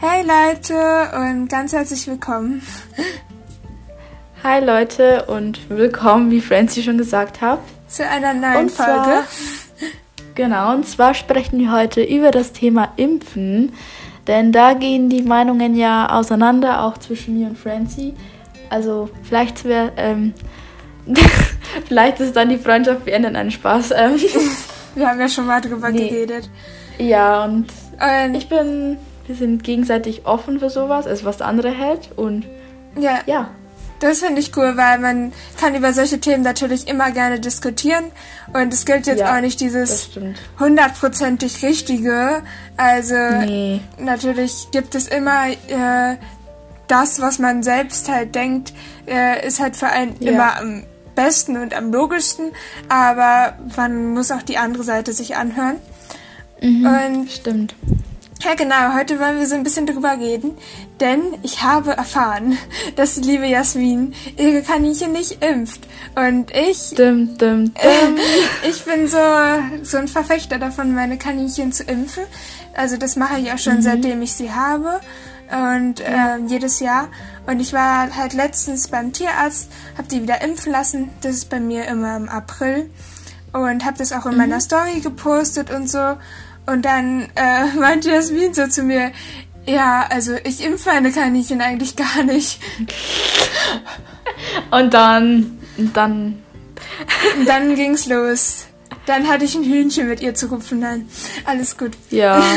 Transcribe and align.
Hey 0.00 0.22
Leute 0.24 1.10
und 1.16 1.48
ganz 1.48 1.72
herzlich 1.72 2.06
willkommen. 2.06 2.62
Hi 4.42 4.64
Leute 4.64 5.26
und 5.26 5.68
willkommen, 5.68 6.30
wie 6.30 6.40
Francie 6.40 6.82
schon 6.82 6.96
gesagt 6.98 7.40
hat, 7.40 7.58
zu 7.88 8.06
einer 8.06 8.32
neuen 8.32 8.64
und 8.64 8.70
Folge. 8.70 8.92
Zwar, 8.94 9.24
genau, 10.34 10.72
und 10.74 10.86
zwar 10.88 11.12
sprechen 11.14 11.58
wir 11.58 11.72
heute 11.72 12.02
über 12.02 12.30
das 12.30 12.52
Thema 12.52 12.92
Impfen, 12.96 13.72
denn 14.26 14.52
da 14.52 14.72
gehen 14.72 15.10
die 15.10 15.22
Meinungen 15.22 15.74
ja 15.76 16.08
auseinander, 16.10 16.82
auch 16.84 16.96
zwischen 16.98 17.38
mir 17.38 17.48
und 17.48 17.58
Francie. 17.58 18.14
Also 18.70 19.10
vielleicht 19.24 19.64
wäre, 19.64 19.92
ähm, 19.96 20.32
vielleicht 21.88 22.20
ist 22.20 22.36
dann 22.36 22.48
die 22.48 22.58
Freundschaft 22.58 23.04
beendet, 23.04 23.36
ein 23.36 23.50
Spaß. 23.50 23.90
Ähm. 23.96 24.16
Wir 24.94 25.08
haben 25.08 25.20
ja 25.20 25.28
schon 25.28 25.46
mal 25.46 25.60
drüber 25.60 25.90
Nee. 25.90 26.08
geredet. 26.08 26.50
Ja, 26.98 27.44
und 27.44 27.66
Und 28.26 28.34
ich 28.34 28.48
bin, 28.48 28.96
wir 29.30 29.36
sind 29.36 29.62
gegenseitig 29.62 30.26
offen 30.26 30.58
für 30.58 30.70
sowas, 30.70 31.06
also 31.06 31.24
was 31.24 31.36
der 31.38 31.46
andere 31.46 31.70
hält 31.70 32.10
und 32.16 32.44
ja, 32.98 33.20
ja. 33.26 33.48
das 34.00 34.18
finde 34.18 34.40
ich 34.40 34.56
cool, 34.56 34.76
weil 34.76 34.98
man 34.98 35.32
kann 35.58 35.76
über 35.76 35.92
solche 35.92 36.18
Themen 36.18 36.42
natürlich 36.42 36.88
immer 36.88 37.12
gerne 37.12 37.38
diskutieren. 37.38 38.04
Und 38.52 38.74
es 38.74 38.84
gilt 38.84 39.06
jetzt 39.06 39.20
Ja, 39.20 39.36
auch 39.36 39.40
nicht 39.40 39.60
dieses 39.60 40.10
hundertprozentig 40.58 41.62
Richtige. 41.62 42.42
Also 42.76 43.14
Nee. 43.14 43.80
natürlich 44.00 44.68
gibt 44.72 44.96
es 44.96 45.06
immer 45.06 45.50
äh, 45.50 46.16
das, 46.88 47.20
was 47.20 47.38
man 47.38 47.62
selbst 47.62 48.08
halt 48.10 48.34
denkt, 48.34 48.72
äh, 49.06 49.46
ist 49.46 49.60
halt 49.60 49.76
für 49.76 49.86
einen 49.86 50.16
Ja. 50.18 50.32
immer 50.32 50.56
am 50.58 50.82
besten 51.14 51.56
und 51.56 51.72
am 51.74 51.92
logischsten, 51.92 52.50
aber 52.88 53.54
man 53.76 54.14
muss 54.14 54.32
auch 54.32 54.42
die 54.42 54.58
andere 54.58 54.82
Seite 54.82 55.12
sich 55.12 55.36
anhören. 55.36 55.76
Und 56.62 57.30
Stimmt. 57.30 57.74
Ja 58.42 58.54
genau, 58.54 58.94
heute 58.94 59.20
wollen 59.20 59.38
wir 59.38 59.46
so 59.46 59.54
ein 59.54 59.62
bisschen 59.62 59.86
drüber 59.86 60.16
reden, 60.18 60.56
denn 60.98 61.20
ich 61.42 61.62
habe 61.62 61.92
erfahren, 61.92 62.56
dass 62.96 63.16
die 63.16 63.22
liebe 63.22 63.46
Jasmin 63.46 64.14
ihre 64.36 64.62
Kaninchen 64.62 65.12
nicht 65.12 65.44
impft. 65.44 65.86
Und 66.14 66.50
ich 66.54 66.90
Dim, 66.90 67.36
dim, 67.38 67.72
dim. 67.74 68.18
ich 68.68 68.84
bin 68.84 69.06
so, 69.08 69.18
so 69.82 69.98
ein 69.98 70.08
Verfechter 70.08 70.58
davon, 70.58 70.94
meine 70.94 71.18
Kaninchen 71.18 71.72
zu 71.72 71.84
impfen. 71.84 72.24
Also 72.74 72.96
das 72.96 73.16
mache 73.16 73.38
ich 73.40 73.52
auch 73.52 73.58
schon 73.58 73.82
seitdem 73.82 74.22
ich 74.22 74.32
sie 74.32 74.52
habe. 74.52 75.00
Und 75.50 76.00
ähm, 76.04 76.46
jedes 76.46 76.78
Jahr. 76.78 77.08
Und 77.46 77.58
ich 77.58 77.72
war 77.72 78.14
halt 78.14 78.34
letztens 78.34 78.86
beim 78.88 79.12
Tierarzt, 79.12 79.68
habe 79.98 80.06
die 80.06 80.22
wieder 80.22 80.42
impfen 80.42 80.70
lassen. 80.70 81.10
Das 81.22 81.34
ist 81.34 81.50
bei 81.50 81.58
mir 81.58 81.86
immer 81.86 82.16
im 82.16 82.28
April. 82.28 82.88
Und 83.52 83.84
habe 83.84 83.98
das 83.98 84.12
auch 84.12 84.26
in 84.26 84.36
meiner 84.36 84.60
Story 84.60 85.00
gepostet 85.00 85.72
und 85.72 85.90
so. 85.90 86.16
Und 86.70 86.84
dann 86.84 87.28
äh, 87.34 87.66
meinte 87.78 88.10
Jasmin 88.10 88.54
so 88.54 88.66
zu 88.66 88.82
mir, 88.82 89.12
ja, 89.66 90.06
also 90.10 90.32
ich 90.44 90.64
impfe 90.64 90.90
meine 90.90 91.12
Kaninchen 91.12 91.60
eigentlich 91.60 91.96
gar 91.96 92.22
nicht. 92.24 92.60
Und 94.70 94.94
dann, 94.94 95.58
dann, 95.76 96.42
Und 97.38 97.46
dann 97.46 97.74
ging's 97.74 98.06
los. 98.06 98.66
Dann 99.06 99.28
hatte 99.28 99.44
ich 99.44 99.54
ein 99.54 99.64
Hühnchen 99.64 100.08
mit 100.08 100.20
ihr 100.20 100.34
zu 100.34 100.46
rupfen. 100.46 100.80
Nein, 100.80 101.08
alles 101.44 101.76
gut. 101.76 101.92
ja. 102.10 102.42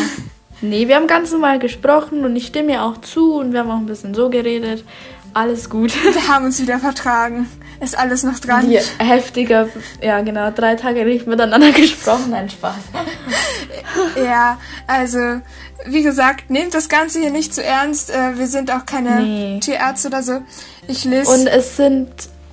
Nee, 0.61 0.87
wir 0.87 0.95
haben 0.95 1.07
ganz 1.07 1.29
normal 1.33 1.59
gesprochen 1.59 2.23
und 2.23 2.37
ich 2.37 2.47
stimme 2.47 2.71
ihr 2.71 2.83
auch 2.83 3.01
zu 3.01 3.33
und 3.33 3.51
wir 3.51 3.59
haben 3.59 3.69
auch 3.69 3.79
ein 3.79 3.85
bisschen 3.85 4.13
so 4.13 4.29
geredet. 4.29 4.85
Alles 5.33 5.69
gut. 5.69 5.93
Wir 6.13 6.27
haben 6.29 6.45
uns 6.45 6.61
wieder 6.61 6.79
vertragen. 6.79 7.49
Ist 7.81 7.97
alles 7.97 8.23
noch 8.23 8.39
dran. 8.39 8.69
Die 8.69 8.79
heftiger, 8.99 9.67
ja 10.01 10.21
genau, 10.21 10.51
drei 10.51 10.75
Tage 10.75 11.03
nicht 11.03 11.27
miteinander 11.27 11.71
gesprochen, 11.73 12.33
ein 12.33 12.49
Spaß. 12.49 12.75
Ja, 14.15 14.57
also 14.87 15.19
wie 15.85 16.03
gesagt, 16.03 16.49
nehmt 16.49 16.73
das 16.73 16.87
Ganze 16.89 17.19
hier 17.19 17.31
nicht 17.31 17.53
zu 17.53 17.63
ernst. 17.63 18.09
Äh, 18.11 18.37
wir 18.37 18.47
sind 18.47 18.71
auch 18.71 18.85
keine 18.85 19.19
Nee. 19.21 19.59
Tierärzte 19.59 20.07
oder 20.07 20.23
so. 20.23 20.41
Ich 20.87 21.03
lese. 21.05 21.29
Und 21.31 21.47
es 21.47 21.75
sind, 21.77 22.09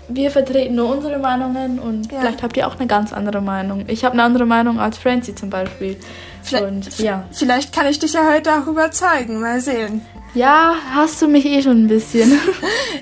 wir 0.09 0.30
vertreten 0.30 0.75
nur 0.75 0.88
unsere 0.97 1.19
Meinungen 1.19 1.78
und 1.78 2.10
Ja. 2.10 2.20
vielleicht 2.20 2.42
habt 2.42 2.56
ihr 2.56 2.66
auch 2.66 2.76
eine 2.76 2.86
ganz 2.86 3.12
andere 3.12 3.41
Meinung. 3.41 3.84
Ich 3.88 4.04
habe 4.04 4.14
eine 4.14 4.22
andere 4.25 4.47
Meinung 4.47 4.80
als 4.80 4.98
Francie 4.98 5.34
zum 5.34 5.50
Beispiel. 5.50 5.97
Vielleicht- 6.42 6.64
Und 6.64 6.98
ja. 6.98 7.25
Vielleicht 7.32 7.72
kann 7.75 7.86
ich 7.86 7.98
dich 7.98 8.14
ja 8.14 8.22
heute 8.32 8.50
auch 8.54 8.66
überzeugen. 8.66 9.41
Mal 9.41 9.60
sehen. 9.60 10.03
Ja, 10.34 10.74
hast 10.94 11.20
du 11.20 11.26
mich 11.28 11.44
eh 11.44 11.62
schon 11.62 11.84
ein 11.84 11.88
bisschen. 11.88 12.38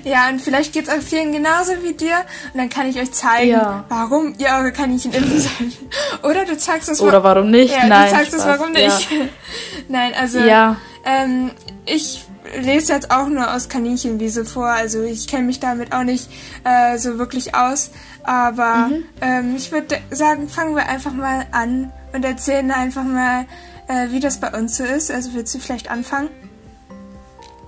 Ja, 0.05 0.29
und 0.29 0.41
vielleicht 0.41 0.73
geht's 0.73 0.89
euch 0.89 1.03
vielen 1.03 1.33
genauso 1.33 1.73
wie 1.83 1.93
dir. 1.93 2.15
Und 2.53 2.59
dann 2.59 2.69
kann 2.69 2.87
ich 2.87 2.97
euch 2.99 3.11
zeigen, 3.11 3.51
Ja. 3.51 3.83
warum 3.89 4.33
ihr 4.37 4.47
eure 4.57 4.71
Kaninchen 4.71 5.11
impfen 5.11 5.39
sollt. 5.41 6.23
Oder 6.23 6.45
du 6.45 6.57
zeigst 6.57 6.89
es 6.89 7.01
Oder 7.01 7.21
warum 7.23 7.51
nicht? 7.51 7.75
Ja, 7.75 7.85
Nein. 7.85 8.05
du 8.09 8.15
zeigst 8.15 8.33
es 8.33 8.41
Spaß. 8.43 8.59
warum 8.59 8.71
nicht. 8.71 9.09
Nein, 9.89 10.13
also 10.19 10.39
Ja. 10.39 10.77
Ähm, 11.05 11.51
ich 11.85 12.23
lese 12.61 12.93
jetzt 12.93 13.11
auch 13.11 13.27
nur 13.27 13.53
aus 13.53 13.67
Kaninchenwiese 13.69 14.45
vor, 14.45 14.67
also 14.67 15.03
ich 15.03 15.27
kenne 15.27 15.43
mich 15.43 15.59
damit 15.59 15.91
auch 15.93 16.03
nicht 16.03 16.29
äh, 16.63 16.97
so 16.97 17.17
wirklich 17.19 17.53
aus. 17.55 17.91
Aber 18.23 18.87
Mhm. 18.87 19.03
ähm, 19.21 19.55
ich 19.57 19.71
würde 19.71 19.99
sagen, 20.11 20.47
fangen 20.49 20.75
wir 20.75 20.87
einfach 20.87 21.11
mal 21.13 21.45
an 21.51 21.91
und 22.13 22.23
erzählen 22.25 22.71
einfach 22.71 23.03
mal, 23.03 23.45
äh, 23.87 24.07
wie 24.11 24.19
das 24.21 24.39
bei 24.39 24.49
uns 24.57 24.77
so 24.77 24.83
ist. 24.85 25.11
Also 25.11 25.33
willst 25.33 25.53
du 25.53 25.59
vielleicht 25.59 25.91
anfangen? 25.91 26.29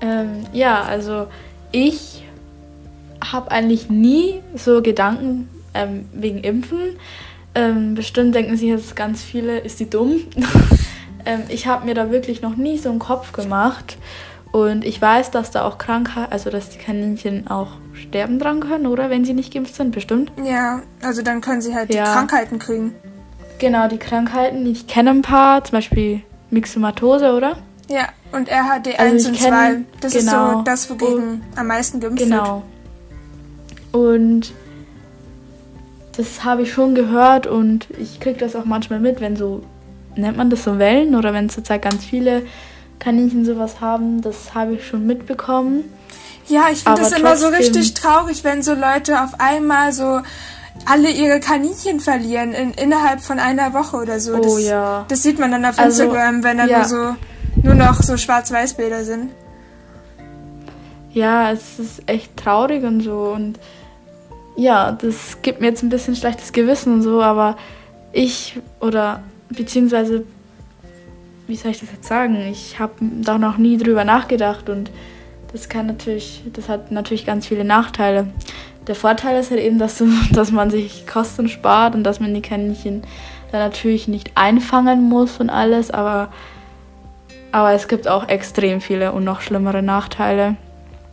Ähm, 0.02 0.46
ja, 0.54 0.82
also 0.82 1.28
ich 1.72 2.24
habe 3.24 3.52
eigentlich 3.52 3.90
nie 3.90 4.42
so 4.56 4.82
Gedanken 4.82 5.50
ähm, 5.74 6.10
wegen 6.14 6.40
Impfen. 6.40 6.98
Ähm, 7.54 7.96
bestimmt 7.96 8.34
denken 8.34 8.58
sich 8.58 8.70
jetzt 8.70 8.96
ganz 8.96 9.22
viele, 9.24 9.60
ist 9.60 9.80
die 9.80 9.90
dumm? 9.90 10.22
ähm, 11.26 11.42
ich 11.50 11.68
habe 11.68 11.86
mir 11.86 11.94
da 11.94 12.12
wirklich 12.12 12.42
noch 12.42 12.56
nie 12.56 12.78
so 12.78 12.90
einen 12.90 13.00
Kopf 13.00 13.32
gemacht. 13.34 13.98
Und 14.52 14.84
ich 14.84 15.02
weiß, 15.02 15.32
dass 15.32 15.52
da 15.52 15.66
auch 15.66 15.78
Krankheit, 15.78 16.32
also 16.32 16.50
dass 16.50 16.70
die 16.70 16.78
Kaninchen 16.78 17.48
auch 17.48 17.70
sterben 17.94 18.38
dran 18.38 18.60
können, 18.60 18.86
oder? 18.88 19.10
Wenn 19.10 19.24
sie 19.24 19.34
nicht 19.34 19.54
geimpft 19.54 19.76
sind, 19.76 19.92
bestimmt. 19.92 20.32
Ja, 20.44 20.82
also 21.02 21.22
dann 21.22 21.40
können 21.40 21.62
sie 21.62 21.74
halt 21.74 21.94
Ja. 21.94 22.04
die 22.04 22.10
Krankheiten 22.12 22.60
kriegen. 22.60 22.94
Genau, 23.60 23.88
die 23.88 23.98
Krankheiten. 23.98 24.66
Ich 24.66 24.88
kenne 24.88 25.12
ein 25.12 25.22
paar, 25.22 25.64
zum 25.64 25.78
Beispiel 25.78 26.22
Myxomatose, 26.50 27.34
oder? 27.34 27.58
Ja, 27.92 28.08
und 28.32 28.50
RHD1 28.50 28.98
Also 28.98 29.16
ich 29.18 29.28
und 29.28 29.36
kenn- 29.38 29.50
2, 29.50 29.78
das 30.00 30.16
ist 30.16 30.26
so 30.30 30.32
genau. 30.32 30.62
das, 30.64 30.90
wogegen 30.90 31.42
am 31.56 31.68
meisten 31.68 32.00
geimpft 32.00 32.20
wird. 32.20 32.30
Genau. 32.30 32.64
Und 33.92 34.54
das 36.16 36.44
habe 36.44 36.62
ich 36.64 36.72
schon 36.74 36.96
gehört 36.96 37.48
und 37.48 37.88
ich 38.00 38.20
kriege 38.20 38.40
das 38.40 38.56
auch 38.56 38.66
manchmal 38.66 39.00
mit, 39.00 39.20
wenn 39.22 39.36
so, 39.36 39.64
nennt 40.16 40.38
man 40.38 40.50
das 40.50 40.64
so 40.64 40.78
Wellen 40.78 41.16
oder 41.16 41.34
wenn 41.34 41.50
zurzeit 41.50 41.82
ganz 41.82 42.04
viele 42.06 42.44
Kaninchen 43.00 43.46
sowas 43.46 43.82
haben, 43.82 44.22
das 44.22 44.54
habe 44.54 44.76
ich 44.76 44.88
schon 44.88 45.06
mitbekommen. 45.06 45.84
Ja, 46.48 46.66
ich 46.72 46.84
finde 46.84 47.02
das 47.02 47.12
immer 47.14 47.36
so 47.38 47.48
richtig 47.48 47.94
traurig, 47.94 48.44
wenn 48.44 48.62
so 48.62 48.74
Leute 48.74 49.22
auf 49.22 49.40
einmal 49.40 49.94
so 49.94 50.22
alle 50.86 51.10
ihre 51.10 51.40
Kaninchen 51.40 52.00
verlieren 52.00 52.54
in, 52.54 52.72
innerhalb 52.74 53.22
von 53.22 53.40
einer 53.40 53.74
Woche 53.74 53.98
oder 53.98 54.20
so. 54.20 54.36
Oh 54.36 54.40
das, 54.42 54.64
ja. 54.64 55.06
das 55.08 55.24
sieht 55.24 55.40
man 55.40 55.52
dann 55.52 55.66
auf 55.66 55.78
Also, 55.78 56.04
Instagram, 56.04 56.44
wenn 56.44 56.58
dann 56.58 56.70
ja. 56.70 56.78
nur 56.80 56.88
so 56.88 57.16
nur 57.64 57.76
noch 57.76 58.02
so 58.02 58.18
Schwarz-Weiß-Bilder 58.18 59.04
sind. 59.04 59.32
Ja, 61.14 61.52
es 61.52 61.80
ist 61.80 62.04
echt 62.08 62.38
traurig 62.38 62.84
und 62.84 63.02
so 63.02 63.34
und 63.36 63.60
ja, 64.56 64.92
das 64.92 65.42
gibt 65.42 65.62
mir 65.62 65.68
jetzt 65.68 65.84
ein 65.84 65.90
bisschen 65.90 66.16
schlechtes 66.16 66.54
Gewissen 66.54 66.94
und 66.94 67.02
so, 67.02 67.22
aber 67.22 67.58
ich 68.14 68.60
oder 68.80 69.24
beziehungsweise 69.50 70.24
wie 71.48 71.58
soll 71.58 71.72
ich 71.72 71.82
das 71.82 71.92
jetzt 71.92 72.08
sagen? 72.08 72.38
Ich 72.50 72.80
habe 72.80 72.94
da 73.00 73.38
noch 73.38 73.58
nie 73.58 73.78
drüber 73.78 74.06
nachgedacht 74.06 74.70
und 74.70 74.90
das 75.52 75.68
kann 75.68 75.86
natürlich, 75.86 76.44
das 76.54 76.70
hat 76.70 76.92
natürlich 76.92 77.26
ganz 77.26 77.46
viele 77.46 77.66
Nachteile. 77.66 78.28
Der 78.88 78.96
Vorteil 78.96 79.38
ist 79.40 79.52
halt 79.52 79.60
eben, 79.60 79.78
dass, 79.78 79.98
du, 79.98 80.08
dass 80.32 80.52
man 80.52 80.70
sich 80.70 81.06
Kosten 81.06 81.50
spart 81.50 81.94
und 81.94 82.04
dass 82.06 82.22
man 82.22 82.34
die 82.34 82.42
Kaninchen 82.42 83.04
dann 83.52 83.60
natürlich 83.60 84.08
nicht 84.08 84.32
einfangen 84.36 85.10
muss 85.10 85.42
und 85.42 85.50
alles, 85.50 85.92
aber, 85.92 86.32
aber 87.52 87.74
es 87.74 87.88
gibt 87.88 88.08
auch 88.08 88.28
extrem 88.28 88.82
viele 88.82 89.12
und 89.12 89.24
noch 89.24 89.42
schlimmere 89.42 89.82
Nachteile. 89.82 90.56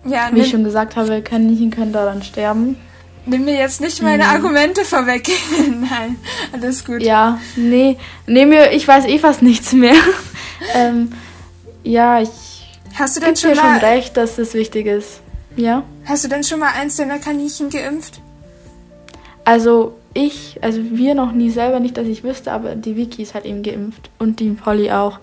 Ja, 0.04 0.30
Wie 0.32 0.40
ich 0.40 0.50
schon 0.50 0.64
gesagt 0.64 0.96
habe, 0.96 1.22
Kaninchen 1.22 1.70
können 1.70 1.92
daran 1.92 2.22
sterben. 2.22 2.76
nimm 3.26 3.44
mir 3.44 3.56
jetzt 3.56 3.80
nicht 3.80 4.02
meine 4.02 4.26
Argumente 4.26 4.84
vorweg. 4.84 5.28
Nein, 5.58 6.16
alles 6.52 6.84
gut. 6.84 7.00
Mhm. 7.00 7.06
Ja, 7.06 7.40
nee, 7.56 7.96
nee, 8.26 8.46
mir, 8.46 8.72
ich 8.72 8.86
weiß 8.86 9.06
eh 9.06 9.18
fast 9.18 9.42
nichts 9.42 9.72
mehr. 9.72 9.96
ähm, 10.74 11.12
ja, 11.82 12.20
ich 12.20 12.30
Hast 12.94 13.16
du 13.16 13.20
denn 13.20 13.36
schon 13.36 13.50
dir 13.50 13.56
schon 13.56 13.66
mal 13.66 13.78
recht, 13.78 14.16
dass 14.16 14.36
das 14.36 14.54
wichtig 14.54 14.86
ist. 14.86 15.20
Ja, 15.56 15.82
hast 16.04 16.24
du 16.24 16.28
denn 16.28 16.44
schon 16.44 16.60
mal 16.60 16.72
eins 16.78 16.96
deiner 16.96 17.18
Kaninchen 17.18 17.70
geimpft? 17.70 18.20
also 19.48 19.96
ich, 20.12 20.58
also 20.60 20.82
wir 20.90 21.14
noch 21.14 21.32
nie 21.32 21.48
selber, 21.48 21.80
nicht, 21.80 21.96
dass 21.96 22.06
ich 22.06 22.22
wüsste, 22.22 22.52
aber 22.52 22.74
die 22.74 22.96
Vicky 22.96 23.22
ist 23.22 23.32
halt 23.32 23.46
eben 23.46 23.62
geimpft 23.62 24.10
und 24.18 24.40
die 24.40 24.54
Holly 24.66 24.90
auch, 24.90 25.20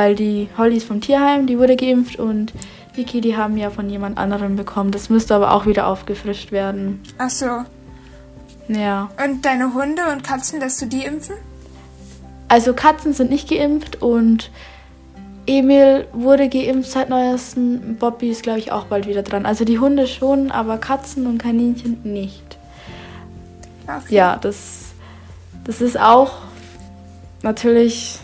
weil 0.00 0.14
die 0.14 0.48
Holly 0.56 0.78
ist 0.78 0.86
vom 0.86 1.02
Tierheim, 1.02 1.46
die 1.46 1.58
wurde 1.58 1.76
geimpft 1.76 2.18
und 2.18 2.54
Vicky, 2.94 3.20
die 3.20 3.36
haben 3.36 3.58
ja 3.58 3.68
von 3.68 3.90
jemand 3.90 4.16
anderem 4.16 4.56
bekommen. 4.56 4.92
Das 4.92 5.10
müsste 5.10 5.34
aber 5.34 5.52
auch 5.52 5.66
wieder 5.66 5.86
aufgefrischt 5.86 6.52
werden. 6.52 7.02
Ach 7.18 7.28
so. 7.28 7.64
Ja. 8.68 9.10
Und 9.22 9.44
deine 9.44 9.74
Hunde 9.74 10.00
und 10.10 10.24
Katzen, 10.24 10.58
lässt 10.58 10.80
du 10.80 10.86
die 10.86 11.04
impfen? 11.04 11.34
Also 12.48 12.72
Katzen 12.72 13.12
sind 13.12 13.28
nicht 13.28 13.50
geimpft 13.50 14.00
und 14.00 14.50
Emil 15.46 16.06
wurde 16.14 16.48
geimpft 16.48 16.90
seit 16.90 17.10
neuesten. 17.10 17.98
Bobby 17.98 18.30
ist, 18.30 18.42
glaube 18.42 18.58
ich, 18.58 18.72
auch 18.72 18.86
bald 18.86 19.06
wieder 19.06 19.22
dran. 19.22 19.44
Also 19.44 19.66
die 19.66 19.80
Hunde 19.80 20.06
schon, 20.06 20.50
aber 20.50 20.78
Katzen 20.78 21.26
und 21.26 21.36
Kaninchen 21.36 22.00
nicht. 22.04 22.56
Okay. 23.84 24.14
Ja, 24.14 24.38
das, 24.40 24.92
das 25.64 25.82
ist 25.82 26.00
auch 26.00 26.38
natürlich 27.42 28.18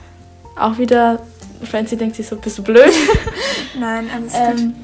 auch 0.59 0.79
wieder. 0.79 1.21
Francie 1.65 1.97
denkt 1.97 2.17
sich 2.17 2.27
so, 2.27 2.37
bist 2.37 2.59
du 2.59 2.63
blöd? 2.63 2.93
Nein, 3.79 4.09
alles 4.15 4.33
gut. 4.33 4.61
ähm, 4.61 4.75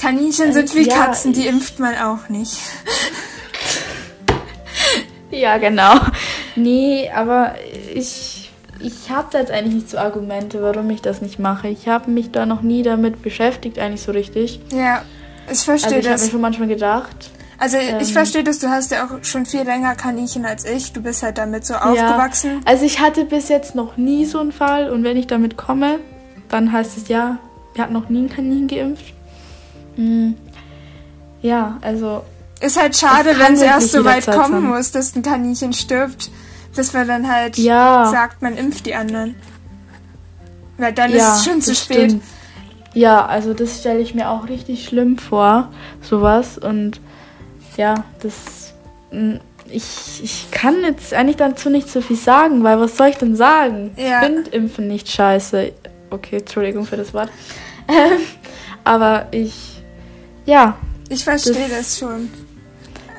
Kaninchen 0.00 0.46
ähm, 0.46 0.52
sind 0.52 0.74
wie 0.74 0.88
ja, 0.88 1.06
Katzen, 1.06 1.32
die 1.32 1.40
ich- 1.40 1.46
impft 1.48 1.78
man 1.78 1.94
auch 1.96 2.28
nicht. 2.28 2.56
ja, 5.30 5.58
genau. 5.58 5.94
Nee, 6.54 7.10
aber 7.14 7.54
ich, 7.94 8.50
ich 8.80 9.10
habe 9.10 9.28
da 9.30 9.38
jetzt 9.40 9.50
eigentlich 9.50 9.74
nicht 9.74 9.90
so 9.90 9.98
Argumente, 9.98 10.62
warum 10.62 10.88
ich 10.90 11.02
das 11.02 11.20
nicht 11.22 11.38
mache. 11.38 11.68
Ich 11.68 11.88
habe 11.88 12.10
mich 12.10 12.30
da 12.30 12.46
noch 12.46 12.62
nie 12.62 12.82
damit 12.82 13.22
beschäftigt, 13.22 13.78
eigentlich 13.78 14.02
so 14.02 14.12
richtig. 14.12 14.60
Ja, 14.72 15.02
ich 15.44 15.50
Also 15.50 15.64
verstehe 15.64 15.98
ich 15.98 16.06
habe 16.06 16.14
mir 16.16 16.22
das. 16.22 16.30
schon 16.30 16.40
manchmal 16.40 16.68
gedacht. 16.68 17.30
Also 17.58 17.78
ich 17.78 17.88
ähm, 17.90 18.04
verstehe 18.06 18.44
das, 18.44 18.58
du 18.58 18.68
hast 18.68 18.90
ja 18.90 19.06
auch 19.06 19.24
schon 19.24 19.46
viel 19.46 19.62
länger 19.62 19.94
Kaninchen 19.94 20.44
als 20.44 20.66
ich. 20.66 20.92
Du 20.92 21.00
bist 21.00 21.22
halt 21.22 21.38
damit 21.38 21.64
so 21.64 21.74
aufgewachsen. 21.74 22.60
Also 22.66 22.84
ich 22.84 23.00
hatte 23.00 23.24
bis 23.24 23.48
jetzt 23.48 23.74
noch 23.74 23.96
nie 23.96 24.26
so 24.26 24.40
einen 24.40 24.52
Fall 24.52 24.90
und 24.90 25.04
wenn 25.04 25.16
ich 25.16 25.26
damit 25.26 25.56
komme, 25.56 25.98
dann 26.48 26.72
heißt 26.72 26.96
es 26.96 27.08
ja, 27.08 27.38
wir 27.74 27.84
hatten 27.84 27.92
noch 27.92 28.08
nie 28.08 28.22
ein 28.22 28.28
Kaninchen 28.30 28.68
geimpft. 28.68 29.12
Mm. 29.96 30.32
Ja, 31.42 31.78
also 31.82 32.22
Ist 32.60 32.80
halt 32.80 32.96
schade, 32.96 33.30
wenn 33.38 33.54
es 33.54 33.60
wirklich 33.60 33.70
erst 33.70 33.92
so 33.92 34.04
weit 34.04 34.26
kommen 34.26 34.62
sein. 34.62 34.62
muss, 34.64 34.90
dass 34.92 35.14
ein 35.14 35.22
Kaninchen 35.22 35.72
stirbt, 35.72 36.30
bis 36.74 36.92
man 36.92 37.06
dann 37.06 37.30
halt 37.30 37.56
Ja. 37.58 38.06
sagt, 38.10 38.42
man 38.42 38.56
impft 38.56 38.86
die 38.86 38.94
anderen. 38.94 39.36
Weil 40.78 40.92
dann 40.92 41.10
ja, 41.12 41.16
ist 41.34 41.38
es 41.40 41.44
schon 41.44 41.60
zu 41.62 41.74
spät. 41.74 42.10
stimmt. 42.10 42.24
Ja, 42.94 43.26
also 43.26 43.52
das 43.54 43.80
stelle 43.80 44.00
ich 44.00 44.14
mir 44.14 44.30
auch 44.30 44.48
richtig 44.48 44.84
schlimm 44.86 45.18
vor, 45.18 45.68
sowas. 46.00 46.56
Und 46.58 47.00
ja, 47.76 48.04
das. 48.22 48.72
mm, 49.12 49.34
Ich, 49.70 50.20
ich 50.22 50.50
kann 50.50 50.82
jetzt 50.84 51.12
eigentlich 51.12 51.36
dazu 51.36 51.68
nicht 51.70 51.90
so 51.90 52.00
viel 52.00 52.16
sagen, 52.16 52.62
weil 52.62 52.78
was 52.80 52.96
soll 52.96 53.08
ich 53.08 53.16
denn 53.16 53.34
sagen? 53.36 53.90
Ja. 53.96 54.20
Ich 54.20 54.26
finde 54.26 54.50
Impfen 54.50 54.86
nicht 54.88 55.10
scheiße. 55.10 55.72
Okay, 56.10 56.36
Entschuldigung 56.38 56.84
für 56.86 56.96
das 56.96 57.12
Wort. 57.14 57.30
Ähm, 57.88 58.18
aber 58.82 59.26
ich. 59.30 59.80
Ja, 60.44 60.76
Ich 61.08 61.22
verstehe 61.22 61.52
Das- 61.54 61.70
das 61.70 61.98
schon. 62.00 62.28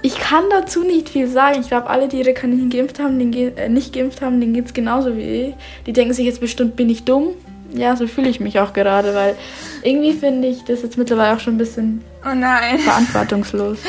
ich 0.01 0.19
kann 0.19 0.43
dazu 0.51 0.83
nicht 0.83 1.07
viel 1.07 1.29
sagen. 1.29 1.61
Ich 1.61 1.69
glaube, 1.69 1.89
alle, 1.89 2.09
die 2.09 2.17
ihre 2.19 2.33
Kaninchen 2.33 2.69
geimpft 2.69 2.99
haben, 2.99 3.17
denen 3.17 3.31
ge 3.31 3.53
äh, 3.55 3.69
nicht 3.69 3.93
geimpft 3.93 4.21
haben, 4.21 4.41
denen 4.41 4.53
geht 4.53 4.65
es 4.65 4.73
genauso 4.73 5.15
wie 5.15 5.21
ich. 5.21 5.55
Die 5.85 5.93
denken 5.93 6.13
sich 6.13 6.25
jetzt 6.25 6.41
bestimmt, 6.41 6.75
bin 6.75 6.89
ich 6.89 7.05
dumm? 7.05 7.29
Ja, 7.73 7.95
so 7.95 8.07
fühle 8.07 8.27
ich 8.27 8.41
mich 8.41 8.59
auch 8.59 8.73
gerade, 8.73 9.15
weil 9.15 9.35
irgendwie 9.83 10.11
finde 10.11 10.49
ich 10.49 10.65
das 10.65 10.81
jetzt 10.81 10.97
mittlerweile 10.97 11.35
auch 11.37 11.39
schon 11.39 11.55
ein 11.55 11.57
bisschen 11.57 12.03
Oh 12.29 12.35
nein. 12.35 12.79
verantwortungslos. 12.79 13.77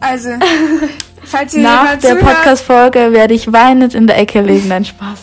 Also, 0.00 0.28
falls 1.24 1.54
hier 1.54 1.62
Nach 1.62 1.96
der 1.96 2.16
Podcast-Folge 2.16 3.12
werde 3.12 3.32
ich 3.32 3.50
weinend 3.52 3.94
in 3.94 4.06
der 4.06 4.18
Ecke 4.18 4.42
liegen. 4.42 4.68
Nein, 4.68 4.84
Spaß. 4.84 5.20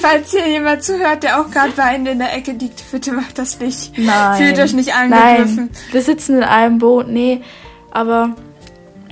Falls 0.00 0.30
hier 0.30 0.48
jemand 0.48 0.82
zuhört, 0.82 1.22
der 1.22 1.40
auch 1.40 1.50
gerade 1.50 1.76
weinend 1.76 2.08
in 2.08 2.18
der 2.18 2.34
Ecke 2.34 2.52
liegt, 2.52 2.90
bitte 2.90 3.12
macht 3.12 3.38
das 3.38 3.58
nicht. 3.60 3.96
Nein. 3.98 4.36
Fühlt 4.36 4.58
euch 4.58 4.72
nicht 4.74 4.94
angegriffen. 4.94 5.56
Nein, 5.56 5.70
wir 5.92 6.02
sitzen 6.02 6.38
in 6.38 6.44
einem 6.44 6.78
Boot. 6.78 7.08
Nee, 7.08 7.42
aber 7.90 8.30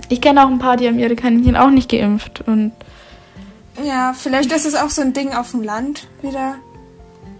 ich 0.08 0.20
kenne 0.20 0.44
auch 0.44 0.48
ein 0.48 0.58
paar, 0.58 0.76
die 0.76 0.86
haben 0.86 0.98
ihre 0.98 1.16
Kaninchen 1.16 1.56
auch 1.56 1.70
nicht 1.70 1.90
geimpft. 1.90 2.42
Und 2.46 2.72
Ja, 3.82 4.14
vielleicht 4.16 4.52
ist 4.52 4.66
es 4.66 4.74
auch 4.74 4.90
so 4.90 5.02
ein 5.02 5.12
Ding 5.12 5.32
auf 5.34 5.50
dem 5.52 5.62
Land 5.62 6.06
wieder. 6.22 6.56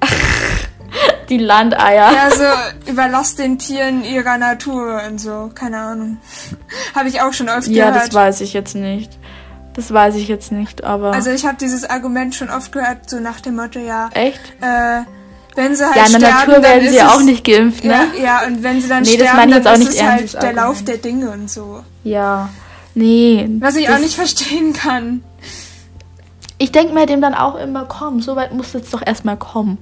die 1.29 1.39
Landeier. 1.39 2.11
Ja, 2.13 2.31
so 2.31 2.91
überlasst 2.91 3.39
den 3.39 3.59
Tieren 3.59 4.05
ihrer 4.05 4.39
Natur 4.39 5.01
und 5.09 5.19
so. 5.19 5.51
Keine 5.55 5.79
Ahnung. 5.79 6.19
Habe 6.95 7.09
ich 7.09 7.21
auch 7.23 7.33
schon 7.33 7.49
oft 7.49 7.67
Ja, 7.69 7.91
gehört. 7.91 8.07
das 8.09 8.15
weiß 8.15 8.41
ich 8.43 8.53
jetzt 8.53 8.75
nicht. 8.75 9.19
Das 9.77 9.93
weiß 9.93 10.15
ich 10.17 10.27
jetzt 10.29 10.51
nicht, 10.53 10.83
aber. 10.85 11.13
Also 11.13 11.31
ich 11.31 11.45
habe 11.47 11.57
dieses 11.61 11.89
Argument 11.89 12.35
schon 12.35 12.49
oft 12.51 12.73
gehört, 12.73 13.09
so 13.11 13.21
nach 13.21 13.41
dem 13.41 13.57
Motto, 13.57 13.79
ja, 13.79 14.09
echt? 14.15 14.41
äh, 14.63 15.03
wenn 15.55 15.75
sie 15.77 15.85
halt 15.85 15.97
Ja, 15.97 16.07
in 16.07 16.13
der 16.13 16.19
sterben, 16.21 16.51
Natur 16.51 16.63
werden 16.63 16.89
sie 16.89 16.97
ja 16.97 17.09
auch 17.11 17.21
nicht 17.23 17.45
geimpft, 17.45 17.85
Ja, 17.85 18.05
ne? 18.05 18.05
ja, 18.23 18.41
und 18.47 18.63
wenn 18.63 18.81
sie 18.81 18.89
dann 18.89 19.03
Nee, 19.03 19.17
das 19.19 19.29
sterben, 19.29 19.51
jetzt 19.51 19.65
dann 19.67 19.75
auch 19.75 19.79
ist 19.79 19.89
nicht 19.91 20.01
es 20.01 20.03
halt 20.03 20.25
das 20.25 20.33
der 20.33 20.41
Argument. 20.41 20.57
Lauf 20.67 20.85
der 20.85 20.97
Dinge 20.97 21.31
und 21.31 21.51
so. 21.51 21.81
Ja. 22.05 22.49
Nee. 22.95 23.49
Was 23.61 23.77
ich 23.77 23.87
das- 23.87 23.95
auch 23.97 24.01
nicht 24.01 24.15
verstehen 24.17 24.73
kann. 24.73 25.23
Ich 26.59 26.73
denke 26.73 26.95
mir 26.95 27.05
dem 27.07 27.21
dann 27.21 27.35
auch 27.35 27.57
immer, 27.57 27.85
komm, 27.85 28.23
so 28.23 28.35
weit 28.37 28.55
muss 28.55 28.73
jetzt 28.73 28.93
doch 28.95 29.03
erstmal 29.07 29.37
kommen. 29.37 29.77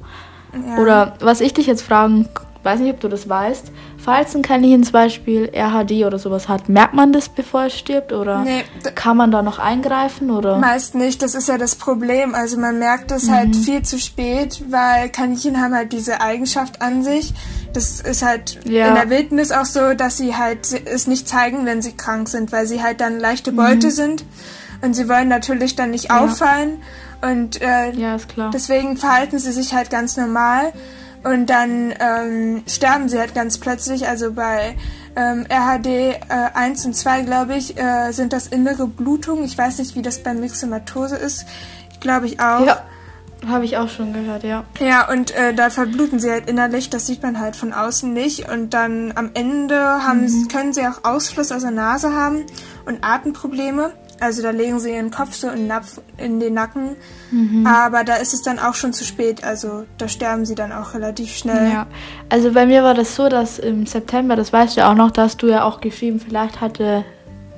Ja. 0.53 0.77
Oder 0.83 1.15
was 1.21 1.41
ich 1.41 1.55
dich 1.55 1.67
jetzt 1.67 1.83
fragen, 1.83 2.29
weiß 2.65 2.81
nicht, 2.81 2.93
ob 2.95 3.01
du 3.01 3.09
das 3.09 3.29
weißt, 3.29 3.67
falls 3.99 4.35
ein 4.35 4.43
Kaninchen 4.43 4.83
zum 4.85 4.93
Beispiel 4.93 5.51
RHD 5.55 6.05
oder 6.05 6.19
sowas 6.19 6.49
hat, 6.49 6.69
merkt 6.69 6.95
man 6.95 7.13
das, 7.13 7.29
bevor 7.29 7.65
es 7.65 7.79
stirbt? 7.79 8.13
Oder 8.13 8.43
Nee, 8.43 8.65
kann 8.95 9.17
man 9.17 9.31
da 9.31 9.43
noch 9.43 9.59
eingreifen? 9.59 10.31
Oder? 10.31 10.59
Meist 10.59 10.95
nicht, 10.95 11.23
das 11.23 11.35
ist 11.35 11.49
ja 11.49 11.59
das 11.59 11.75
Problem. 11.75 12.35
Also 12.35 12.59
man 12.59 12.79
merkt 12.79 13.11
es 13.11 13.25
Mhm. 13.29 13.33
halt 13.33 13.57
viel 13.57 13.83
zu 13.83 13.99
spät, 13.99 14.63
weil 14.71 15.09
Kaninchen 15.11 15.61
haben 15.61 15.75
halt 15.75 15.93
diese 15.93 16.21
Eigenschaft 16.21 16.81
an 16.83 17.03
sich. 17.03 17.35
Das 17.73 18.01
ist 18.01 18.23
halt 18.23 18.61
Ja. 18.65 18.89
in 18.89 18.95
der 18.95 19.11
Wildnis 19.11 19.51
auch 19.53 19.65
so, 19.65 19.95
dass 19.95 20.17
sie 20.17 20.37
halt 20.37 20.69
es 20.87 21.07
nicht 21.07 21.29
zeigen, 21.29 21.67
wenn 21.67 21.83
sie 21.83 21.93
krank 21.93 22.29
sind, 22.29 22.53
weil 22.53 22.67
sie 22.67 22.83
halt 22.83 23.01
dann 23.01 23.19
leichte 23.21 23.53
Mhm. 23.53 23.57
Beute 23.57 23.91
sind 23.91 24.25
und 24.83 24.95
sie 24.95 25.09
wollen 25.09 25.29
natürlich 25.29 25.77
dann 25.77 25.91
nicht 25.91 26.11
Ja. 26.11 26.21
auffallen 26.21 26.83
und 27.23 27.61
äh, 27.63 27.91
Ja, 27.93 28.17
ist 28.17 28.29
klar. 28.29 28.51
deswegen 28.53 28.97
verhalten 28.97 29.39
sie 29.39 29.51
sich 29.53 29.75
halt 29.75 29.91
ganz 29.91 30.17
normal 30.17 30.73
und 31.25 31.47
dann 31.47 31.93
ähm, 31.99 32.63
sterben 32.69 33.09
sie 33.09 33.19
halt 33.19 33.35
ganz 33.35 33.59
plötzlich. 33.59 34.07
Also 34.09 34.33
bei 34.33 34.77
ähm, 35.17 35.47
RHD 35.49 35.87
äh, 35.87 36.17
1 36.55 36.85
und 36.87 36.95
2, 36.97 37.23
glaube 37.23 37.55
ich, 37.57 37.77
äh, 37.79 38.13
sind 38.13 38.33
das 38.33 38.47
innere 38.49 38.87
Blutungen. 38.87 39.45
Ich 39.45 39.57
weiß 39.57 39.79
nicht, 39.79 39.97
wie 39.97 40.03
das 40.03 40.23
bei 40.23 40.35
Myxomatose 40.35 41.17
ist. 41.17 41.47
Glaube 42.01 42.27
ich 42.27 42.41
auch. 42.41 42.67
ja, 42.67 42.83
habe 43.49 43.65
ich 43.65 43.77
auch 43.77 43.89
schon 43.89 44.13
gehört, 44.13 44.43
ja. 44.45 44.65
Ja, 44.81 45.09
und 45.11 45.31
äh, 45.33 45.55
da 45.55 45.71
verbluten 45.71 46.19
sie 46.19 46.31
halt 46.31 46.49
innerlich, 46.49 46.91
das 46.91 47.07
sieht 47.07 47.23
man 47.23 47.39
halt 47.41 47.57
von 47.57 47.73
außen 47.73 48.13
nicht. 48.13 48.49
Und 48.51 48.71
dann 48.75 49.13
am 49.17 49.31
Ende 49.35 49.79
haben, 50.07 50.21
Mhm. 50.25 50.49
können 50.49 50.73
sie 50.73 50.87
auch 50.87 51.05
Ausfluss 51.05 51.53
aus 51.53 51.63
der 51.63 51.71
Nase 51.71 52.13
haben 52.15 52.45
und 52.87 53.05
Atemprobleme. 53.05 53.93
Also 54.25 54.43
da 54.43 54.51
legen 54.51 54.81
sie 54.81 54.95
ihren 54.95 55.11
Kopf 55.11 55.35
so 55.35 55.49
in, 55.49 55.57
den 55.57 55.67
Napf, 55.67 56.01
in 56.17 56.41
den 56.41 56.55
Nacken. 56.55 56.97
Mhm. 57.31 57.67
Aber 57.67 58.05
da 58.05 58.15
ist 58.15 58.33
es 58.33 58.41
dann 58.41 58.59
auch 58.59 58.73
schon 58.73 58.95
zu 58.95 59.05
spät. 59.05 59.45
Also 59.45 59.85
da 59.99 60.09
sterben 60.09 60.47
sie 60.47 60.55
dann 60.55 60.73
auch 60.73 60.95
relativ 60.95 61.37
schnell. 61.37 61.71
Ja, 61.71 61.87
also 62.31 62.53
bei 62.53 62.65
mir 62.65 62.83
war 62.83 62.95
das 62.95 63.15
so, 63.17 63.29
dass 63.29 63.59
im 63.59 63.85
September, 63.85 64.35
das 64.35 64.51
weißt 64.51 64.77
du 64.77 64.81
ja 64.81 64.91
auch 64.91 64.95
noch, 64.95 65.11
da 65.11 65.25
hast 65.25 65.43
du 65.43 65.49
ja 65.49 65.65
auch 65.65 65.83
geschrieben, 65.83 66.21
vielleicht 66.21 66.63
hatte 66.63 67.05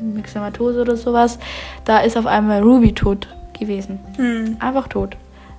Myxomatose 0.01 0.81
oder 0.81 0.97
sowas, 0.97 1.39
da 1.85 2.01
ist 2.01 2.17
auf 2.17 2.27
einmal 2.27 2.63
Ruby 2.63 2.93
tot 2.93 3.29
gewesen. 3.57 4.01
Hm. 4.17 4.57
Einfach 4.59 4.89
tot. 4.89 5.17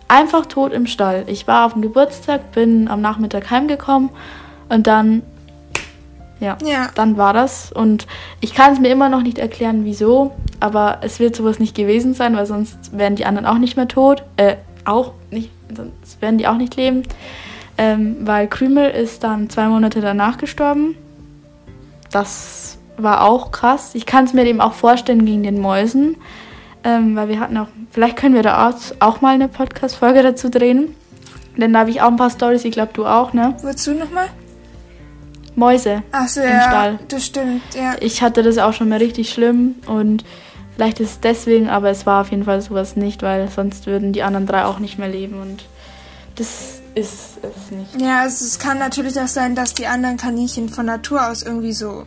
Einfach 0.09 0.45
tot 0.45 0.73
im 0.73 0.87
Stall. 0.87 1.23
Ich 1.27 1.47
war 1.47 1.65
auf 1.65 1.73
dem 1.73 1.81
Geburtstag, 1.81 2.51
bin 2.51 2.89
am 2.89 2.99
Nachmittag 2.99 3.49
heimgekommen 3.49 4.09
und 4.67 4.87
dann, 4.87 5.23
ja, 6.39 6.57
Ja. 6.63 6.89
dann 6.95 7.17
war 7.17 7.33
das. 7.33 7.71
Und 7.71 8.07
ich 8.41 8.53
kann 8.53 8.73
es 8.73 8.79
mir 8.79 8.89
immer 8.89 9.09
noch 9.09 9.21
nicht 9.21 9.37
erklären, 9.39 9.85
wieso, 9.85 10.31
aber 10.59 10.99
es 11.01 11.19
wird 11.19 11.35
sowas 11.35 11.59
nicht 11.59 11.75
gewesen 11.75 12.13
sein, 12.13 12.35
weil 12.35 12.45
sonst 12.45 12.97
wären 12.97 13.15
die 13.15 13.25
anderen 13.25 13.45
auch 13.47 13.57
nicht 13.57 13.75
mehr 13.77 13.87
tot. 13.87 14.23
Äh, 14.37 14.55
auch 14.85 15.13
nicht, 15.31 15.51
sonst 15.75 16.21
werden 16.21 16.37
die 16.37 16.47
auch 16.47 16.57
nicht 16.57 16.75
leben. 16.75 17.03
Ähm, 17.77 18.17
weil 18.21 18.47
Krümel 18.47 18.89
ist 18.89 19.23
dann 19.23 19.49
zwei 19.49 19.67
Monate 19.67 20.01
danach 20.01 20.37
gestorben. 20.37 20.95
Das 22.11 22.77
war 22.97 23.23
auch 23.23 23.51
krass. 23.51 23.91
Ich 23.93 24.05
kann 24.05 24.25
es 24.25 24.33
mir 24.33 24.45
eben 24.45 24.61
auch 24.61 24.73
vorstellen 24.73 25.25
gegen 25.25 25.43
den 25.43 25.59
Mäusen. 25.59 26.15
Ähm, 26.83 27.15
weil 27.15 27.27
wir 27.27 27.39
hatten 27.39 27.57
auch, 27.57 27.67
vielleicht 27.91 28.17
können 28.17 28.33
wir 28.33 28.43
da 28.43 28.69
auch, 28.69 28.75
auch 28.99 29.21
mal 29.21 29.33
eine 29.35 29.47
Podcast-Folge 29.47 30.23
dazu 30.23 30.49
drehen. 30.49 30.95
Denn 31.57 31.73
da 31.73 31.79
habe 31.79 31.89
ich 31.89 32.01
auch 32.01 32.07
ein 32.07 32.15
paar 32.17 32.29
Stories, 32.29 32.65
ich 32.65 32.71
glaube 32.71 32.91
du 32.93 33.05
auch, 33.05 33.33
ne? 33.33 33.55
Wozu 33.61 33.93
nochmal? 33.93 34.27
Mäuse. 35.57 36.03
Ach 36.11 36.27
so, 36.27 36.39
Im 36.41 36.49
ja. 36.49 36.61
Stall. 36.61 36.99
Das 37.07 37.25
stimmt, 37.25 37.61
ja. 37.75 37.95
Ich 37.99 38.21
hatte 38.21 38.43
das 38.43 38.57
auch 38.57 38.73
schon 38.73 38.89
mal 38.89 38.99
richtig 38.99 39.29
schlimm 39.31 39.75
und 39.87 40.23
vielleicht 40.75 40.99
ist 40.99 41.09
es 41.11 41.19
deswegen, 41.19 41.67
aber 41.67 41.89
es 41.89 42.05
war 42.05 42.21
auf 42.21 42.29
jeden 42.31 42.43
Fall 42.45 42.61
sowas 42.61 42.95
nicht, 42.95 43.23
weil 43.23 43.49
sonst 43.49 43.87
würden 43.87 44.13
die 44.13 44.23
anderen 44.23 44.45
drei 44.45 44.65
auch 44.65 44.79
nicht 44.79 44.99
mehr 44.99 45.09
leben 45.09 45.41
und 45.41 45.65
das 46.35 46.79
ist 46.93 47.37
es 47.41 47.71
nicht. 47.71 47.99
Ja, 47.99 48.21
also 48.21 48.45
es 48.45 48.59
kann 48.59 48.77
natürlich 48.77 49.19
auch 49.19 49.27
sein, 49.27 49.55
dass 49.55 49.73
die 49.73 49.87
anderen 49.87 50.17
Kaninchen 50.17 50.69
von 50.69 50.85
Natur 50.85 51.27
aus 51.29 51.41
irgendwie 51.41 51.73
so 51.73 52.05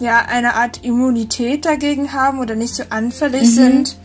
ja 0.00 0.20
eine 0.26 0.54
Art 0.54 0.82
Immunität 0.84 1.64
dagegen 1.66 2.12
haben 2.14 2.38
oder 2.40 2.54
nicht 2.54 2.74
so 2.74 2.84
anfällig 2.88 3.42
Mhm. 3.42 3.46
sind. 3.46 3.96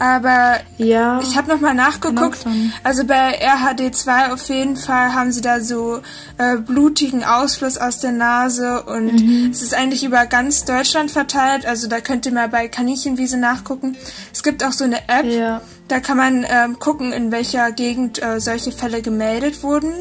Aber 0.00 0.58
Ja. 0.76 1.20
ich 1.20 1.36
habe 1.36 1.48
nochmal 1.48 1.74
nachgeguckt. 1.74 2.38
Also 2.84 3.04
bei 3.04 3.40
RHD2 3.42 4.32
auf 4.32 4.48
jeden 4.48 4.76
Fall 4.76 5.12
haben 5.12 5.32
sie 5.32 5.40
da 5.40 5.60
so 5.60 6.00
äh, 6.38 6.56
blutigen 6.56 7.24
Ausfluss 7.24 7.76
aus 7.78 7.98
der 7.98 8.12
Nase 8.12 8.82
und 8.84 9.12
Mhm. 9.12 9.50
es 9.50 9.60
ist 9.62 9.74
eigentlich 9.74 10.04
über 10.04 10.26
ganz 10.26 10.64
Deutschland 10.64 11.10
verteilt. 11.10 11.66
Also 11.66 11.88
da 11.88 12.00
könnt 12.00 12.26
ihr 12.26 12.32
mal 12.32 12.48
bei 12.48 12.68
Kaninchenwiese 12.68 13.36
nachgucken. 13.38 13.96
Es 14.32 14.42
gibt 14.44 14.62
auch 14.64 14.72
so 14.72 14.84
eine 14.84 14.98
App, 15.08 15.24
Ja. 15.24 15.62
da 15.88 15.98
kann 15.98 16.16
man 16.16 16.46
ähm, 16.48 16.78
gucken, 16.78 17.12
in 17.12 17.32
welcher 17.32 17.72
Gegend 17.72 18.22
äh, 18.22 18.40
solche 18.40 18.70
Fälle 18.70 19.02
gemeldet 19.02 19.62
wurden 19.64 19.92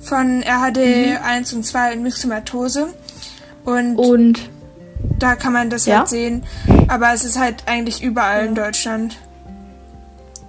von 0.00 0.42
RHD 0.42 0.76
mhm. 1.18 1.18
1 1.22 1.52
und 1.52 1.64
2 1.66 1.94
und 1.94 2.02
Myxomatose. 2.02 2.88
Und, 3.64 3.96
und 3.96 4.50
da 5.18 5.34
kann 5.36 5.52
man 5.52 5.68
das 5.70 5.84
ja? 5.86 5.98
halt 5.98 6.08
sehen. 6.08 6.44
Aber 6.88 7.12
es 7.12 7.24
ist 7.24 7.38
halt 7.38 7.64
eigentlich 7.66 8.02
überall 8.02 8.40
ja. 8.42 8.46
in 8.46 8.54
Deutschland. 8.54 9.16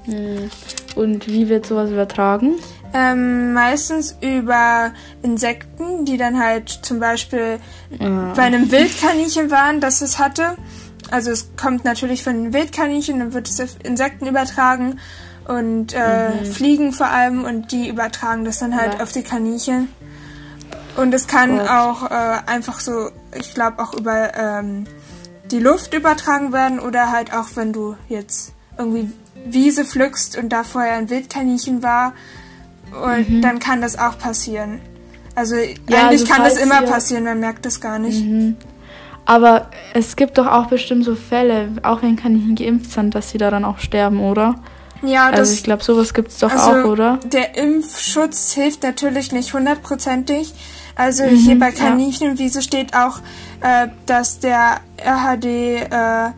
Hm. 0.05 0.49
Und 0.95 1.27
wie 1.27 1.49
wird 1.49 1.65
sowas 1.65 1.89
übertragen? 1.89 2.55
Ähm, 2.93 3.53
meistens 3.53 4.17
über 4.21 4.93
Insekten, 5.21 6.05
die 6.05 6.17
dann 6.17 6.39
halt 6.39 6.69
zum 6.69 6.99
Beispiel 6.99 7.59
ja. 7.99 8.33
bei 8.33 8.43
einem 8.43 8.71
Wildkaninchen 8.71 9.51
waren, 9.51 9.81
das 9.81 10.01
es 10.01 10.17
hatte. 10.17 10.55
Also 11.11 11.31
es 11.31 11.55
kommt 11.57 11.83
natürlich 11.83 12.23
von 12.23 12.45
den 12.45 12.53
Wildkaninchen, 12.53 13.19
dann 13.19 13.33
wird 13.33 13.49
es 13.49 13.59
auf 13.59 13.75
Insekten 13.83 14.27
übertragen 14.27 14.99
und 15.47 15.93
äh, 15.93 16.29
mhm. 16.29 16.45
Fliegen 16.45 16.93
vor 16.93 17.07
allem 17.07 17.43
und 17.43 17.71
die 17.71 17.89
übertragen 17.89 18.45
das 18.45 18.59
dann 18.59 18.75
halt 18.75 18.95
ja. 18.95 19.03
auf 19.03 19.11
die 19.11 19.23
Kaninchen. 19.23 19.89
Und 20.95 21.13
es 21.13 21.27
kann 21.27 21.59
Gut. 21.59 21.69
auch 21.69 22.09
äh, 22.09 22.37
einfach 22.45 22.79
so, 22.79 23.09
ich 23.37 23.53
glaube 23.53 23.83
auch 23.83 23.93
über 23.93 24.33
ähm, 24.35 24.85
die 25.51 25.59
Luft 25.59 25.93
übertragen 25.93 26.53
werden 26.53 26.79
oder 26.79 27.11
halt 27.11 27.33
auch 27.33 27.49
wenn 27.55 27.73
du 27.73 27.95
jetzt 28.07 28.54
irgendwie 28.77 29.11
Wiese 29.45 29.85
pflückst 29.85 30.37
und 30.37 30.49
da 30.49 30.63
vorher 30.63 30.95
ein 30.95 31.09
Wildkaninchen 31.09 31.83
war 31.83 32.13
und 32.91 33.29
mhm. 33.29 33.41
dann 33.41 33.59
kann 33.59 33.81
das 33.81 33.97
auch 33.97 34.17
passieren. 34.17 34.79
Also 35.35 35.55
ja, 35.55 36.07
eigentlich 36.07 36.21
also 36.21 36.25
kann 36.25 36.43
das 36.43 36.57
immer 36.57 36.81
passieren, 36.83 37.25
man 37.25 37.39
merkt 37.39 37.65
das 37.65 37.81
gar 37.81 37.99
nicht. 37.99 38.23
Mhm. 38.23 38.55
Aber 39.25 39.69
es 39.93 40.15
gibt 40.15 40.37
doch 40.37 40.45
auch 40.45 40.67
bestimmt 40.67 41.03
so 41.03 41.15
Fälle, 41.15 41.69
auch 41.83 42.03
wenn 42.03 42.15
Kaninchen 42.15 42.55
geimpft 42.55 42.91
sind, 42.91 43.15
dass 43.15 43.31
sie 43.31 43.37
daran 43.37 43.65
auch 43.65 43.79
sterben, 43.79 44.19
oder? 44.19 44.55
Ja, 45.01 45.27
also 45.27 45.37
das, 45.37 45.53
ich 45.53 45.63
glaube, 45.63 45.83
sowas 45.83 46.13
gibt 46.13 46.29
es 46.29 46.39
doch 46.39 46.51
also 46.51 46.71
auch, 46.71 46.85
oder? 46.85 47.19
Der 47.25 47.57
Impfschutz 47.57 48.53
hilft 48.53 48.83
natürlich 48.83 49.31
nicht 49.31 49.53
hundertprozentig. 49.53 50.53
Also 50.95 51.25
mhm, 51.25 51.35
hier 51.35 51.59
bei 51.59 51.71
Kaninchen, 51.71 52.37
ja. 52.37 52.61
steht 52.61 52.95
auch, 52.95 53.19
äh, 53.61 53.87
dass 54.05 54.39
der 54.39 54.79
RHD, 54.97 55.45
äh, 55.45 56.31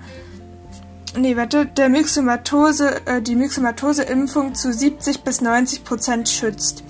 nee, 1.16 1.36
warte, 1.36 1.66
der 1.66 1.90
Myxomatose, 1.90 3.02
äh, 3.06 3.22
die 3.22 3.36
Myxomatose-Impfung 3.36 4.56
zu 4.56 4.74
70 4.74 5.22
bis 5.22 5.42
90 5.42 5.84
Prozent 5.84 6.30
schützt. 6.30 6.84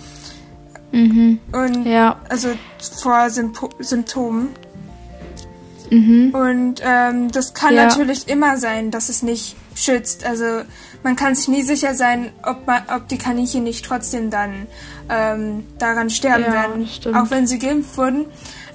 Mhm. 0.92 1.40
Und 1.52 1.86
ja. 1.86 2.20
also 2.30 2.50
vor 3.02 3.30
Sympo 3.30 3.70
Symptomen. 3.80 4.50
Mhm. 5.90 6.34
Und 6.34 6.82
ähm, 6.84 7.32
das 7.32 7.54
kann 7.54 7.76
ja. 7.76 7.88
natürlich 7.88 8.28
immer 8.28 8.58
sein, 8.58 8.92
dass 8.92 9.10
es 9.10 9.24
nicht 9.24 9.56
schützt. 9.76 10.26
Also 10.26 10.64
man 11.04 11.16
kann 11.16 11.36
sich 11.36 11.48
nie 11.48 11.62
sicher 11.62 11.94
sein, 11.94 12.32
ob, 12.44 12.68
man, 12.68 12.84
ob 12.94 13.08
die 13.08 13.18
Kaninchen 13.18 13.64
nicht 13.64 13.86
trotzdem 13.86 14.30
dann 14.30 14.68
ähm, 15.10 15.66
daran 15.78 16.10
sterben 16.10 16.44
ja, 16.44 16.52
werden, 16.52 16.88
stimmt. 16.88 17.16
auch 17.16 17.30
wenn 17.30 17.48
sie 17.48 17.60
geimpft 17.60 17.98
wurden. 17.98 18.26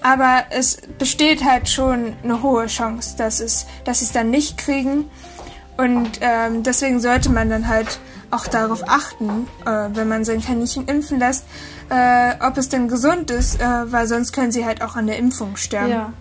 Aber 0.01 0.45
es 0.51 0.79
besteht 0.99 1.45
halt 1.45 1.69
schon 1.69 2.15
eine 2.25 2.43
hohe 2.43 2.67
Chance, 2.67 3.15
dass 3.17 3.41
es, 3.41 3.67
dass 3.85 4.01
sie 4.01 4.07
es 4.07 4.13
dann 4.13 4.31
nicht 4.31 4.59
kriegen. 4.59 5.05
Und 5.83 6.21
ähm, 6.21 6.63
deswegen 6.63 7.01
sollte 7.01 7.31
man 7.31 7.51
dann 7.51 7.67
halt 7.67 7.99
auch 8.31 8.47
darauf 8.47 8.89
achten, 8.89 9.49
äh, 9.67 9.89
wenn 9.95 10.07
man 10.09 10.25
sein 10.25 10.41
Kaninchen 10.41 10.87
impfen 10.87 11.19
lässt, 11.19 11.45
äh, 11.91 12.35
ob 12.47 12.57
es 12.57 12.69
denn 12.69 12.87
gesund 12.87 13.33
ist, 13.33 13.61
äh, 13.61 13.65
weil 13.87 14.07
sonst 14.07 14.33
können 14.33 14.53
sie 14.53 14.65
halt 14.65 14.81
auch 14.81 14.95
an 14.95 15.09
der 15.09 15.19
Impfung 15.19 15.57
sterben. 15.57 15.91
Ja. 15.91 16.13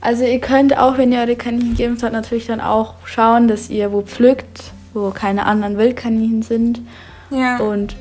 Also 0.00 0.24
ihr 0.24 0.40
könnt 0.40 0.76
auch, 0.78 0.96
wenn 0.96 1.12
ihr 1.12 1.20
eure 1.20 1.36
Kaninchen 1.36 1.76
geimpft 1.76 2.02
habt, 2.02 2.14
natürlich 2.14 2.46
dann 2.46 2.60
auch 2.60 2.94
schauen, 3.04 3.46
dass 3.46 3.68
ihr 3.68 3.92
wo 3.92 4.00
pflückt, 4.02 4.72
wo 4.94 5.10
keine 5.10 5.44
anderen 5.44 5.76
Wildkaninchen 5.76 6.42
sind. 6.42 6.80
Ja. 7.30 7.58
Und 7.58 7.96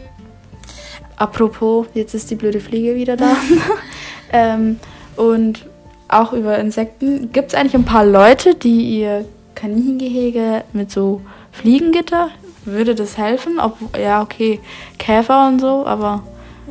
apropos, 1.18 1.88
jetzt 1.94 2.14
ist 2.14 2.32
die 2.32 2.36
blöde 2.36 2.62
Fliege 2.62 2.96
wieder 2.96 3.18
da. 3.18 3.36
ähm, 4.32 4.80
und 5.18 5.66
auch 6.08 6.32
über 6.32 6.58
Insekten. 6.60 7.32
Gibt 7.34 7.50
es 7.50 7.56
eigentlich 7.56 7.76
ein 7.76 7.86
paar 7.86 8.06
Leute, 8.06 8.56
die 8.56 9.00
ihr 9.00 9.26
Kaninchengehege 9.64 10.66
mit 10.74 10.92
so 10.92 11.22
Fliegengitter, 11.54 12.32
würde 12.66 12.96
das 12.96 13.18
helfen? 13.18 13.62
Ob, 13.62 13.78
ja, 13.98 14.22
okay, 14.22 14.60
Käfer 15.00 15.48
und 15.48 15.62
so, 15.62 15.86
aber 15.86 16.22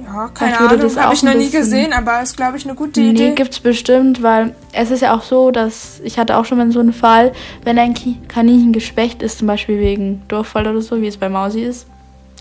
ja, 0.05 0.29
keine 0.29 0.59
Ahnung, 0.59 0.97
habe 0.97 1.15
ich 1.15 1.23
noch 1.23 1.35
nie 1.35 1.49
gesehen, 1.49 1.95
aber 1.95 2.21
ist, 2.23 2.37
glaube 2.37 2.59
ich, 2.59 2.67
eine 2.67 2.75
gute 2.75 3.01
Idee. 3.01 3.31
Nee, 3.31 3.35
gibt's 3.35 3.61
bestimmt, 3.61 4.23
weil 4.23 4.55
es 4.75 4.91
ist 4.91 5.01
ja 5.01 5.15
auch 5.15 5.23
so, 5.23 5.51
dass 5.51 6.01
ich 6.05 6.19
hatte 6.19 6.37
auch 6.37 6.45
schon 6.45 6.59
mal 6.59 6.71
so 6.71 6.81
einen 6.81 6.93
Fall, 6.93 7.33
wenn 7.65 7.79
ein 7.79 7.95
Kaninchen 8.29 8.73
geschwächt 8.75 9.23
ist, 9.23 9.39
zum 9.39 9.47
Beispiel 9.47 9.79
wegen 9.81 10.23
Durchfall 10.29 10.67
oder 10.67 10.83
so, 10.83 11.01
wie 11.01 11.07
es 11.07 11.17
bei 11.17 11.31
Mausi 11.31 11.63
ist, 11.63 11.87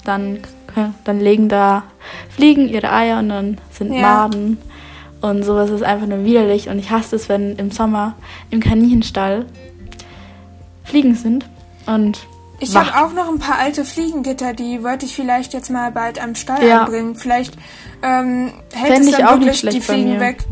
dann, 0.03 0.39
dann 1.05 1.21
legen 1.21 1.47
da 1.47 1.83
Fliegen 2.29 2.67
ihre 2.67 2.91
Eier 2.91 3.19
und 3.19 3.29
dann 3.29 3.57
sind 3.71 3.93
ja. 3.93 4.01
Maden 4.01 4.57
und 5.21 5.43
sowas 5.43 5.69
ist 5.69 5.83
einfach 5.83 6.07
nur 6.07 6.25
widerlich 6.25 6.67
und 6.67 6.77
ich 6.77 6.91
hasse 6.91 7.15
es, 7.15 7.29
wenn 7.29 7.55
im 7.55 7.71
Sommer 7.71 8.15
im 8.49 8.59
Kaninchenstall 8.59 9.45
Fliegen 10.91 11.15
sind 11.15 11.45
und 11.85 12.19
ich 12.59 12.75
habe 12.75 12.89
auch 12.95 13.11
noch 13.13 13.27
ein 13.27 13.39
paar 13.39 13.57
alte 13.57 13.83
Fliegengitter, 13.83 14.53
die 14.53 14.83
wollte 14.83 15.07
ich 15.07 15.15
vielleicht 15.15 15.53
jetzt 15.53 15.71
mal 15.71 15.91
bald 15.91 16.21
am 16.21 16.35
Stall 16.35 16.63
ja. 16.63 16.83
anbringen. 16.83 17.15
Vielleicht 17.15 17.55
ähm, 18.03 18.53
hält 18.71 18.93
Fänd 18.93 19.09
es 19.09 19.17
dann 19.17 19.41
wirklich 19.41 19.61
die 19.61 19.81
Fliegen 19.81 20.19
weg. 20.19 20.43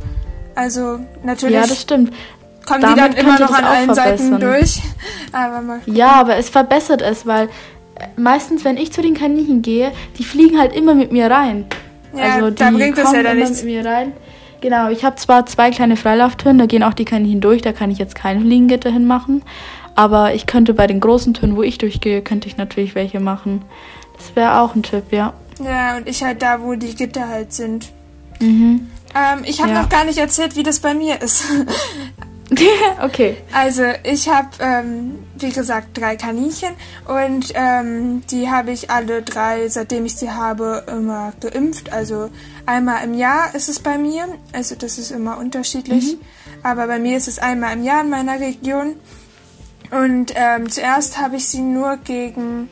Also 0.55 1.00
natürlich. 1.24 1.55
Ja, 1.55 1.67
das 1.67 1.81
stimmt. 1.81 2.12
Kommen 2.65 2.81
Damit 2.81 2.98
die 2.98 3.00
dann 3.00 3.13
immer 3.13 3.39
noch 3.39 3.51
an 3.51 3.63
allen 3.63 3.93
Seiten 3.93 4.39
durch. 4.39 4.81
aber 5.31 5.62
mal 5.62 5.81
ja, 5.86 6.13
aber 6.13 6.38
es 6.38 6.50
verbessert 6.50 7.03
es, 7.03 7.27
weil 7.27 7.46
äh, 7.46 8.08
meistens, 8.15 8.65
wenn 8.65 8.77
ich 8.77 8.91
zu 8.91 9.03
den 9.03 9.13
Kaninchen 9.13 9.62
gehe, 9.62 9.91
die 10.17 10.24
fliegen 10.24 10.58
halt 10.58 10.75
immer 10.75 10.96
mit 10.96 11.12
mir 11.12 11.29
rein. 11.29 11.65
Ja, 12.15 12.36
also 12.36 12.50
die 12.50 12.55
da 12.55 12.72
bringt 12.72 12.96
kommen 12.96 13.13
ja 13.13 13.22
immer 13.22 13.34
nichts. 13.36 13.63
mit 13.63 13.65
mir 13.65 13.86
rein. 13.86 14.13
Genau, 14.62 14.89
ich 14.89 15.05
habe 15.05 15.15
zwar 15.15 15.46
zwei 15.46 15.69
kleine 15.69 15.96
Freilauftüren, 15.96 16.58
da 16.58 16.65
gehen 16.65 16.84
auch 16.84 16.93
die 16.93 17.05
Kaninchen 17.05 17.39
durch, 17.39 17.62
da 17.62 17.72
kann 17.72 17.91
ich 17.91 17.98
jetzt 17.98 18.15
kein 18.15 18.41
Fliegengitter 18.41 18.89
hinmachen. 18.89 19.43
Aber 20.00 20.34
ich 20.34 20.46
könnte 20.46 20.74
bei 20.74 20.88
den 20.88 21.01
großen 21.01 21.34
Türen, 21.34 21.58
wo 21.58 21.62
ich 21.62 21.77
durchgehe, 21.77 22.22
könnte 22.22 22.48
ich 22.48 22.56
natürlich 22.56 22.96
welche 22.96 23.20
machen. 23.20 23.65
Das 24.15 24.34
wäre 24.34 24.62
auch 24.62 24.74
ein 24.74 24.82
Tipp, 24.82 25.12
ja. 25.12 25.34
Ja, 25.62 25.98
und 25.98 26.08
ich 26.08 26.24
halt 26.24 26.41
da, 26.41 26.62
wo 26.62 26.75
die 26.75 26.96
Gitter 26.96 27.27
halt 27.27 27.51
sind. 27.51 27.91
Mhm. 28.39 28.88
Ähm, 29.13 29.39
ich 29.44 29.62
habe 29.62 29.74
ja. 29.74 29.82
noch 29.82 29.89
gar 29.89 30.06
nicht 30.06 30.18
erzählt, 30.18 30.56
wie 30.56 30.63
das 30.63 30.79
bei 30.79 30.94
mir 30.94 31.22
ist. 31.22 31.44
okay. 33.03 33.36
Also 33.51 33.84
ich 34.03 34.29
habe, 34.29 34.48
ähm, 34.62 35.20
wie 35.38 35.51
gesagt, 35.51 35.98
drei 35.98 36.15
Kaninchen 36.15 36.70
und 37.06 37.51
ähm, 37.56 38.22
die 38.32 38.50
habe 38.50 38.72
ich 38.72 38.89
alle 38.89 39.22
drei, 39.22 39.68
seitdem 39.68 40.06
ich 40.06 40.15
sie 40.15 40.32
habe, 40.32 40.86
immer 40.88 41.34
geimpft. 41.41 41.91
Also 41.91 42.29
einmal 42.65 43.03
im 43.03 43.15
Jahr 43.15 43.53
ist 43.53 43.68
es 43.68 43.79
bei 43.79 43.98
mir. 43.98 44.29
Also 44.53 44.75
das 44.75 44.98
ist 44.98 45.12
immer 45.12 45.38
unterschiedlich. 45.39 46.13
Mhm. 46.13 46.20
Aber 46.63 46.88
bei 46.88 47.00
mir 47.00 47.18
ist 47.18 47.27
es 47.27 47.38
einmal 47.38 47.74
im 47.74 47.84
Jahr 47.84 48.00
in 48.00 48.10
meiner 48.10 48.39
Region. 48.39 48.96
Und 49.91 50.34
ähm, 50.36 50.69
zuerst 50.69 51.19
habe 51.19 51.38
ich 51.38 51.48
sie 51.48 51.62
nur 51.62 51.98
gegen 51.98 52.69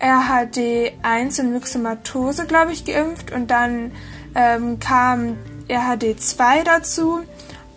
RHD1 0.00 1.40
und 1.40 1.52
Myxomatose, 1.52 2.46
glaube 2.46 2.72
ich, 2.72 2.84
geimpft. 2.84 3.32
Und 3.32 3.50
dann 3.50 3.92
ähm, 4.34 4.78
kam 4.78 5.36
RHD2 5.68 6.64
dazu. 6.64 7.20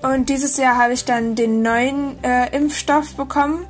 Und 0.02 0.30
dieses 0.30 0.58
Jahr 0.58 0.78
habe 0.78 0.94
ich 0.94 1.06
dann 1.06 1.36
den 1.36 1.62
neuen 1.62 2.22
äh, 2.24 2.56
Impfstoff 2.56 3.16
bekommen, 3.16 3.66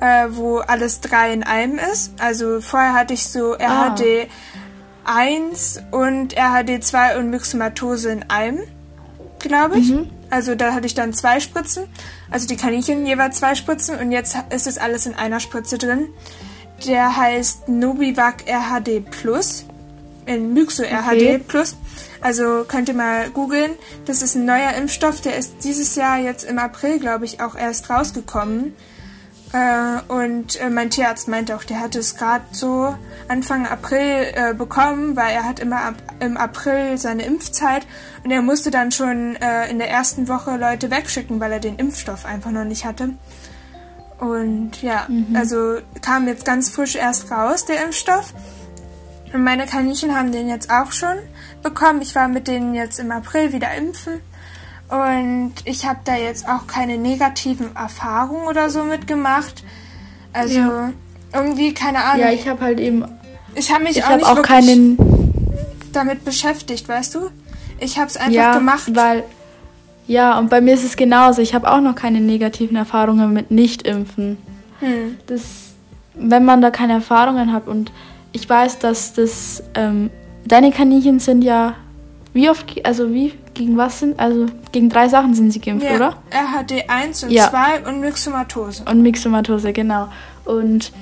äh, 0.00 0.26
wo 0.30 0.58
alles 0.58 1.00
drei 1.00 1.32
in 1.32 1.42
einem 1.42 1.78
ist. 1.78 2.12
Also 2.20 2.60
vorher 2.60 2.92
hatte 2.92 3.14
ich 3.14 3.28
so 3.28 3.56
RHD1 3.56 4.28
ah. 5.04 5.96
und 5.96 6.36
RHD2 6.36 7.18
und 7.18 7.30
Myxomatose 7.30 8.10
in 8.10 8.30
einem, 8.30 8.60
glaube 9.38 9.78
ich. 9.78 9.90
Mhm. 9.92 10.10
Also 10.30 10.54
da 10.54 10.74
hatte 10.74 10.86
ich 10.86 10.94
dann 10.94 11.12
zwei 11.12 11.40
Spritzen. 11.40 11.84
Also 12.30 12.46
die 12.46 12.56
Kaninchen 12.56 13.06
jeweils 13.06 13.38
zwei 13.38 13.54
Spritzen 13.54 13.98
und 13.98 14.12
jetzt 14.12 14.36
ist 14.50 14.66
es 14.66 14.78
alles 14.78 15.06
in 15.06 15.14
einer 15.14 15.40
Spritze 15.40 15.78
drin. 15.78 16.08
Der 16.86 17.16
heißt 17.16 17.68
Nobivac 17.68 18.44
RHD 18.46 19.10
Plus. 19.10 19.64
In 20.26 20.52
Myxo 20.52 20.82
RHD 20.82 21.46
Plus. 21.46 21.76
Also 22.20 22.64
könnt 22.66 22.88
ihr 22.88 22.94
mal 22.94 23.30
googeln. 23.30 23.72
Das 24.06 24.22
ist 24.22 24.34
ein 24.34 24.44
neuer 24.44 24.72
Impfstoff, 24.72 25.20
der 25.20 25.36
ist 25.36 25.62
dieses 25.62 25.94
Jahr 25.94 26.18
jetzt 26.18 26.44
im 26.44 26.58
April, 26.58 26.98
glaube 26.98 27.24
ich, 27.24 27.40
auch 27.40 27.54
erst 27.54 27.88
rausgekommen. 27.88 28.74
Äh, 29.52 30.12
und 30.12 30.60
äh, 30.60 30.70
mein 30.70 30.90
Tierarzt 30.90 31.28
meinte 31.28 31.54
auch, 31.54 31.64
der 31.64 31.80
hatte 31.80 32.00
es 32.00 32.16
gerade 32.16 32.44
so 32.50 32.94
Anfang 33.28 33.66
April 33.66 34.32
äh, 34.34 34.54
bekommen, 34.54 35.16
weil 35.16 35.34
er 35.34 35.44
hat 35.44 35.60
immer 35.60 35.82
ab, 35.82 35.94
im 36.20 36.36
April 36.36 36.98
seine 36.98 37.24
Impfzeit 37.24 37.86
und 38.24 38.30
er 38.30 38.42
musste 38.42 38.70
dann 38.70 38.92
schon 38.92 39.36
äh, 39.36 39.70
in 39.70 39.78
der 39.78 39.90
ersten 39.90 40.28
Woche 40.28 40.56
Leute 40.56 40.90
wegschicken, 40.90 41.40
weil 41.40 41.52
er 41.52 41.60
den 41.60 41.76
Impfstoff 41.76 42.24
einfach 42.24 42.50
noch 42.50 42.64
nicht 42.64 42.84
hatte. 42.84 43.10
Und 44.18 44.82
ja, 44.82 45.06
mhm. 45.08 45.36
also 45.36 45.78
kam 46.00 46.26
jetzt 46.26 46.44
ganz 46.44 46.70
frisch 46.70 46.96
erst 46.96 47.30
raus, 47.30 47.66
der 47.66 47.84
Impfstoff. 47.84 48.32
Und 49.32 49.44
meine 49.44 49.66
Kaninchen 49.66 50.16
haben 50.16 50.32
den 50.32 50.48
jetzt 50.48 50.70
auch 50.70 50.92
schon 50.92 51.16
bekommen. 51.62 52.00
Ich 52.00 52.14
war 52.14 52.28
mit 52.28 52.48
denen 52.48 52.74
jetzt 52.74 52.98
im 52.98 53.10
April 53.10 53.52
wieder 53.52 53.74
impfen. 53.74 54.20
Und 54.88 55.54
ich 55.64 55.84
habe 55.84 55.98
da 56.04 56.16
jetzt 56.16 56.48
auch 56.48 56.66
keine 56.66 56.96
negativen 56.96 57.74
Erfahrungen 57.76 58.46
oder 58.46 58.70
so 58.70 58.84
mitgemacht. 58.84 59.64
Also 60.32 60.58
ja. 60.58 60.92
irgendwie, 61.34 61.74
keine 61.74 62.04
Ahnung. 62.04 62.20
Ja, 62.20 62.32
ich 62.32 62.48
habe 62.48 62.60
halt 62.60 62.78
eben 62.80 63.04
ich 63.56 63.72
habe 63.72 63.84
mich 63.84 63.96
ich 63.96 64.04
auch 64.04 64.08
habe 64.10 64.18
nicht 64.18 64.26
auch 64.26 64.42
keinen. 64.42 65.15
Damit 65.96 66.24
beschäftigt, 66.24 66.88
weißt 66.88 67.14
du? 67.14 67.30
Ich 67.80 67.98
habe 67.98 68.06
es 68.08 68.16
einfach 68.16 68.32
Ja, 68.32 68.54
gemacht. 68.56 68.94
weil. 68.94 69.24
Ja, 70.06 70.38
und 70.38 70.50
bei 70.50 70.60
mir 70.60 70.74
ist 70.74 70.84
es 70.84 70.96
genauso. 70.96 71.42
Ich 71.42 71.52
habe 71.54 71.70
auch 71.70 71.80
noch 71.80 71.94
keine 71.96 72.20
negativen 72.20 72.76
Erfahrungen 72.76 73.32
mit 73.32 73.50
Nicht-Impfen. 73.50 74.38
Hm. 74.80 75.16
Das, 75.26 75.40
wenn 76.14 76.44
man 76.44 76.60
da 76.60 76.70
keine 76.70 76.92
Erfahrungen 76.94 77.52
hat 77.52 77.66
und 77.66 77.90
ich 78.32 78.48
weiß, 78.48 78.78
dass 78.78 79.14
das. 79.14 79.62
Ähm, 79.74 80.10
deine 80.46 80.70
Kaninchen 80.70 81.18
sind 81.18 81.42
ja. 81.42 81.74
Wie 82.32 82.48
oft. 82.50 82.66
Also, 82.86 83.12
wie. 83.12 83.32
Gegen 83.54 83.78
was 83.78 84.00
sind. 84.00 84.20
Also, 84.20 84.46
gegen 84.70 84.90
drei 84.90 85.08
Sachen 85.08 85.32
sind 85.34 85.50
sie 85.50 85.60
geimpft, 85.60 85.86
Ja, 85.88 85.96
oder? 85.96 86.16
RHD 86.30 86.88
1 86.88 87.24
und 87.24 87.30
Ja. 87.30 87.48
2 87.48 87.88
und 87.88 88.00
Myxomatose. 88.00 88.82
Und 88.88 89.00
Myxomatose, 89.02 89.72
genau. 89.72 90.08
Und 90.44 90.92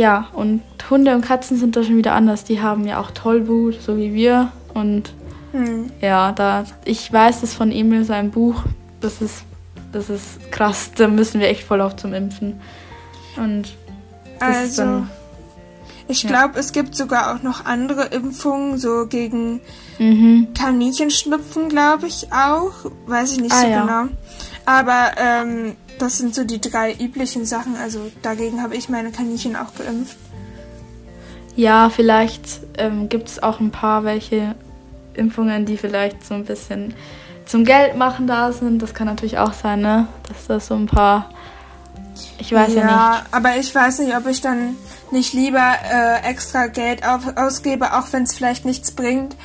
ja, 0.00 0.28
und 0.32 0.62
Hunde 0.88 1.14
und 1.14 1.20
Katzen 1.20 1.58
sind 1.58 1.76
da 1.76 1.82
schon 1.84 1.96
wieder 1.98 2.14
anders. 2.14 2.44
Die 2.44 2.62
haben 2.62 2.86
ja 2.86 2.98
auch 3.00 3.10
Tollwut, 3.10 3.80
so 3.82 3.96
wie 3.98 4.14
wir. 4.14 4.50
Und 4.72 5.12
Hm. 5.52 5.90
ja, 6.00 6.32
da 6.32 6.64
ich 6.84 7.12
weiß 7.12 7.42
es 7.42 7.52
von 7.54 7.70
Emil, 7.70 8.04
sein 8.04 8.30
Buch. 8.30 8.62
Das 9.00 9.20
ist, 9.20 9.42
das 9.92 10.08
ist 10.08 10.50
krass. 10.50 10.90
Da 10.96 11.06
müssen 11.08 11.40
wir 11.40 11.48
echt 11.48 11.64
voll 11.64 11.80
auf 11.80 11.96
zum 11.96 12.14
Impfen. 12.14 12.60
Und 13.36 13.64
das 14.38 14.48
ist 14.64 14.78
Also, 14.80 14.82
dann. 14.82 15.10
ich 16.08 16.22
ja. 16.22 16.28
glaube, 16.30 16.58
es 16.58 16.72
gibt 16.72 16.94
sogar 16.94 17.34
auch 17.34 17.42
noch 17.42 17.64
andere 17.66 18.04
Impfungen, 18.06 18.78
so 18.78 19.06
gegen 19.06 19.60
Mhm. 19.98 20.48
Kaninchenschnupfen, 20.56 21.68
glaube 21.68 22.06
ich 22.06 22.32
auch. 22.32 22.72
Weiß 23.06 23.32
ich 23.32 23.40
nicht 23.40 23.52
Ah, 23.52 23.60
so 23.60 23.66
ja. 23.66 23.80
genau. 23.82 24.08
Aber 24.64 25.10
ähm, 25.18 25.76
das 26.00 26.18
sind 26.18 26.34
so 26.34 26.44
die 26.44 26.60
drei 26.60 26.94
üblichen 26.94 27.44
Sachen. 27.46 27.76
Also 27.76 28.10
dagegen 28.22 28.62
habe 28.62 28.76
ich 28.76 28.88
meine 28.88 29.10
Kaninchen 29.10 29.56
auch 29.56 29.74
geimpft. 29.74 30.16
Ja, 31.56 31.90
vielleicht 31.90 32.60
ähm, 32.78 33.08
gibt 33.08 33.28
es 33.28 33.42
auch 33.42 33.60
ein 33.60 33.70
paar 33.70 34.04
welche 34.04 34.54
Impfungen, 35.14 35.66
die 35.66 35.76
vielleicht 35.76 36.24
so 36.24 36.34
ein 36.34 36.44
bisschen 36.44 36.94
zum 37.44 37.64
Geld 37.64 37.96
machen 37.96 38.26
da 38.26 38.52
sind. 38.52 38.80
Das 38.80 38.94
kann 38.94 39.06
natürlich 39.06 39.38
auch 39.38 39.52
sein, 39.52 39.80
ne? 39.80 40.08
Dass 40.28 40.46
das 40.46 40.66
so 40.68 40.74
ein 40.74 40.86
paar. 40.86 41.30
Ich 42.38 42.52
weiß 42.52 42.74
ja, 42.74 42.84
nicht. 42.84 43.34
aber 43.34 43.56
ich 43.56 43.74
weiß 43.74 44.00
nicht, 44.00 44.16
ob 44.16 44.26
ich 44.26 44.40
dann 44.40 44.76
nicht 45.10 45.32
lieber 45.32 45.74
äh, 45.90 46.28
extra 46.28 46.66
Geld 46.66 47.06
auf, 47.06 47.36
ausgebe, 47.36 47.94
auch 47.94 48.12
wenn 48.12 48.22
es 48.22 48.34
vielleicht 48.34 48.64
nichts 48.64 48.92
bringt, 48.92 49.36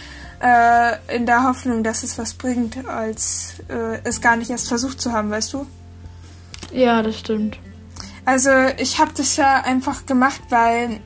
äh, 0.42 1.16
in 1.16 1.26
der 1.26 1.44
Hoffnung, 1.44 1.84
dass 1.84 2.04
es 2.04 2.18
was 2.18 2.34
bringt, 2.34 2.88
als 2.88 3.56
äh, 3.70 4.00
es 4.04 4.22
gar 4.22 4.36
nicht 4.36 4.52
erst 4.52 4.68
versucht 4.68 5.02
zu 5.02 5.12
haben, 5.12 5.32
weißt 5.32 5.54
du? 5.54 5.66
Ja, 6.76 7.02
das 7.02 7.20
stimmt. 7.20 7.58
Also 8.26 8.50
ich 8.78 9.00
habe 9.00 9.12
das 9.16 9.38
ja 9.38 9.62
einfach 9.62 10.06
gemacht, 10.06 10.42
weil 10.50 11.00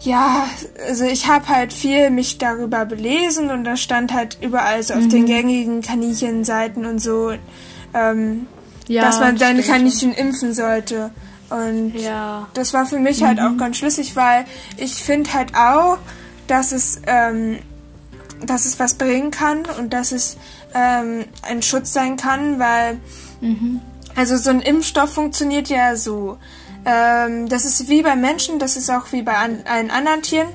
ja, 0.00 0.46
also 0.86 1.04
ich 1.04 1.26
habe 1.26 1.48
halt 1.48 1.72
viel 1.72 2.10
mich 2.10 2.38
darüber 2.38 2.84
belesen 2.84 3.50
und 3.50 3.64
da 3.64 3.76
stand 3.76 4.12
halt 4.12 4.38
überall 4.40 4.82
so 4.82 4.94
auf 4.94 5.00
Mhm. 5.00 5.08
den 5.10 5.26
gängigen 5.26 5.80
Kaninchenseiten 5.82 6.86
und 6.86 7.00
so, 7.00 7.32
ähm, 7.94 8.46
Ja, 8.88 9.02
dass 9.02 9.18
man 9.18 9.36
seine 9.36 9.62
Kaninchen 9.62 10.12
impfen 10.12 10.54
sollte. 10.54 11.10
Und. 11.50 11.94
Ja. 11.94 12.48
das 12.54 12.72
war 12.74 12.86
für 12.86 12.98
mich 12.98 13.22
halt 13.22 13.40
auch 13.40 13.56
ganz 13.56 13.78
schlüssig, 13.78 14.14
weil 14.16 14.44
ich 14.76 14.94
finde 15.02 15.32
halt 15.32 15.54
auch, 15.56 15.98
dass 16.48 16.72
es, 16.72 17.00
ähm, 17.06 17.58
dass 18.44 18.64
es 18.66 18.78
was 18.78 18.94
bringen 18.94 19.30
kann 19.30 19.62
und 19.78 19.92
dass 19.92 20.12
es 20.12 20.36
ähm, 20.74 21.24
ein 21.42 21.62
Schutz 21.62 21.92
sein 21.92 22.16
kann, 22.16 22.58
weil 22.60 22.98
Mhm. 23.40 23.80
Also 24.16 24.36
so 24.36 24.50
ein 24.50 24.60
Impfstoff 24.60 25.12
funktioniert 25.12 25.68
ja 25.68 25.94
so. 25.96 26.38
Ähm, 26.84 27.48
das 27.48 27.64
ist 27.64 27.88
wie 27.88 28.02
bei 28.02 28.16
Menschen, 28.16 28.58
das 28.58 28.76
ist 28.76 28.90
auch 28.90 29.12
wie 29.12 29.22
bei 29.22 29.36
an, 29.36 29.58
allen 29.64 29.90
anderen 29.90 30.22
Tieren. 30.22 30.48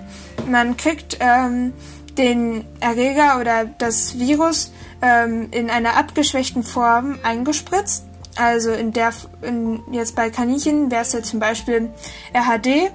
Man 0.50 0.78
kriegt 0.78 1.18
ähm, 1.20 1.74
den 2.18 2.66
Erreger 2.80 3.40
oder 3.40 3.66
das 3.66 4.18
Virus 4.18 4.72
ähm, 5.02 5.50
in 5.52 5.70
einer 5.70 5.98
abgeschwächten 5.98 6.64
Form 6.64 7.20
eingespritzt. 7.24 8.06
Also 8.38 8.72
in 8.72 8.94
der, 8.94 9.12
in, 9.42 9.82
jetzt 9.92 10.16
bei 10.16 10.30
Kaninchen 10.30 10.90
wäre 10.90 11.02
es 11.02 11.12
ja 11.12 11.22
zum 11.22 11.40
Beispiel 11.40 11.90
RHD, 12.34 12.92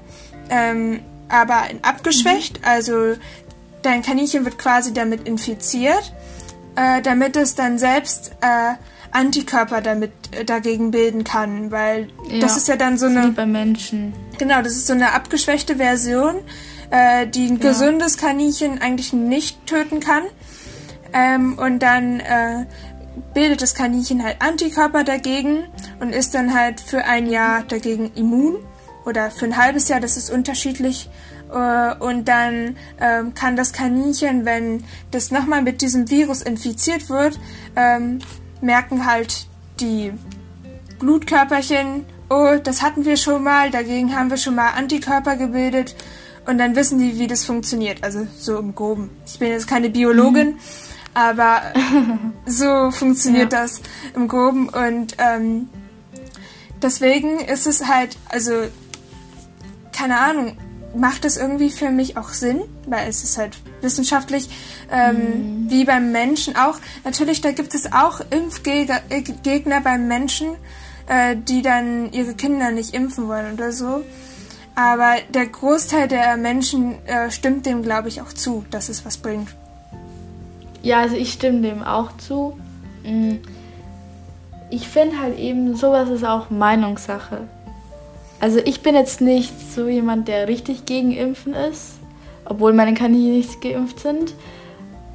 ähm, 0.49 1.01
aber 1.29 1.65
abgeschwächt. 1.83 2.61
Also 2.65 3.17
dein 3.83 4.03
Kaninchen 4.03 4.45
wird 4.45 4.59
quasi 4.59 4.95
damit 4.95 5.29
infiziert, 5.29 6.13
äh, 6.75 7.03
damit 7.03 7.37
es 7.37 7.55
dann 7.55 7.79
selbst 7.79 8.33
äh, 8.41 8.75
Antikörper 9.17 9.81
damit 9.81 10.13
äh, 10.33 10.45
dagegen 10.45 10.91
bilden 10.91 11.25
kann, 11.25 11.71
weil 11.71 12.09
Ja. 12.31 12.39
das 12.41 12.57
ist 12.57 12.69
ja 12.69 12.77
dann 12.77 12.99
so 12.99 13.09
Wie 13.11 13.17
eine 13.17 13.33
bei 13.33 13.47
Menschen. 13.47 14.13
genau, 14.39 14.63
das 14.63 14.73
ist 14.73 14.87
so 14.87 14.93
eine 14.93 15.13
abgeschwächte 15.15 15.77
Version, 15.77 16.35
äh, 16.91 17.27
die 17.27 17.47
ein 17.47 17.57
Ja. 17.61 17.71
gesundes 17.71 18.17
Kaninchen 18.19 18.81
eigentlich 18.81 19.13
nicht 19.13 19.67
töten 19.67 20.01
kann. 20.01 20.23
Ähm, 21.13 21.59
und 21.59 21.79
dann 21.81 22.21
äh, 22.21 22.67
bildet 23.33 23.63
das 23.63 23.75
Kaninchen 23.75 24.23
halt 24.23 24.37
Antikörper 24.41 25.03
dagegen 25.05 25.65
und 26.01 26.11
ist 26.11 26.35
dann 26.35 26.53
halt 26.55 26.81
für 26.81 27.05
ein 27.05 27.27
Jahr 27.29 27.63
dagegen 27.63 28.13
immun 28.15 28.57
oder 29.07 29.31
für 29.31 29.47
ein 29.47 29.57
halbes 29.57 29.89
Jahr, 29.89 30.01
das 30.01 30.17
ist 30.17 30.31
unterschiedlich. 30.31 31.09
Äh, 31.53 31.95
Und 32.01 32.27
dann 32.27 32.77
ähm, 33.01 33.33
kann 33.35 33.55
das 33.57 33.73
Kaninchen, 33.73 34.45
wenn 34.45 34.83
das 35.13 35.31
nochmal 35.31 35.63
mit 35.63 35.81
diesem 35.81 36.11
Virus 36.11 36.43
infiziert 36.43 37.09
wird, 37.09 37.39
ähm, 37.77 38.19
merken 38.61 39.07
halt 39.07 39.47
die 39.81 40.13
Blutkörperchen, 40.99 42.05
oh, 42.31 42.57
das 42.63 42.83
hatten 42.83 43.05
wir 43.05 43.17
schon 43.17 43.43
mal, 43.43 43.71
dagegen 43.71 44.17
haben 44.17 44.31
wir 44.31 44.37
schon 44.37 44.55
mal 44.55 44.71
Antikörper 44.71 45.37
gebildet 45.37 45.95
und 46.47 46.59
dann 46.59 46.75
wissen 46.77 46.99
die, 46.99 47.19
wie 47.19 47.27
das 47.27 47.45
funktioniert. 47.45 48.03
Also 48.03 48.27
so 48.39 48.59
im 48.59 48.75
Groben. 48.75 49.11
Ich 49.27 49.39
bin 49.39 49.49
jetzt 49.51 49.69
keine 49.69 49.91
Biologin, 49.91 50.57
aber 51.15 51.63
so 52.47 52.91
funktioniert 52.91 53.53
Ja. 53.53 53.63
das 53.63 53.81
im 54.15 54.29
Groben 54.29 54.69
und 54.69 55.17
ähm, 55.19 55.69
deswegen 56.83 57.41
ist 57.41 57.67
es 57.67 57.87
halt, 57.87 58.17
also 58.29 58.53
keine 59.93 60.19
Ahnung, 60.19 60.57
macht 60.97 61.25
es 61.25 61.37
irgendwie 61.37 61.71
für 61.71 61.91
mich 61.91 62.17
auch 62.17 62.31
Sinn, 62.31 62.63
weil 62.87 63.09
es 63.09 63.23
ist 63.23 63.37
halt 63.39 63.57
wissenschaftlich, 63.83 64.49
ähm, 64.91 65.67
wie 65.69 65.85
beim 65.85 66.13
Menschen 66.13 66.57
auch. 66.57 66.79
Natürlich, 67.05 67.41
da 67.41 67.53
gibt 67.53 67.75
es 67.75 67.93
auch 67.93 68.21
Impfgegner 68.31 69.01
äh, 69.11 69.81
beim 69.81 70.09
Menschen, 70.09 70.49
äh, 71.09 71.37
die 71.37 71.63
dann 71.63 72.13
ihre 72.13 72.35
Kinder 72.35 72.71
nicht 72.71 72.95
impfen 72.95 73.29
wollen 73.29 73.55
oder 73.55 73.73
so. 73.73 74.03
Aber 74.75 75.17
der 75.31 75.47
Großteil 75.47 76.07
der 76.07 76.37
Menschen 76.37 77.05
äh, 77.07 77.31
stimmt 77.31 77.65
dem, 77.65 77.83
glaube 77.83 78.09
ich, 78.09 78.21
auch 78.21 78.33
zu, 78.33 78.65
dass 78.71 78.89
es 78.89 79.07
was 79.07 79.17
bringt. 79.17 79.49
Ja, 80.83 81.01
also 81.01 81.17
ich 81.17 81.33
stimme 81.33 81.63
dem 81.63 81.83
auch 81.83 82.17
zu. 82.19 82.59
Mm. 83.03 83.37
Ich 84.69 84.89
finde 84.89 85.19
halt 85.19 85.39
eben, 85.39 85.77
sowas 85.77 86.11
ist 86.11 86.25
auch 86.25 86.51
Meinungssache. 86.51 87.49
Also 88.41 88.59
ich 88.59 88.83
bin 88.83 88.95
jetzt 88.95 89.21
nicht 89.21 89.55
so 89.75 89.89
jemand, 89.89 90.29
der 90.29 90.49
richtig 90.49 90.85
gegen 90.85 91.13
Impfen 91.13 91.55
ist, 91.55 91.96
obwohl 92.49 92.73
meine 92.73 92.95
Kaninchen 92.95 93.33
nicht 93.33 93.61
geimpft 93.61 94.01
sind. 94.01 94.35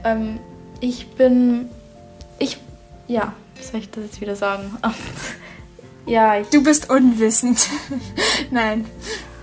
Ähm, 0.04 0.40
ich 0.80 1.08
bin, 1.10 1.70
ich, 2.40 2.58
ja, 3.08 3.34
wie 3.56 3.64
soll 3.64 3.80
ich 3.80 3.90
das 3.92 4.04
jetzt 4.06 4.22
wieder 4.22 4.36
sagen? 4.36 4.78
ja, 6.06 6.38
ich, 6.40 6.48
Du 6.50 6.64
bist 6.64 6.90
unwissend. 6.90 7.68
Nein. 8.52 8.86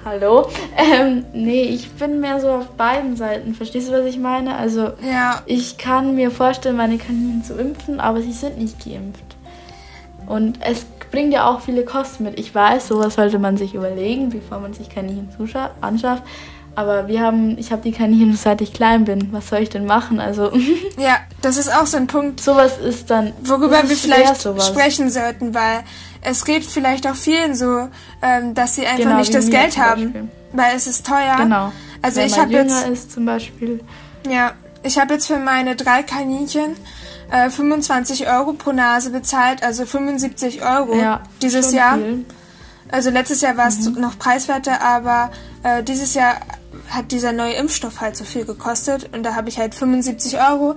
hallo. 0.05 0.49
Ähm, 0.77 1.25
nee, 1.33 1.63
ich 1.63 1.91
bin 1.93 2.21
mehr 2.21 2.41
so 2.41 2.49
auf 2.49 2.69
beiden 2.71 3.17
Seiten. 3.17 3.55
Verstehst 3.55 3.89
du, 3.89 3.93
was 3.93 4.07
ich 4.07 4.19
meine? 4.19 4.57
Also 4.57 4.93
Ja, 5.09 5.43
ich 5.47 5.79
kann 5.79 6.15
mir 6.15 6.31
vorstellen, 6.31 6.77
meine 6.77 6.99
Kaninchen 6.99 7.45
zu 7.45 7.55
impfen, 7.55 8.01
aber 8.01 8.21
sie 8.23 8.33
sind 8.33 8.59
nicht 8.59 8.85
geimpft. 8.85 9.25
Und 10.27 10.59
es 10.63 10.85
bringt 11.11 11.33
ja 11.33 11.49
auch 11.49 11.61
viele 11.61 11.85
Kosten 11.85 12.25
mit. 12.25 12.39
Ich 12.39 12.55
weiß, 12.55 12.89
sowas 12.89 13.15
sollte 13.15 13.39
man 13.39 13.57
sich 13.57 13.75
überlegen, 13.75 14.29
bevor 14.29 14.61
man 14.61 14.75
sich 14.75 14.91
Kaninchen 14.91 15.29
anschafft. 15.81 16.23
Aber 16.79 17.09
wir 17.09 17.21
haben, 17.23 17.59
ich 17.59 17.73
habe 17.73 17.83
die 17.83 17.91
Kaninchen 17.91 18.37
seit 18.37 18.61
ich 18.61 18.73
klein 18.73 19.05
bin. 19.05 19.33
Was 19.33 19.49
soll 19.49 19.59
ich 19.59 19.69
denn 19.69 19.85
machen? 19.85 20.21
Also 20.21 20.53
ja, 20.97 21.17
das 21.43 21.57
ist 21.57 21.75
auch 21.75 21.87
so 21.87 21.97
ein 21.97 22.07
Punkt, 22.07 22.41
sowas 22.41 22.79
ist 22.79 23.11
dann. 23.11 23.33
worüber 23.43 23.83
wir 23.83 23.91
ist 23.91 24.05
schwer, 24.05 24.15
vielleicht 24.15 24.41
sowas. 24.41 24.69
sprechen 24.69 25.11
sollten, 25.11 25.55
weil 25.55 25.81
es 26.23 26.45
geht 26.45 26.65
vielleicht 26.65 27.09
auch 27.09 27.17
vielen 27.17 27.57
so, 27.57 27.89
ähm, 28.23 28.55
dass 28.55 28.77
sie 28.77 28.87
einfach 28.87 29.03
Genau, 29.03 29.19
nicht 29.19 29.35
das 29.35 29.51
Geld 29.51 29.77
haben, 29.77 30.05
Beispiel. 30.13 30.29
weil 30.53 30.77
es 30.77 30.87
ist 30.87 31.05
teuer. 31.05 31.35
Genau. 31.39 31.73
Also 32.01 32.21
Wenn 32.21 32.27
ich 32.29 32.39
habe 32.39 32.53
jetzt, 32.53 32.87
ist 32.87 33.11
zum 33.11 33.27
Beispiel. 33.27 33.81
ja, 34.31 34.53
ich 34.85 35.01
habe 35.01 35.15
jetzt 35.15 35.27
für 35.27 35.39
meine 35.39 35.75
drei 35.75 36.05
Kaninchen 36.05 36.77
äh, 37.33 37.51
25 37.51 38.29
Euro 38.31 38.53
pro 38.53 38.71
Nase 38.71 39.11
bezahlt, 39.11 39.65
also 39.65 39.85
75 39.85 40.63
Euro 40.63 40.95
Ja, 40.97 41.23
dieses 41.43 41.73
Jahr. 41.73 41.97
viel. 41.99 42.25
Also 42.91 43.11
letztes 43.11 43.41
Jahr 43.43 43.57
war 43.57 43.69
es 43.69 43.79
Mhm. 43.89 44.01
noch 44.01 44.19
preiswerter, 44.19 44.81
aber 44.83 45.31
äh, 45.63 45.83
dieses 45.83 46.15
Jahr 46.15 46.37
hat 46.91 47.13
dieser 47.13 47.33
neue 47.33 47.53
Impfstoff 47.55 48.01
halt 48.01 48.17
so 48.17 48.25
viel 48.25 48.45
gekostet 48.45 49.11
und 49.15 49.23
da 49.25 49.35
habe 49.35 49.49
ich 49.49 49.59
halt 49.59 49.75
75 49.75 50.39
Euro 50.41 50.75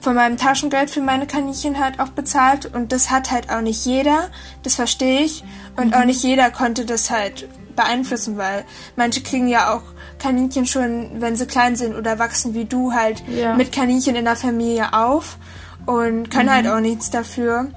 von 0.00 0.14
meinem 0.14 0.36
Taschengeld 0.36 0.90
für 0.90 1.00
meine 1.00 1.26
Kaninchen 1.26 1.78
halt 1.82 2.00
auch 2.00 2.08
bezahlt 2.08 2.66
und 2.74 2.92
das 2.92 3.10
hat 3.10 3.30
halt 3.30 3.50
auch 3.50 3.62
nicht 3.62 3.86
jeder, 3.86 4.28
das 4.62 4.74
verstehe 4.74 5.20
ich 5.20 5.42
und 5.76 5.88
Mhm. 5.88 5.94
auch 5.94 6.04
nicht 6.04 6.22
jeder 6.22 6.50
konnte 6.50 6.84
das 6.84 7.10
halt 7.10 7.48
beeinflussen, 7.76 8.36
weil 8.36 8.64
manche 8.96 9.22
kriegen 9.22 9.48
ja 9.48 9.72
auch 9.74 9.82
Kaninchen 10.18 10.66
schon, 10.66 11.20
wenn 11.20 11.34
sie 11.36 11.46
klein 11.46 11.76
sind 11.76 11.94
oder 11.96 12.18
wachsen 12.18 12.52
wie 12.54 12.66
du, 12.66 12.92
halt 12.92 13.22
Ja. 13.28 13.54
mit 13.54 13.72
Kaninchen 13.72 14.14
in 14.16 14.26
der 14.26 14.36
Familie 14.36 14.92
auf 14.92 15.38
und 15.86 16.30
können 16.30 16.52
halt 16.52 16.66
Mhm. 16.66 16.72
auch 16.72 16.80
nichts 16.80 17.10
dafür. 17.10 17.68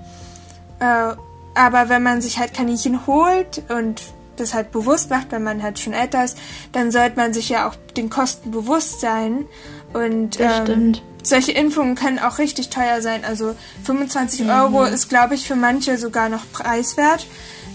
Äh, 0.79 1.13
aber 1.57 1.89
wenn 1.89 2.03
man 2.03 2.21
sich 2.21 2.37
halt 2.39 2.53
Kaninchen 2.53 3.07
holt 3.07 3.63
und 3.69 4.01
das 4.37 4.53
halt 4.53 4.71
bewusst 4.71 5.09
macht, 5.09 5.31
wenn 5.31 5.43
man 5.43 5.63
halt 5.63 5.79
schon 5.79 5.93
älter 5.93 6.23
ist, 6.23 6.37
dann 6.71 6.91
sollte 6.91 7.15
man 7.17 7.33
sich 7.33 7.49
ja 7.49 7.67
auch 7.67 7.75
den 7.95 8.09
Kosten 8.09 8.51
bewusst 8.51 9.01
sein. 9.01 9.45
Und 9.93 10.39
ähm, 10.39 10.49
stimmt. 10.63 11.01
solche 11.23 11.53
Impfungen 11.53 11.95
können 11.95 12.19
auch 12.19 12.37
richtig 12.37 12.69
teuer 12.69 13.01
sein. 13.01 13.25
Also 13.25 13.55
25 13.83 14.43
Mhm. 14.43 14.49
Euro 14.49 14.83
ist, 14.83 15.09
glaube 15.09 15.33
ich, 15.35 15.47
für 15.47 15.55
manche 15.55 15.97
sogar 15.97 16.29
noch 16.29 16.43
preiswert, 16.51 17.25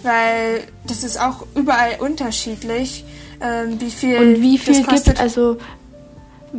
weil 0.05 0.62
das 0.87 1.03
ist 1.03 1.21
auch 1.21 1.45
überall 1.57 1.97
unterschiedlich, 1.99 3.05
ähm, 3.40 3.81
wie 3.81 3.90
viel 3.90 4.16
Und 4.18 4.40
wie 4.42 4.59
viel 4.59 4.75
das 4.79 4.87
kostet. 4.87 5.05
gibt, 5.07 5.21
also, 5.21 5.59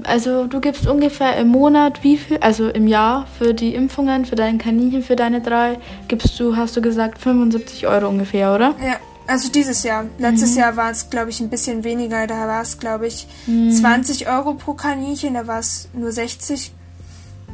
also 0.03 0.47
du 0.47 0.59
gibst 0.59 0.87
ungefähr 0.87 1.37
im 1.37 1.49
Monat 1.49 2.03
wie 2.03 2.17
viel, 2.17 2.37
also 2.37 2.69
im 2.69 2.87
Jahr 2.87 3.27
für 3.37 3.53
die 3.53 3.75
Impfungen, 3.75 4.25
für 4.25 4.35
deinen 4.35 4.57
Kaninchen, 4.57 5.03
für 5.03 5.15
deine 5.15 5.41
drei, 5.41 5.77
gibst 6.07 6.39
du, 6.39 6.55
hast 6.55 6.75
du 6.75 6.81
gesagt, 6.81 7.19
75 7.19 7.87
Euro 7.87 8.07
ungefähr, 8.07 8.53
oder? 8.55 8.75
Ja, 8.83 8.95
also 9.27 9.49
dieses 9.51 9.83
Jahr. 9.83 10.03
Mhm. 10.03 10.09
Letztes 10.17 10.55
Jahr 10.55 10.75
war 10.75 10.91
es, 10.91 11.09
glaube 11.09 11.29
ich, 11.29 11.39
ein 11.39 11.49
bisschen 11.49 11.83
weniger. 11.83 12.27
Da 12.27 12.47
war 12.47 12.61
es, 12.61 12.79
glaube 12.79 13.07
ich, 13.07 13.27
Mhm. 13.47 13.71
20 13.71 14.27
Euro 14.27 14.53
pro 14.55 14.73
Kaninchen. 14.73 15.35
Da 15.35 15.47
war 15.47 15.59
es 15.59 15.87
nur 15.93 16.11
60. 16.11 16.71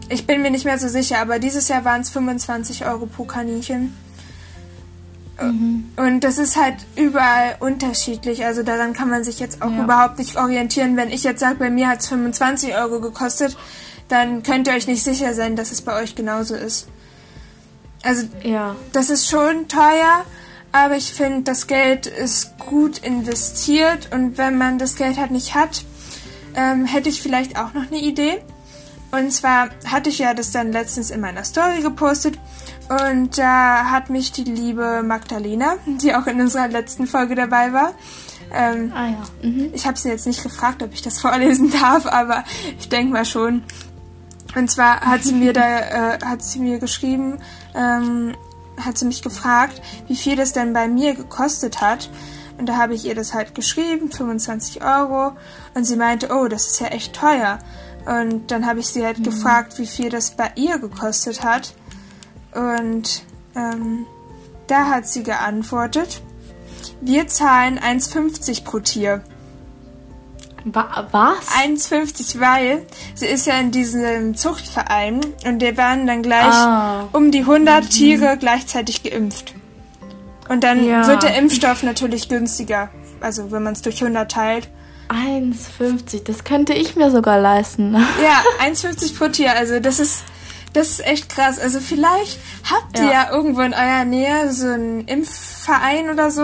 Ich 0.10 0.26
bin 0.26 0.42
mir 0.42 0.50
nicht 0.50 0.66
mehr 0.66 0.80
so 0.80 0.88
sicher, 0.88 1.20
aber 1.20 1.38
dieses 1.40 1.68
Jahr 1.68 1.86
waren 1.86 2.02
es 2.02 2.10
25 2.10 2.86
Euro 2.86 3.06
pro 3.06 3.26
Kaninchen. 3.26 3.94
Mhm. 5.42 5.92
Und 5.98 6.20
das 6.22 6.38
ist 6.38 6.56
halt 6.58 6.76
überall 6.96 7.56
unterschiedlich. 7.60 8.46
Also 8.46 8.64
daran 8.64 8.94
kann 8.94 9.10
man 9.10 9.24
sich 9.24 9.40
jetzt 9.40 9.62
auch 9.62 9.72
Ja. 9.72 9.84
überhaupt 9.84 10.18
nicht 10.20 10.38
orientieren. 10.38 10.96
Wenn 10.98 11.10
ich 11.10 11.24
jetzt 11.24 11.40
sage, 11.40 11.56
bei 11.56 11.70
mir 11.70 11.88
hat 11.88 12.00
es 12.02 12.08
25 12.08 12.76
Euro 12.76 13.00
gekostet, 13.00 13.58
dann 14.08 14.44
könnt 14.44 14.68
ihr 14.68 14.74
euch 14.74 14.88
nicht 14.88 15.04
sicher 15.04 15.34
sein, 15.34 15.56
dass 15.56 15.72
es 15.72 15.82
bei 15.82 16.02
euch 16.02 16.16
genauso 16.16 16.56
ist. 16.56 16.88
Also 18.04 18.28
Ja. 18.44 18.76
das 18.94 19.10
ist 19.10 19.28
schon 19.28 19.68
teuer, 19.68 20.26
aber 20.72 20.96
ich 20.96 21.14
finde, 21.14 21.42
das 21.44 21.68
Geld 21.68 22.08
ist 22.08 22.58
gut 22.60 23.00
investiert 23.00 24.10
und 24.14 24.38
wenn 24.38 24.58
man 24.58 24.78
das 24.80 24.96
Geld 24.96 25.18
halt 25.18 25.32
nicht 25.32 25.54
hat, 25.56 25.84
ähm, 26.56 26.86
hätte 26.86 27.10
ich 27.10 27.22
vielleicht 27.22 27.58
auch 27.58 27.74
noch 27.74 27.88
eine 27.88 28.00
Idee. 28.00 28.42
Und 29.12 29.32
zwar 29.34 29.70
hatte 29.86 30.10
ich 30.10 30.20
ja 30.20 30.34
das 30.34 30.52
dann 30.52 30.72
letztens 30.72 31.10
in 31.10 31.20
meiner 31.20 31.44
Story 31.44 31.82
gepostet 31.82 32.38
und 32.90 33.38
da 33.38 33.92
hat 33.92 34.10
mich 34.10 34.32
die 34.32 34.44
liebe 34.44 35.04
Magdalena, 35.04 35.76
die 35.86 36.16
auch 36.16 36.28
in 36.28 36.42
unserer 36.42 36.68
letzten 36.68 37.08
Folge 37.08 37.36
dabei 37.36 37.72
war, 37.72 37.94
ähm, 38.52 38.92
Ah 38.96 39.08
ja. 39.10 39.24
Mhm. 39.44 39.70
ich 39.74 39.86
habe 39.86 39.98
sie 39.98 40.10
jetzt 40.10 40.26
nicht 40.26 40.42
gefragt, 40.42 40.82
ob 40.82 40.94
ich 40.94 41.02
das 41.02 41.20
vorlesen 41.22 41.72
darf, 41.72 42.06
aber 42.06 42.44
ich 42.80 42.90
denke 42.90 43.14
mal 43.14 43.26
schon. 43.26 43.64
Und 44.56 44.72
zwar 44.72 45.02
hat 45.02 45.24
sie 45.24 45.34
mir 45.34 45.54
da, 45.54 46.16
äh, 46.16 46.20
hat 46.26 46.42
sie 46.44 46.60
mir 46.60 46.80
geschrieben, 46.80 47.38
ähm, 47.76 48.36
hat 48.84 48.98
sie 48.98 49.06
mich 49.06 49.22
gefragt, 49.22 49.82
wie 50.08 50.16
viel 50.16 50.36
das 50.36 50.54
denn 50.54 50.74
bei 50.74 50.88
mir 50.88 51.14
gekostet 51.14 51.82
hat. 51.82 52.10
Und 52.58 52.68
da 52.68 52.78
habe 52.78 52.94
ich 52.94 53.06
ihr 53.06 53.16
das 53.16 53.34
halt 53.34 53.54
geschrieben, 53.56 54.12
25 54.12 54.84
Euro. 54.84 55.34
Und 55.76 55.86
sie 55.86 55.96
meinte, 55.96 56.30
oh, 56.34 56.48
das 56.48 56.68
ist 56.68 56.82
ja 56.82 56.88
echt 56.88 57.14
teuer. 57.14 57.60
Und 58.06 58.50
dann 58.52 58.66
habe 58.66 58.80
ich 58.80 58.88
sie 58.88 59.06
halt 59.06 59.24
gefragt, 59.24 59.78
wie 59.78 59.86
viel 59.86 60.10
das 60.10 60.32
bei 60.32 60.52
ihr 60.56 60.80
gekostet 60.80 61.44
hat. 61.44 61.74
Und 62.54 63.24
ähm, 63.56 64.06
da 64.68 64.86
hat 64.88 65.08
sie 65.08 65.24
geantwortet, 65.24 66.22
wir 67.02 67.28
zahlen 67.28 67.80
1,50 67.80 68.64
pro 68.64 68.80
Tier. 68.80 69.22
Wa 70.66 71.08
was? 71.12 71.48
1,50, 71.64 72.40
weil 72.42 72.86
sie 73.16 73.28
ist 73.28 73.48
ja 73.48 73.58
in 73.60 73.72
diesem 73.72 74.36
Zuchtverein 74.36 75.22
und 75.46 75.60
der 75.60 75.78
werden 75.78 76.06
dann 76.06 76.22
gleich 76.22 76.54
Ah. 76.54 77.08
um 77.14 77.32
die 77.32 77.46
100 77.46 77.90
Tiere 77.90 78.36
gleichzeitig 78.38 79.04
geimpft. 79.04 79.54
Und 80.50 80.64
dann 80.64 80.84
Ja. 80.86 81.08
wird 81.08 81.24
der 81.24 81.38
Impfstoff 81.38 81.84
natürlich 81.84 82.28
günstiger. 82.28 82.90
Also 83.22 83.52
wenn 83.52 83.64
man 83.64 83.74
es 83.74 83.82
durch 83.84 84.02
100 84.02 84.30
teilt. 84.32 84.68
1,50, 85.10 86.24
das 86.26 86.44
könnte 86.44 86.74
ich 86.74 86.96
mir 86.96 87.10
sogar 87.10 87.40
leisten. 87.40 87.94
Ja, 88.22 88.44
1,50 88.64 89.18
pro 89.18 89.28
Tier. 89.30 89.56
Also 89.56 89.80
das 89.80 90.00
ist, 90.00 90.24
das 90.74 90.90
ist 90.90 91.06
echt 91.06 91.30
krass. 91.30 91.60
Also 91.60 91.80
vielleicht 91.80 92.40
habt 92.70 92.98
ihr 93.00 93.06
Ja. 93.06 93.12
ja 93.12 93.32
irgendwo 93.32 93.62
in 93.62 93.74
eurer 93.74 94.06
Nähe 94.06 94.52
so 94.54 94.68
einen 94.68 95.06
Impfverein 95.08 96.10
oder 96.10 96.32
so. 96.32 96.42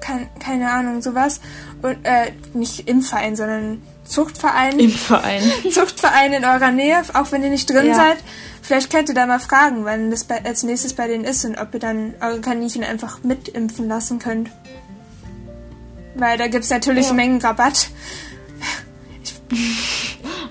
Kein, 0.00 0.28
keine 0.38 0.70
Ahnung, 0.70 1.02
sowas. 1.02 1.40
Und, 1.82 2.04
äh, 2.04 2.32
nicht 2.54 2.88
Impfverein, 2.88 3.34
sondern 3.36 3.82
Zuchtverein. 4.04 4.78
Im 4.78 4.90
Verein. 4.90 5.42
Zuchtverein 5.70 6.32
in 6.32 6.44
eurer 6.44 6.70
Nähe, 6.70 7.02
auch 7.14 7.32
wenn 7.32 7.42
ihr 7.42 7.50
nicht 7.50 7.68
drin 7.70 7.86
Ja. 7.86 7.94
seid. 7.94 8.18
Vielleicht 8.60 8.90
könnt 8.92 9.08
ihr 9.08 9.14
da 9.14 9.26
mal 9.26 9.40
fragen, 9.40 9.84
wann 9.84 10.10
das 10.10 10.24
bei, 10.24 10.44
als 10.44 10.62
nächstes 10.62 10.94
bei 10.94 11.08
denen 11.08 11.24
ist 11.24 11.44
und 11.44 11.58
ob 11.58 11.74
ihr 11.74 11.80
dann 11.80 12.14
eure 12.20 12.40
Kaninchen 12.40 12.84
einfach 12.84 13.22
mitimpfen 13.24 13.88
lassen 13.88 14.18
könnt. 14.18 14.50
Weil 16.14 16.36
da 16.38 16.46
gibt's 16.46 16.70
natürlich 16.70 17.06
Ja. 17.08 17.12
Mengen 17.14 17.40
Rabatt. 17.40 17.88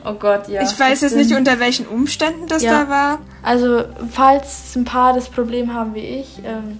Oh 0.05 0.13
Gott, 0.13 0.47
ja. 0.47 0.61
ich 0.63 0.79
weiß 0.79 1.01
jetzt 1.01 1.15
nicht, 1.15 1.31
unter 1.35 1.59
welchen 1.59 1.85
Umständen 1.87 2.47
das 2.47 2.63
Ja. 2.63 2.83
da 2.85 2.89
war. 2.89 3.19
Also, 3.43 3.83
falls 4.11 4.75
ein 4.75 4.83
paar 4.85 5.13
das 5.13 5.29
Problem 5.29 5.73
haben 5.73 5.93
wie 5.93 5.99
ich, 5.99 6.39
ähm, 6.43 6.79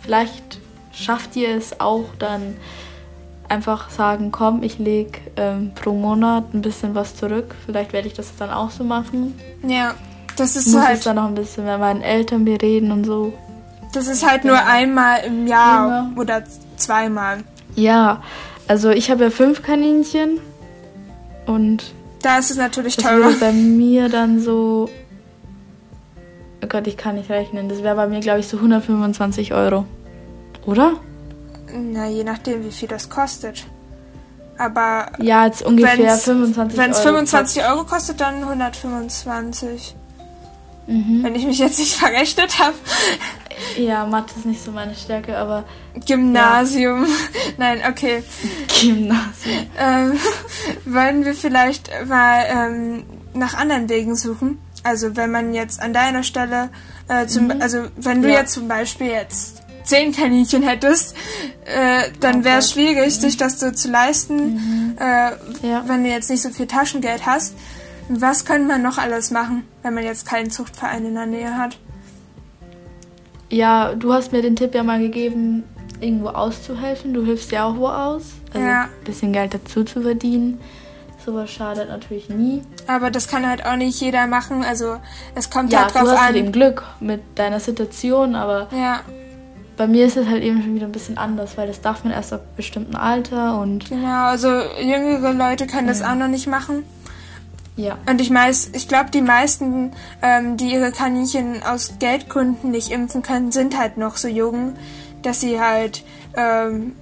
vielleicht 0.00 0.58
schafft 0.92 1.36
ihr 1.36 1.50
es 1.56 1.80
auch 1.80 2.04
dann 2.18 2.56
einfach 3.48 3.90
sagen, 3.90 4.32
komm, 4.32 4.62
ich 4.62 4.78
leg 4.78 5.20
ähm, 5.36 5.72
pro 5.74 5.92
Monat 5.92 6.54
ein 6.54 6.62
bisschen 6.62 6.94
was 6.94 7.16
zurück. 7.16 7.54
Vielleicht 7.66 7.92
werde 7.92 8.08
ich 8.08 8.14
das 8.14 8.34
dann 8.36 8.50
auch 8.50 8.70
so 8.70 8.82
machen. 8.84 9.38
Ja, 9.66 9.94
das 10.36 10.52
Ich 10.56 10.66
ist 10.66 10.72
muss 10.74 10.86
halt, 10.86 11.04
dann 11.06 11.16
noch 11.16 11.26
ein 11.28 11.34
bisschen 11.34 11.64
mit 11.66 11.78
meinen 11.78 12.02
Eltern 12.02 12.44
bereden 12.44 12.90
und 12.92 13.04
so. 13.04 13.32
das 13.92 14.06
ist 14.06 14.26
halt 14.28 14.44
nur 14.44 14.58
einmal 14.64 15.20
im 15.24 15.46
Jahr 15.46 15.88
Ja. 15.88 16.10
oder 16.16 16.42
zweimal. 16.76 17.38
Ja, 17.76 18.22
also 18.68 18.88
ich 18.90 19.10
habe 19.10 19.24
ja 19.24 19.30
fünf 19.30 19.62
Kaninchen 19.62 20.40
und 21.46 21.92
Da 22.22 22.38
ist 22.38 22.50
es 22.50 22.56
natürlich 22.56 22.96
das 22.96 23.04
teurer. 23.04 23.24
würde 23.24 23.38
bei 23.38 23.52
mir 23.52 24.08
dann 24.08 24.40
so. 24.40 24.88
Oh 26.64 26.66
Gott, 26.68 26.86
ich 26.86 26.96
kann 26.96 27.16
nicht 27.16 27.28
rechnen. 27.30 27.68
Das 27.68 27.82
wäre 27.82 27.96
bei 27.96 28.06
mir, 28.06 28.20
glaube 28.20 28.40
ich, 28.40 28.46
so 28.48 28.56
125 28.58 29.52
Euro. 29.52 29.84
Oder? 30.64 30.92
Na, 31.74 32.06
je 32.06 32.22
nachdem, 32.22 32.64
wie 32.64 32.70
viel 32.70 32.86
das 32.88 33.08
kostet. 33.10 33.64
Aber 34.58 35.10
Ja, 35.18 35.46
jetzt 35.46 35.62
ungefähr 35.62 35.98
Wenn's- 35.98 36.22
25 36.24 36.78
wenn 36.78 36.90
es 36.92 36.98
Euro. 36.98 37.06
25 37.08 37.64
Euro 37.64 37.84
kostet, 37.84 38.20
dann 38.20 38.44
125. 38.44 39.96
Mhm. 40.86 41.20
Wenn 41.24 41.34
ich 41.34 41.46
mich 41.46 41.58
jetzt 41.58 41.78
nicht 41.78 41.96
verrechnet 41.96 42.58
habe. 42.60 42.74
Ja, 43.76 44.04
Mathe 44.06 44.34
ist 44.36 44.46
nicht 44.46 44.62
so 44.62 44.70
meine 44.72 44.94
Stärke, 44.94 45.36
aber 45.36 45.64
Gymnasium. 46.06 47.06
Nein, 47.58 47.80
okay. 47.88 48.22
Gymnasium. 48.80 49.66
Ähm, 49.78 50.18
wollen 50.84 51.24
wir 51.24 51.34
vielleicht 51.34 51.90
mal 52.06 52.44
ähm, 52.48 53.04
nach 53.34 53.54
anderen 53.54 53.88
Wegen 53.88 54.16
suchen? 54.16 54.58
Also 54.84 55.16
wenn 55.16 55.30
man 55.30 55.54
jetzt 55.54 55.80
an 55.80 55.92
deiner 55.92 56.22
Stelle, 56.22 56.70
äh, 57.08 57.26
zum, 57.26 57.50
also 57.60 57.84
wenn 57.96 58.22
du 58.22 58.28
Ja. 58.28 58.40
jetzt 58.40 58.52
zum 58.54 58.66
Beispiel 58.68 59.06
jetzt 59.08 59.62
zehn 59.84 60.12
Kaninchen 60.12 60.62
hättest, 60.62 61.14
äh, 61.64 62.10
dann 62.20 62.40
Oh 62.40 62.44
wäre 62.44 62.58
es 62.58 62.70
schwierig, 62.72 63.14
sich 63.14 63.36
das 63.36 63.58
so 63.60 63.70
zu 63.70 63.90
leisten, 63.90 64.96
äh, 64.98 65.32
Ja. 65.66 65.84
wenn 65.86 66.04
du 66.04 66.10
jetzt 66.10 66.30
nicht 66.30 66.42
so 66.42 66.50
viel 66.50 66.66
Taschengeld 66.66 67.26
hast. 67.26 67.54
Was 68.08 68.44
könnte 68.44 68.66
man 68.66 68.82
noch 68.82 68.98
alles 68.98 69.30
machen, 69.30 69.64
wenn 69.82 69.94
man 69.94 70.04
jetzt 70.04 70.26
keinen 70.26 70.50
Zuchtverein 70.50 71.06
in 71.06 71.14
der 71.14 71.26
Nähe 71.26 71.56
hat? 71.56 71.78
Ja, 73.52 73.94
du 73.94 74.12
hast 74.14 74.32
mir 74.32 74.40
den 74.40 74.56
Tipp 74.56 74.74
ja 74.74 74.82
mal 74.82 74.98
gegeben, 74.98 75.62
irgendwo 76.00 76.28
auszuhelfen. 76.28 77.12
Du 77.12 77.22
hilfst 77.24 77.52
ja 77.52 77.64
auch 77.66 77.76
wo 77.76 77.86
aus. 77.88 78.22
Also 78.54 78.66
Ja. 78.66 78.84
ein 78.84 79.04
bisschen 79.04 79.32
Geld 79.32 79.52
dazu 79.52 79.84
zu 79.84 80.00
verdienen. 80.00 80.58
Sowas 81.24 81.50
schadet 81.50 81.88
natürlich 81.88 82.28
nie. 82.30 82.62
Aber 82.86 83.10
das 83.10 83.28
kann 83.28 83.46
halt 83.46 83.64
auch 83.66 83.76
nicht 83.76 84.00
jeder 84.00 84.26
machen. 84.26 84.64
Also 84.64 84.96
es 85.34 85.50
kommt 85.50 85.70
Ja, 85.70 85.80
halt 85.82 85.90
du 85.94 85.98
drauf 85.98 86.08
hast 86.08 86.20
halt 86.20 86.30
an. 86.30 86.36
eben 86.36 86.52
Glück 86.52 86.82
mit 87.00 87.20
deiner 87.36 87.60
Situation, 87.60 88.34
aber 88.34 88.68
Ja, 88.72 89.00
bei 89.76 89.86
mir 89.86 90.06
ist 90.06 90.16
es 90.16 90.26
halt 90.26 90.42
eben 90.42 90.62
schon 90.62 90.74
wieder 90.74 90.86
ein 90.86 90.92
bisschen 90.92 91.18
anders, 91.18 91.56
weil 91.58 91.66
das 91.68 91.80
darf 91.82 92.04
man 92.04 92.12
erst 92.12 92.32
ab 92.32 92.40
bestimmten 92.56 92.96
Alter 92.96 93.60
und 93.60 93.88
genau. 93.88 94.24
Also 94.24 94.48
jüngere 94.80 95.32
Leute 95.34 95.66
können 95.66 95.88
das 95.88 96.02
auch 96.02 96.14
noch 96.14 96.28
nicht 96.28 96.46
machen. 96.48 96.84
Ja. 97.76 97.98
Und 98.08 98.20
ich 98.20 98.32
weiß, 98.32 98.70
ich 98.74 98.88
glaube, 98.88 99.10
die 99.10 99.22
meisten, 99.22 99.92
ähm, 100.22 100.56
die 100.56 100.72
ihre 100.72 100.92
Kaninchen 100.92 101.62
aus 101.62 101.94
Geldgründen 101.98 102.70
nicht 102.70 102.90
impfen 102.90 103.22
können, 103.22 103.52
sind 103.52 103.78
halt 103.78 103.96
noch 103.96 104.16
so 104.16 104.28
jung, 104.28 104.74
dass 105.22 105.40
sie 105.40 105.60
halt 105.60 106.04
ähm, 106.36 106.94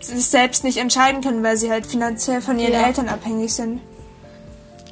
selbst 0.00 0.64
nicht 0.64 0.76
entscheiden 0.78 1.22
können, 1.22 1.42
weil 1.42 1.56
sie 1.56 1.70
halt 1.70 1.86
finanziell 1.86 2.40
von 2.40 2.58
ihren 2.58 2.72
Ja. 2.72 2.86
Eltern 2.86 3.08
abhängig 3.08 3.52
sind. 3.54 3.80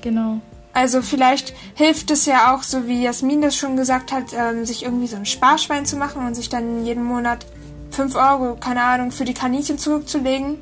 Genau. 0.00 0.40
Also 0.74 1.02
vielleicht 1.02 1.54
hilft 1.74 2.10
es 2.10 2.24
ja 2.24 2.54
auch, 2.54 2.62
so 2.62 2.86
wie 2.86 3.02
Jasmin 3.02 3.42
das 3.42 3.54
schon 3.54 3.76
gesagt 3.76 4.10
hat, 4.10 4.32
ähm, 4.34 4.64
sich 4.64 4.84
irgendwie 4.84 5.06
so 5.06 5.16
ein 5.16 5.26
Sparschwein 5.26 5.84
zu 5.84 5.96
machen 5.96 6.26
und 6.26 6.34
sich 6.34 6.48
dann 6.48 6.86
jeden 6.86 7.04
Monat 7.04 7.44
5 7.90 8.16
Euro, 8.16 8.56
keine 8.56 8.82
Ahnung, 8.82 9.10
für 9.12 9.26
die 9.26 9.34
Kaninchen 9.34 9.76
zurückzulegen. 9.78 10.58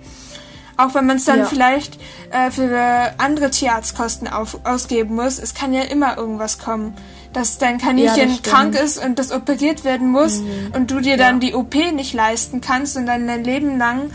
Auch 0.84 0.94
wenn 0.94 1.06
man 1.06 1.16
es 1.16 1.24
dann 1.24 1.40
Ja. 1.40 1.44
vielleicht 1.46 1.98
äh, 2.30 2.50
für 2.50 3.12
andere 3.18 3.50
Tierarztkosten 3.50 4.28
auf, 4.28 4.58
ausgeben 4.64 5.14
muss, 5.16 5.38
es 5.38 5.54
kann 5.54 5.72
ja 5.72 5.82
immer 5.82 6.16
irgendwas 6.16 6.58
kommen. 6.58 6.94
Dass 7.32 7.58
dein 7.58 7.78
Ja, 7.78 7.86
Kaninchen. 7.86 8.30
Mhm. 8.30 8.42
krank 8.42 8.74
ist 8.74 9.04
und 9.04 9.18
das 9.18 9.30
operiert 9.32 9.84
werden 9.84 10.08
muss 10.10 10.42
und 10.74 10.90
du 10.90 11.00
dir 11.00 11.16
dann 11.16 11.40
Ja. 11.40 11.48
die 11.48 11.54
OP 11.54 11.74
nicht 11.92 12.12
leisten 12.14 12.60
kannst 12.60 12.96
und 12.96 13.06
dann 13.06 13.26
dein 13.26 13.44
Leben 13.44 13.78
lang 13.78 14.10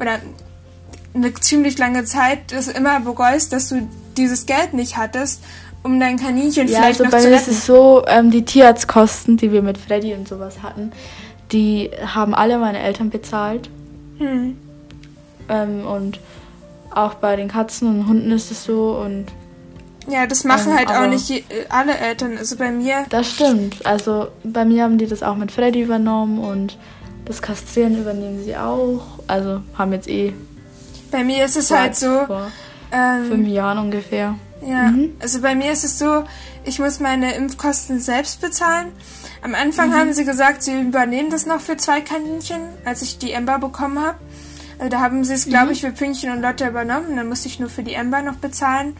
oder 0.00 0.18
eine 1.14 1.32
ziemlich 1.34 1.78
lange 1.78 2.04
Zeit 2.04 2.52
es 2.52 2.68
immer 2.68 2.98
bereust, 3.00 3.52
dass 3.52 3.68
du 3.68 3.86
dieses 4.16 4.46
Geld 4.46 4.72
nicht 4.74 4.96
hattest, 4.96 5.42
um 5.82 6.00
dein 6.00 6.18
Kaninchen 6.18 6.66
Ja, 6.68 6.78
vielleicht 6.78 7.00
also 7.00 7.04
noch 7.04 7.10
bei 7.10 7.20
zu 7.20 7.28
mir 7.28 7.34
ist 7.36 7.42
retten. 7.42 7.50
es 7.58 7.66
so, 7.66 8.02
ähm, 8.06 8.30
die 8.30 8.44
Tierarztkosten, 8.44 9.36
die 9.36 9.52
wir 9.52 9.60
mit 9.62 9.76
Freddy 9.78 10.14
und 10.14 10.26
sowas 10.26 10.62
hatten, 10.62 10.90
die 11.52 11.90
haben 12.14 12.34
alle 12.34 12.58
meine 12.58 12.78
Eltern 12.78 13.10
bezahlt. 13.10 13.68
Hm. 14.18 14.56
Ähm, 15.48 15.86
und 15.86 16.20
auch 16.90 17.14
bei 17.14 17.36
den 17.36 17.48
Katzen 17.48 17.88
und 17.88 18.08
Hunden 18.08 18.30
ist 18.32 18.50
es 18.50 18.64
so 18.64 18.92
und 18.92 19.26
Ja, 20.08 20.26
das 20.26 20.44
machen 20.44 20.72
Ähm, 20.72 20.78
halt 20.78 20.90
auch 20.90 21.06
nicht 21.08 21.28
je, 21.28 21.38
äh, 21.38 21.66
alle 21.68 21.96
Eltern. 21.96 22.38
Also 22.38 22.56
bei 22.56 22.70
mir, 22.70 23.04
das 23.08 23.30
stimmt. 23.30 23.84
Also 23.84 24.28
bei 24.42 24.64
mir 24.64 24.84
haben 24.84 24.98
die 24.98 25.06
das 25.06 25.22
auch 25.22 25.36
mit 25.36 25.50
Freddy 25.50 25.82
übernommen 25.82 26.38
und 26.38 26.78
das 27.24 27.42
Kastrieren 27.42 27.98
übernehmen 27.98 28.44
sie 28.44 28.56
auch. 28.56 29.02
Also 29.26 29.60
haben 29.76 29.92
jetzt 29.92 30.08
eh 30.08 30.34
bei 31.14 31.22
mir 31.22 31.44
ist 31.44 31.56
es 31.56 31.70
halt 31.70 31.94
so, 31.94 32.26
vor 32.26 32.50
ähm, 32.90 33.26
fünf 33.28 33.48
Jahren 33.48 33.78
ungefähr. 33.78 34.34
Ja, 34.66 34.92
also 35.20 35.40
bei 35.40 35.54
mir 35.54 35.70
ist 35.70 35.84
es 35.84 35.96
so, 35.98 36.24
ich 36.64 36.80
muss 36.80 36.98
meine 36.98 37.34
Impfkosten 37.34 38.00
selbst 38.00 38.40
bezahlen. 38.40 38.88
Am 39.40 39.54
Anfang 39.54 39.94
haben 39.94 40.12
sie 40.12 40.24
gesagt, 40.24 40.64
sie 40.64 40.80
übernehmen 40.80 41.30
das 41.30 41.46
noch 41.46 41.60
für 41.60 41.76
zwei 41.76 42.00
Kaninchen, 42.00 42.62
als 42.84 43.02
ich 43.02 43.18
die 43.18 43.30
Ember 43.30 43.60
bekommen 43.60 44.00
habe. 44.00 44.18
Also 44.78 44.90
da 44.90 45.00
haben 45.00 45.24
sie 45.24 45.34
es, 45.34 45.46
glaube 45.48 45.72
ich, 45.72 45.80
für 45.80 45.92
Pünktchen 45.92 46.30
und 46.32 46.42
Lotte 46.42 46.68
übernommen. 46.68 47.16
Dann 47.16 47.28
musste 47.28 47.48
ich 47.48 47.60
nur 47.60 47.68
für 47.68 47.82
die 47.82 47.94
Ember 47.94 48.22
noch 48.22 48.36
bezahlen. 48.36 48.96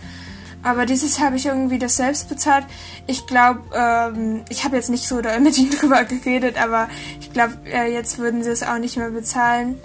Aber 0.65 0.87
dieses 0.87 1.21
habe 1.21 1.37
ich 1.37 1.47
irgendwie 1.47 1.79
das 1.79 1.97
selbst 1.97 2.29
bezahlt. 2.29 2.65
Ich 3.07 3.27
glaube, 3.27 3.61
ähm, 3.75 4.45
ich 4.49 4.65
habe 4.65 4.77
jetzt 4.77 4.89
nicht 4.89 5.07
so 5.07 5.21
doll 5.21 5.39
mit 5.41 5.59
ihnen 5.59 5.71
drüber 5.79 6.05
geredet, 6.05 6.61
aber 6.61 6.89
ich 7.21 7.33
glaube, 7.33 7.59
äh, 7.67 7.93
jetzt 7.93 8.19
würden 8.19 8.43
sie 8.43 8.51
es 8.51 8.63
auch 8.63 8.79
nicht 8.79 8.97
mehr 8.97 9.11
bezahlen. 9.11 9.79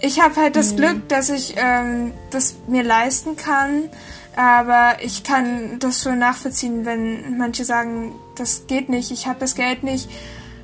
Ich 0.00 0.20
habe 0.20 0.36
halt 0.36 0.56
das 0.56 0.74
Glück, 0.74 1.08
dass 1.08 1.30
ich 1.30 1.54
ähm, 1.56 2.12
das 2.30 2.56
mir 2.66 2.82
leisten 2.82 3.36
kann, 3.36 3.84
aber 4.36 4.96
ich 5.00 5.22
kann 5.22 5.78
das 5.78 6.02
schon 6.02 6.18
nachvollziehen, 6.18 6.84
wenn 6.84 7.38
manche 7.38 7.64
sagen, 7.64 8.12
das 8.36 8.66
geht 8.66 8.88
nicht, 8.88 9.12
ich 9.12 9.28
habe 9.28 9.38
das 9.38 9.54
Geld 9.54 9.84
nicht, 9.84 10.10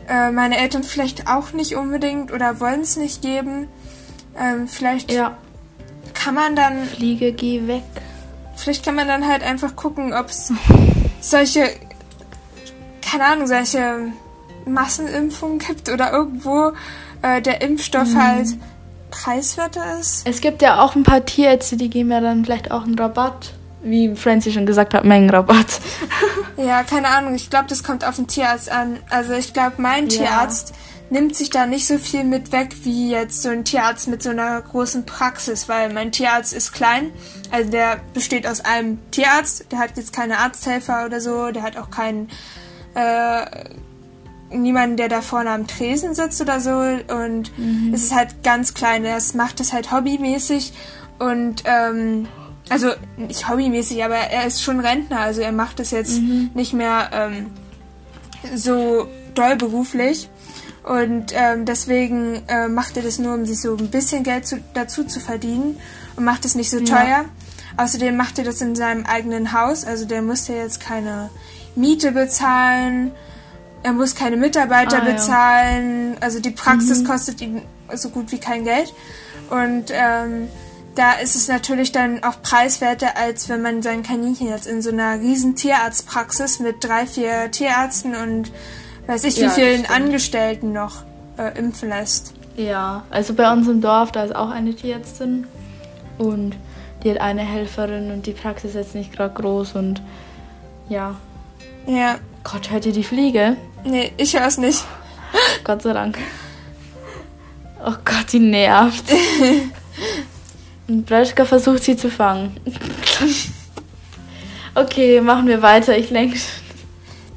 äh, 0.08 0.32
meine 0.32 0.58
Eltern 0.58 0.82
vielleicht 0.82 1.28
auch 1.28 1.52
nicht 1.52 1.76
unbedingt 1.76 2.32
oder 2.32 2.58
wollen 2.58 2.80
es 2.80 2.96
nicht 2.96 3.22
geben. 3.22 3.68
Ähm, 4.40 4.66
vielleicht 4.68 5.12
Ja, 5.12 5.36
kann 6.14 6.34
man 6.34 6.56
dann, 6.56 6.84
Fliege, 6.84 7.32
geh 7.32 7.66
weg. 7.66 7.82
vielleicht 8.56 8.84
kann 8.84 8.94
man 8.94 9.06
dann 9.08 9.26
halt 9.28 9.42
einfach 9.42 9.76
gucken, 9.76 10.12
ob 10.14 10.28
es 10.30 10.52
solche, 11.20 11.68
keine 13.02 13.24
Ahnung, 13.24 13.46
solche 13.46 14.12
Massenimpfungen 14.66 15.58
gibt 15.58 15.88
oder 15.88 16.12
irgendwo 16.12 16.72
äh, 17.22 17.40
der 17.42 17.60
Impfstoff 17.62 18.14
halt 18.14 18.48
preiswerter 19.10 19.98
ist. 20.00 20.26
Es 20.26 20.40
gibt 20.40 20.62
ja 20.62 20.80
auch 20.80 20.94
ein 20.94 21.02
paar 21.02 21.24
Tierärzte, 21.24 21.76
die 21.76 21.90
geben 21.90 22.10
ja 22.12 22.20
dann 22.20 22.44
vielleicht 22.44 22.70
auch 22.70 22.84
einen 22.84 22.98
Rabatt. 22.98 23.54
Wie 23.82 24.14
Francie 24.14 24.52
schon 24.52 24.66
gesagt 24.66 24.94
hat, 24.94 25.04
Mengenrabatt. 25.04 25.80
Ja, 26.56 26.82
keine 26.82 27.08
Ahnung. 27.08 27.34
Ich 27.34 27.48
glaube, 27.48 27.68
das 27.70 27.82
kommt 27.82 28.04
auf 28.06 28.16
den 28.16 28.26
Tierarzt 28.26 28.70
an. 28.70 28.98
Also 29.08 29.32
ich 29.32 29.54
glaube, 29.54 29.76
mein 29.78 30.08
Ja. 30.08 30.18
Tierarzt 30.18 30.74
nimmt 31.10 31.36
sich 31.36 31.50
da 31.50 31.66
nicht 31.66 31.86
so 31.86 31.98
viel 31.98 32.24
mit 32.24 32.52
weg 32.52 32.74
wie 32.84 33.10
jetzt 33.10 33.42
so 33.42 33.48
ein 33.48 33.64
Tierarzt 33.64 34.08
mit 34.08 34.22
so 34.22 34.30
einer 34.30 34.60
großen 34.60 35.04
Praxis, 35.04 35.68
weil 35.68 35.92
mein 35.92 36.12
Tierarzt 36.12 36.52
ist 36.52 36.72
klein. 36.72 37.10
Also 37.50 37.70
der 37.70 38.00
besteht 38.14 38.46
aus 38.46 38.60
einem 38.60 38.98
Tierarzt. 39.10 39.66
Der 39.72 39.78
hat 39.78 39.96
jetzt 39.96 40.12
keine 40.12 40.38
Arzthelfer 40.38 41.06
oder 41.06 41.20
so. 41.20 41.50
Der 41.50 41.62
hat 41.62 41.76
auch 41.76 41.90
keinen 41.90 42.28
äh, 42.94 43.44
niemanden, 44.50 44.96
der 44.96 45.08
da 45.08 45.20
vorne 45.20 45.50
am 45.50 45.66
Tresen 45.66 46.14
sitzt 46.14 46.40
oder 46.40 46.60
so. 46.60 46.78
Und 47.14 47.52
es 47.92 48.04
ist 48.04 48.14
halt 48.14 48.42
ganz 48.44 48.74
klein. 48.74 49.04
Er 49.04 49.18
macht 49.34 49.60
das 49.60 49.72
halt 49.72 49.90
hobbymäßig 49.92 50.72
und 51.18 51.64
ähm, 51.66 52.26
also 52.70 52.88
nicht 53.16 53.48
hobbymäßig, 53.48 54.04
aber 54.04 54.16
er 54.16 54.46
ist 54.46 54.62
schon 54.62 54.80
Rentner, 54.80 55.20
also 55.20 55.40
er 55.40 55.52
macht 55.52 55.80
das 55.80 55.90
jetzt 55.90 56.20
nicht 56.54 56.72
mehr 56.72 57.10
ähm, 57.12 57.46
so 58.54 59.08
doll 59.34 59.56
beruflich. 59.56 60.28
Und 60.82 61.32
ähm, 61.34 61.66
deswegen 61.66 62.42
äh, 62.48 62.68
macht 62.68 62.96
er 62.96 63.02
das 63.02 63.18
nur, 63.18 63.34
um 63.34 63.44
sich 63.44 63.60
so 63.60 63.76
ein 63.76 63.90
bisschen 63.90 64.22
Geld 64.22 64.46
zu, 64.46 64.60
dazu 64.74 65.04
zu 65.04 65.20
verdienen 65.20 65.78
und 66.16 66.24
macht 66.24 66.44
es 66.44 66.54
nicht 66.54 66.70
so 66.70 66.80
teuer. 66.80 67.26
Außerdem 67.76 68.16
macht 68.16 68.38
er 68.38 68.44
das 68.44 68.60
in 68.60 68.74
seinem 68.74 69.04
eigenen 69.06 69.52
Haus, 69.52 69.84
also 69.84 70.04
der 70.04 70.22
muss 70.22 70.48
ja 70.48 70.56
jetzt 70.56 70.80
keine 70.80 71.30
Miete 71.76 72.12
bezahlen, 72.12 73.12
er 73.82 73.92
muss 73.92 74.14
keine 74.14 74.36
Mitarbeiter 74.36 75.02
Ah, 75.02 75.06
ja. 75.06 75.12
bezahlen, 75.12 76.16
also 76.20 76.40
die 76.40 76.50
Praxis 76.50 77.04
kostet 77.04 77.40
ihn 77.40 77.62
so 77.94 78.10
gut 78.10 78.32
wie 78.32 78.38
kein 78.38 78.64
Geld. 78.64 78.92
Und 79.50 79.86
ähm, 79.90 80.48
da 80.94 81.12
ist 81.12 81.36
es 81.36 81.48
natürlich 81.48 81.92
dann 81.92 82.22
auch 82.22 82.42
preiswerter, 82.42 83.16
als 83.16 83.48
wenn 83.48 83.62
man 83.62 83.82
sein 83.82 84.02
Kaninchen 84.02 84.48
jetzt 84.48 84.66
in 84.66 84.82
so 84.82 84.90
einer 84.90 85.20
riesen 85.20 85.56
Tierarztpraxis 85.56 86.58
mit 86.60 86.82
drei, 86.84 87.06
vier 87.06 87.50
Tierärzten 87.50 88.14
und 88.14 88.50
weiß 89.10 89.24
ich 89.24 89.36
Ja, 89.36 89.42
wie 89.42 89.46
das 89.46 89.54
vielen. 89.56 89.86
Angestellten 89.86 90.72
noch 90.72 91.02
äh, 91.36 91.58
impfen 91.58 91.88
lässt. 91.88 92.32
Ja, 92.56 93.02
also 93.10 93.34
bei 93.34 93.50
uns 93.52 93.66
im 93.68 93.80
Dorf, 93.80 94.12
da 94.12 94.24
ist 94.24 94.34
auch 94.34 94.50
eine 94.50 94.74
Tierärztin 94.74 95.46
und 96.18 96.56
die 97.02 97.10
hat 97.10 97.20
eine 97.20 97.42
Helferin 97.42 98.10
und 98.12 98.26
die 98.26 98.32
Praxis 98.32 98.70
ist 98.70 98.76
jetzt 98.76 98.94
nicht 98.94 99.12
gerade 99.12 99.34
groß 99.34 99.72
und 99.74 100.00
ja. 100.88 101.16
Ja, 101.86 102.18
Gott, 102.44 102.70
hört 102.70 102.86
ihr 102.86 102.92
die 102.92 103.04
Fliege? 103.04 103.56
nee, 103.84 104.12
ich 104.16 104.34
höre 104.38 104.46
es 104.46 104.58
nicht. 104.58 104.84
Gott 105.64 105.82
sei 105.82 105.92
Dank. 105.92 106.18
Oh 107.84 107.94
Gott, 108.04 108.32
die 108.32 108.40
nervt. 108.40 109.04
Und 110.88 111.06
Breschka 111.06 111.44
versucht 111.46 111.82
sie 111.84 111.96
zu 111.96 112.10
fangen. 112.10 112.56
Okay, 114.72 115.20
machen 115.20 115.48
wir 115.48 115.62
weiter. 115.62 115.98
Ich 115.98 116.10
lenke. 116.10 116.38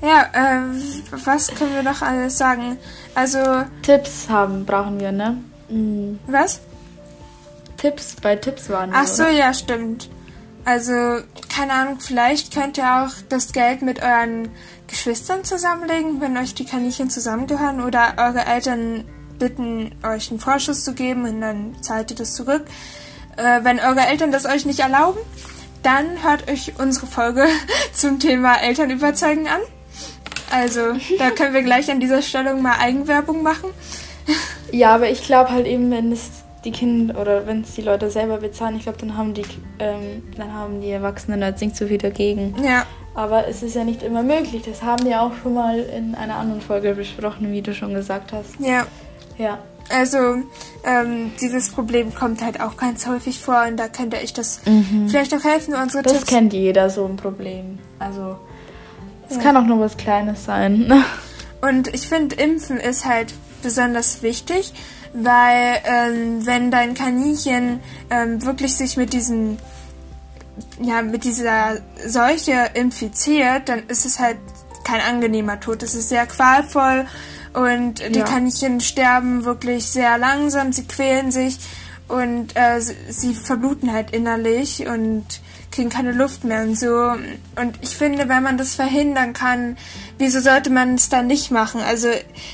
Ja, 0.04 0.26
ähm, 0.34 0.84
was 1.12 1.48
können 1.48 1.74
wir 1.76 1.84
noch 1.84 2.02
alles 2.02 2.38
sagen? 2.38 2.78
Also, 3.16 3.40
Tipps 3.84 4.28
haben 4.28 4.66
brauchen 4.66 5.00
wir, 5.00 5.14
ne? 5.14 5.38
Mhm. 5.70 6.20
was? 6.28 6.60
Tipps, 7.78 8.16
bei 8.22 8.36
Tipps 8.36 8.70
waren 8.70 8.92
wir. 8.92 9.00
Ach 9.00 9.08
so, 9.08 9.24
oder? 9.24 9.32
ja, 9.32 9.54
stimmt. 9.54 10.10
Also, 10.66 10.92
keine 11.54 11.74
Ahnung, 11.74 12.00
vielleicht 12.00 12.54
könnt 12.54 12.78
ihr 12.78 13.04
auch 13.04 13.12
das 13.30 13.54
Geld 13.54 13.82
mit 13.82 14.02
euren 14.02 14.50
Geschwistern 14.88 15.46
zusammenlegen, 15.46 16.20
wenn 16.20 16.38
euch 16.38 16.54
die 16.54 16.66
Kaninchen 16.66 17.10
zusammengehören 17.10 17.82
oder 17.82 18.16
eure 18.18 18.46
Eltern 18.46 19.06
bitten, 19.40 19.96
euch 20.04 20.32
einen 20.32 20.40
Vorschuss 20.40 20.84
zu 20.84 20.94
geben 20.94 21.24
und 21.26 21.42
dann 21.42 21.82
zahlt 21.82 22.12
ihr 22.12 22.18
das 22.18 22.34
zurück. 22.34 22.66
Äh, 23.38 23.64
wenn 23.64 23.80
eure 23.80 24.02
Eltern 24.02 24.32
das 24.32 24.46
euch 24.46 24.66
nicht 24.66 24.82
erlauben, 24.82 25.20
dann 25.82 26.24
hört 26.24 26.50
euch 26.50 26.74
unsere 26.78 27.08
Folge 27.08 27.46
zum 27.94 28.20
Thema 28.20 28.62
Eltern 28.62 28.90
überzeugen 28.90 29.48
an. 29.48 29.62
Also, 30.54 30.82
da 31.18 31.32
können 31.32 31.54
wir 31.54 31.64
gleich 31.64 31.90
an 31.90 32.00
dieser 32.00 32.22
Stelle 32.22 32.54
mal 32.54 32.76
Eigenwerbung 32.80 33.42
machen. 33.44 33.70
Ja, 34.72 34.94
aber 34.96 35.10
ich 35.10 35.24
glaube 35.24 35.50
halt 35.52 35.66
eben, 35.68 35.90
wenn 35.92 36.12
es 36.12 36.30
die 36.64 36.72
Kinder 36.72 37.20
oder 37.20 37.46
wenn 37.46 37.62
es 37.62 37.74
die 37.74 37.82
Leute 37.82 38.10
selber 38.10 38.38
bezahlen, 38.38 38.78
ich 38.78 38.84
glaube, 38.84 38.98
dann 39.00 39.18
haben 39.18 39.34
die 39.34 39.44
ähm, 39.80 40.24
dann 40.38 40.54
haben 40.54 40.80
die 40.82 40.92
Erwachsenen 40.92 41.42
jetzt 41.42 41.62
nicht 41.62 41.76
so 41.76 41.88
viel 41.88 41.98
dagegen. 41.98 42.56
Ja, 42.64 42.86
Aber 43.16 43.48
es 43.48 43.64
ist 43.64 43.76
ja 43.76 43.84
nicht 43.84 44.02
immer 44.04 44.24
möglich. 44.24 44.62
Das 44.66 44.82
haben 44.82 45.06
wir 45.06 45.22
auch 45.22 45.32
schon 45.42 45.56
mal 45.56 45.78
in 45.80 46.16
einer 46.16 46.36
anderen 46.36 46.62
Folge 46.62 46.94
besprochen, 46.94 47.52
wie 47.52 47.62
du 47.62 47.74
schon 47.74 47.94
gesagt 47.94 48.32
hast. 48.32 48.60
ja. 48.60 48.86
Ja. 49.38 49.58
Also, 49.90 50.18
ähm, 50.86 51.32
dieses 51.42 51.70
Problem 51.72 52.16
kommt 52.16 52.42
halt 52.42 52.62
auch 52.62 52.78
ganz 52.78 53.06
häufig 53.06 53.40
vor 53.40 53.66
und 53.68 53.76
da 53.78 53.90
könnte 53.90 54.16
ich 54.24 54.32
das 54.32 54.62
vielleicht 55.10 55.34
auch 55.36 55.44
helfen, 55.44 55.74
unsere 55.74 56.04
Das 56.04 56.14
Tipps. 56.14 56.26
kennt 56.28 56.54
jeder, 56.54 56.90
so 56.90 57.06
ein 57.06 57.18
Problem. 57.18 57.80
Also, 58.00 58.38
es 59.30 59.40
kann 59.40 59.58
auch 59.58 59.66
nur 59.66 59.80
was 59.80 59.98
Kleines 59.98 60.46
sein. 60.46 60.92
Und 61.62 61.94
ich 61.94 62.08
finde, 62.08 62.36
Impfen 62.36 62.78
ist 62.78 63.06
halt 63.06 63.34
besonders 63.62 64.22
wichtig, 64.22 64.74
weil 65.14 65.78
ähm, 65.86 66.46
wenn 66.46 66.72
dein 66.72 66.94
Kaninchen 66.94 67.80
ähm, 68.10 68.44
wirklich 68.46 68.76
sich 68.76 68.98
mit 68.98 69.14
diesem 69.14 69.58
ja, 70.80 71.02
mit 71.02 71.24
dieser 71.24 71.78
Seuche 72.06 72.70
infiziert, 72.76 73.70
dann 73.70 73.84
ist 73.88 74.06
es 74.06 74.20
halt 74.20 74.38
kein 74.84 75.02
angenehmer 75.02 75.60
Tod. 75.60 75.82
Es 75.82 75.96
ist 75.96 76.10
sehr 76.10 76.28
qualvoll 76.28 77.06
und 77.54 78.00
die 78.14 78.20
Ja. 78.20 78.26
Kaninchen 78.26 78.80
sterben 78.80 79.46
wirklich 79.46 79.86
sehr 79.86 80.18
langsam, 80.18 80.72
sie 80.74 80.86
quälen 80.86 81.32
sich 81.32 81.58
und 82.08 82.56
äh, 82.56 82.82
sie 82.82 83.34
verbluten 83.34 83.94
halt 83.94 84.12
innerlich 84.12 84.86
und 84.88 85.26
kriegen 85.74 85.90
keine 85.90 86.12
Luft 86.12 86.44
mehr 86.44 86.62
und 86.64 86.78
so. 86.78 86.88
Und 86.96 87.78
ich 87.82 87.90
finde, 87.98 88.30
wenn 88.30 88.44
man 88.44 88.58
das 88.58 88.76
verhindern 88.76 89.34
kann, 89.34 89.78
wieso 90.18 90.40
sollte 90.40 90.70
man 90.70 90.96
es 90.96 91.10
dann 91.10 91.28
nicht 91.28 91.52
machen? 91.52 91.82
Also 91.82 92.08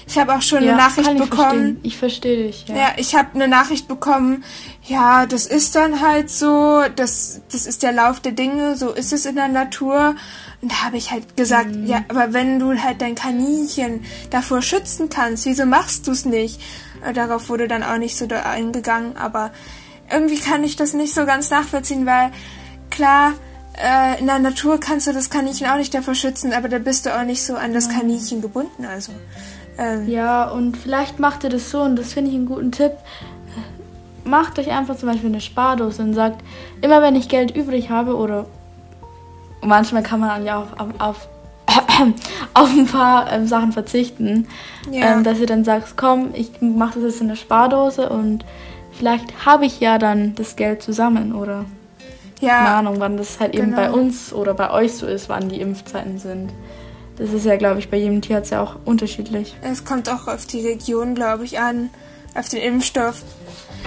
ich 0.07 0.17
habe 0.17 0.33
auch 0.33 0.41
schon 0.41 0.63
Ja, 0.63 0.71
eine 0.73 0.81
Nachricht 0.81 1.11
ich 1.11 1.17
bekommen. 1.19 1.39
verstehen. 1.49 1.79
Ich 1.83 1.97
verstehe 1.97 2.47
dich, 2.47 2.65
ja. 2.67 2.75
Ja, 2.75 2.87
ich 2.97 3.15
habe 3.15 3.29
eine 3.35 3.47
Nachricht 3.47 3.87
bekommen, 3.87 4.43
ja, 4.83 5.25
das 5.25 5.45
ist 5.45 5.75
dann 5.75 6.01
halt 6.01 6.29
so, 6.29 6.81
das, 6.95 7.41
das 7.51 7.65
ist 7.67 7.83
der 7.83 7.91
Lauf 7.91 8.19
der 8.21 8.31
Dinge, 8.31 8.75
so 8.75 8.91
ist 8.91 9.13
es 9.13 9.25
in 9.25 9.35
der 9.35 9.49
Natur. 9.49 10.15
Und 10.61 10.71
da 10.71 10.83
habe 10.83 10.97
ich 10.97 11.11
halt 11.11 11.37
gesagt, 11.37 11.75
Mhm. 11.75 11.85
ja, 11.87 12.03
aber 12.07 12.33
wenn 12.33 12.57
du 12.59 12.77
halt 12.81 13.01
dein 13.01 13.15
Kaninchen 13.15 14.03
davor 14.29 14.61
schützen 14.61 15.09
kannst, 15.09 15.45
wieso 15.45 15.65
machst 15.65 16.07
du 16.07 16.11
es 16.11 16.25
nicht? 16.25 16.59
Äh, 17.05 17.13
Darauf 17.13 17.49
wurde 17.49 17.67
dann 17.67 17.83
auch 17.83 17.97
nicht 17.97 18.17
so 18.17 18.25
da 18.27 18.41
eingegangen, 18.43 19.15
aber 19.17 19.51
irgendwie 20.11 20.39
kann 20.39 20.63
ich 20.63 20.75
das 20.75 20.93
nicht 20.93 21.13
so 21.13 21.25
ganz 21.25 21.49
nachvollziehen, 21.51 22.05
weil 22.05 22.31
klar, 22.89 23.33
äh, 23.81 24.19
in 24.19 24.25
der 24.27 24.39
Natur 24.39 24.79
kannst 24.79 25.07
du 25.07 25.13
das 25.13 25.29
Kaninchen 25.29 25.67
auch 25.67 25.77
nicht 25.77 25.93
davor 25.93 26.15
schützen, 26.15 26.53
aber 26.53 26.67
da 26.69 26.79
bist 26.79 27.05
du 27.05 27.17
auch 27.17 27.23
nicht 27.23 27.43
so 27.45 27.55
an 27.55 27.73
das 27.73 27.89
Kaninchen 27.89 28.41
gebunden, 28.41 28.85
also. 28.85 29.11
Ähm, 29.77 30.07
Ja, 30.09 30.49
und 30.49 30.75
vielleicht 30.75 31.19
macht 31.19 31.43
ihr 31.45 31.49
das 31.49 31.69
so, 31.71 31.81
und 31.81 31.95
das 31.95 32.13
finde 32.13 32.31
ich 32.31 32.35
einen 32.35 32.45
guten 32.45 32.71
Tipp. 32.71 32.91
Macht 34.25 34.59
euch 34.59 34.69
einfach 34.69 34.97
zum 34.97 35.09
Beispiel 35.09 35.29
eine 35.29 35.41
Spardose 35.41 36.01
und 36.03 36.13
sagt, 36.13 36.41
immer 36.81 37.01
wenn 37.01 37.15
ich 37.15 37.29
Geld 37.29 37.55
übrig 37.55 37.89
habe 37.89 38.15
oder 38.15 38.45
manchmal 39.61 40.03
kann 40.03 40.19
man 40.19 40.43
ja 40.45 40.57
auch 40.59 40.79
auf, 40.79 40.89
auf, 40.99 41.27
auf 42.53 42.69
ein 42.69 42.85
paar 42.85 43.31
ähm, 43.31 43.47
Sachen 43.47 43.71
verzichten, 43.71 44.47
Ja. 44.91 45.13
ähm, 45.13 45.23
dass 45.23 45.39
ihr 45.39 45.47
dann 45.47 45.63
sagt, 45.63 45.95
komm, 45.95 46.29
ich 46.33 46.51
mache 46.61 46.95
das 46.99 47.13
jetzt 47.13 47.21
in 47.21 47.27
eine 47.27 47.37
Spardose 47.37 48.09
und 48.09 48.43
vielleicht 48.91 49.45
habe 49.45 49.65
ich 49.65 49.79
ja 49.79 49.97
dann 49.97 50.35
das 50.35 50.55
Geld 50.57 50.83
zusammen 50.83 51.33
oder 51.33 51.65
keine 52.39 52.51
ja, 52.51 52.79
Ahnung, 52.79 52.95
wann 52.99 53.17
das 53.17 53.39
halt 53.39 53.53
eben 53.53 53.71
genau. 53.71 53.77
bei 53.77 53.91
uns 53.91 54.33
oder 54.33 54.53
bei 54.53 54.71
euch 54.71 54.93
so 54.93 55.05
ist, 55.05 55.29
wann 55.29 55.49
die 55.49 55.59
Impfzeiten 55.61 56.19
sind. 56.19 56.51
Das 57.17 57.33
ist 57.33 57.45
ja, 57.45 57.57
glaube 57.57 57.79
ich, 57.79 57.89
bei 57.89 57.97
jedem 57.97 58.21
Tierarzt 58.21 58.51
ja 58.51 58.61
auch 58.61 58.77
unterschiedlich. 58.85 59.55
Es 59.61 59.83
kommt 59.83 60.09
auch 60.09 60.27
auf 60.27 60.45
die 60.45 60.65
Region, 60.65 61.15
glaube 61.15 61.43
ich, 61.43 61.59
an, 61.59 61.89
auf 62.33 62.47
den 62.47 62.61
Impfstoff. 62.61 63.21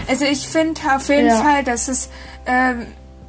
Also 0.09 0.27
ich 0.27 0.47
finde 0.49 0.81
auf 0.95 1.09
jeden 1.09 1.29
Ja. 1.29 1.43
Fall, 1.43 1.65
dass 1.65 1.89
es 1.89 2.11
ähm, 2.47 2.87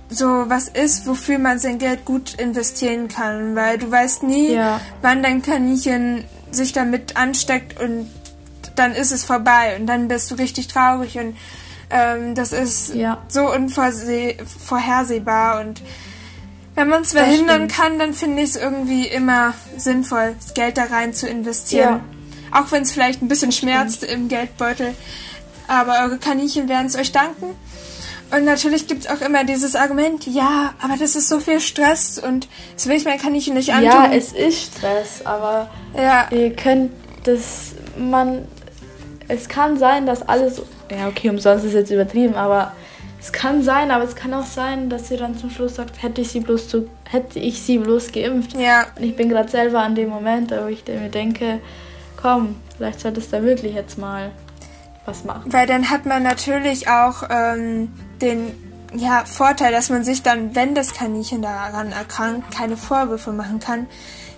so 0.10 0.26
was 0.26 0.68
ist, 0.68 1.08
wofür 1.08 1.40
man 1.40 1.58
sein 1.60 1.78
Geld 1.78 2.04
gut 2.06 2.34
investieren 2.36 3.08
kann, 3.08 3.56
weil 3.56 3.78
du 3.78 3.90
weißt 3.90 4.24
nie, 4.24 4.54
Ja. 4.54 4.82
wann 5.02 5.24
dein 5.24 5.42
Kaninchen 5.42 6.26
sich 6.52 6.74
damit 6.74 7.16
ansteckt 7.16 7.80
und 7.82 8.10
dann 8.76 8.94
ist 8.94 9.12
es 9.12 9.24
vorbei 9.24 9.78
und 9.80 9.88
dann 9.88 10.08
bist 10.08 10.30
du 10.32 10.36
richtig 10.36 10.68
traurig 10.68 11.18
und 11.18 11.36
ähm, 11.93 12.36
das 12.36 12.51
ist 12.51 12.93
Ja. 12.95 13.19
so 13.27 13.51
unvorhersehbar 13.53 15.62
und 15.62 15.82
wenn 16.75 16.89
man 16.89 17.03
es 17.03 17.13
verhindern 17.13 17.67
kann, 17.67 17.99
dann 17.99 18.15
finde 18.15 18.41
ich 18.41 18.49
es 18.51 18.56
irgendwie 18.56 19.06
immer 19.06 19.53
sinnvoll, 19.77 20.36
Geld 20.56 20.77
da 20.77 20.86
rein 20.86 21.13
zu 21.13 21.27
investieren. 21.27 22.01
Auch 22.51 22.71
wenn 22.71 22.82
es 22.82 22.91
vielleicht 22.91 23.21
ein 23.21 23.27
bisschen 23.27 23.51
schmerzt 23.51 24.03
im 24.03 24.27
Geldbeutel. 24.27 24.95
Aber 25.67 26.01
eure 26.03 26.17
Kaninchen 26.17 26.67
werden 26.69 26.88
es 26.88 26.95
euch 26.95 27.12
danken. 27.12 27.56
Und 28.36 28.45
natürlich 28.45 28.88
gibt 28.88 29.06
es 29.06 29.12
auch 29.12 29.21
immer 29.21 29.43
dieses 29.43 29.75
Argument, 29.75 30.25
ja, 30.25 30.73
aber 30.82 30.97
das 30.97 31.15
ist 31.15 31.29
so 31.29 31.39
viel 31.39 31.62
Stress 31.62 32.17
und 32.17 32.47
das 32.73 32.88
will 32.88 32.95
ich 32.95 33.06
mein 33.06 33.19
Kaninchen 33.19 33.53
nicht 33.53 33.71
antun. 33.71 33.86
Ja, 33.86 34.12
es 34.12 34.34
ist 34.34 34.77
Stress, 34.77 35.23
aber 35.23 35.69
ja, 35.95 36.27
ihr 36.32 36.56
könnt 36.56 36.91
das, 37.25 37.73
man, 37.95 38.47
es 39.34 39.50
kann 39.50 39.78
sein, 39.78 40.06
dass 40.06 40.22
alles, 40.28 40.62
ja 40.91 41.08
okay, 41.08 41.30
umsonst 41.30 41.65
ist 41.65 41.74
jetzt 41.74 41.91
übertrieben, 41.91 42.36
aber 42.36 42.74
es 43.19 43.32
kann 43.32 43.63
sein, 43.63 43.89
aber 43.91 44.04
es 44.04 44.15
kann 44.15 44.34
auch 44.34 44.46
sein, 44.46 44.89
dass 44.89 45.10
ihr 45.10 45.17
dann 45.17 45.38
zum 45.38 45.50
Schluss 45.50 45.76
sagt, 45.76 46.04
hätte 46.04 46.22
ich 46.22 46.30
sie 46.30 46.41
bloß 46.41 46.67
zu, 46.67 46.89
hätte 47.10 47.39
ich 47.39 47.62
sie 47.62 47.78
bloß 47.78 48.12
geimpft. 48.12 48.54
ja, 48.58 48.86
Und 48.98 49.04
ich 49.04 49.15
bin 49.15 49.30
gerade 49.30 49.50
selber 49.50 49.80
an 49.80 49.96
dem 49.96 50.10
Moment, 50.10 50.52
wo 50.52 50.67
ich 50.67 50.86
mir 50.86 51.10
denke, 51.10 51.60
komm, 52.22 52.58
vielleicht 52.76 53.00
solltest 53.00 53.32
du 53.32 53.38
da 53.38 53.43
wirklich 53.43 53.76
jetzt 53.76 53.98
mal 53.98 54.32
was 55.06 55.24
machen. 55.24 55.52
weil 55.52 55.67
dann 55.67 55.89
hat 55.89 56.06
man 56.06 56.24
natürlich 56.24 56.89
auch 56.89 57.24
ähm, 57.30 57.93
den 58.22 58.52
ja, 58.93 59.26
Vorteil, 59.26 59.72
dass 59.72 59.89
man 59.89 60.04
sich 60.04 60.22
dann, 60.22 60.56
wenn 60.56 60.76
das 60.76 60.93
Kaninchen 60.93 61.41
daran 61.41 61.91
erkrankt, 61.91 62.54
keine 62.56 62.78
Vorwürfe 62.78 63.32
machen 63.32 63.60
kann, 63.60 63.88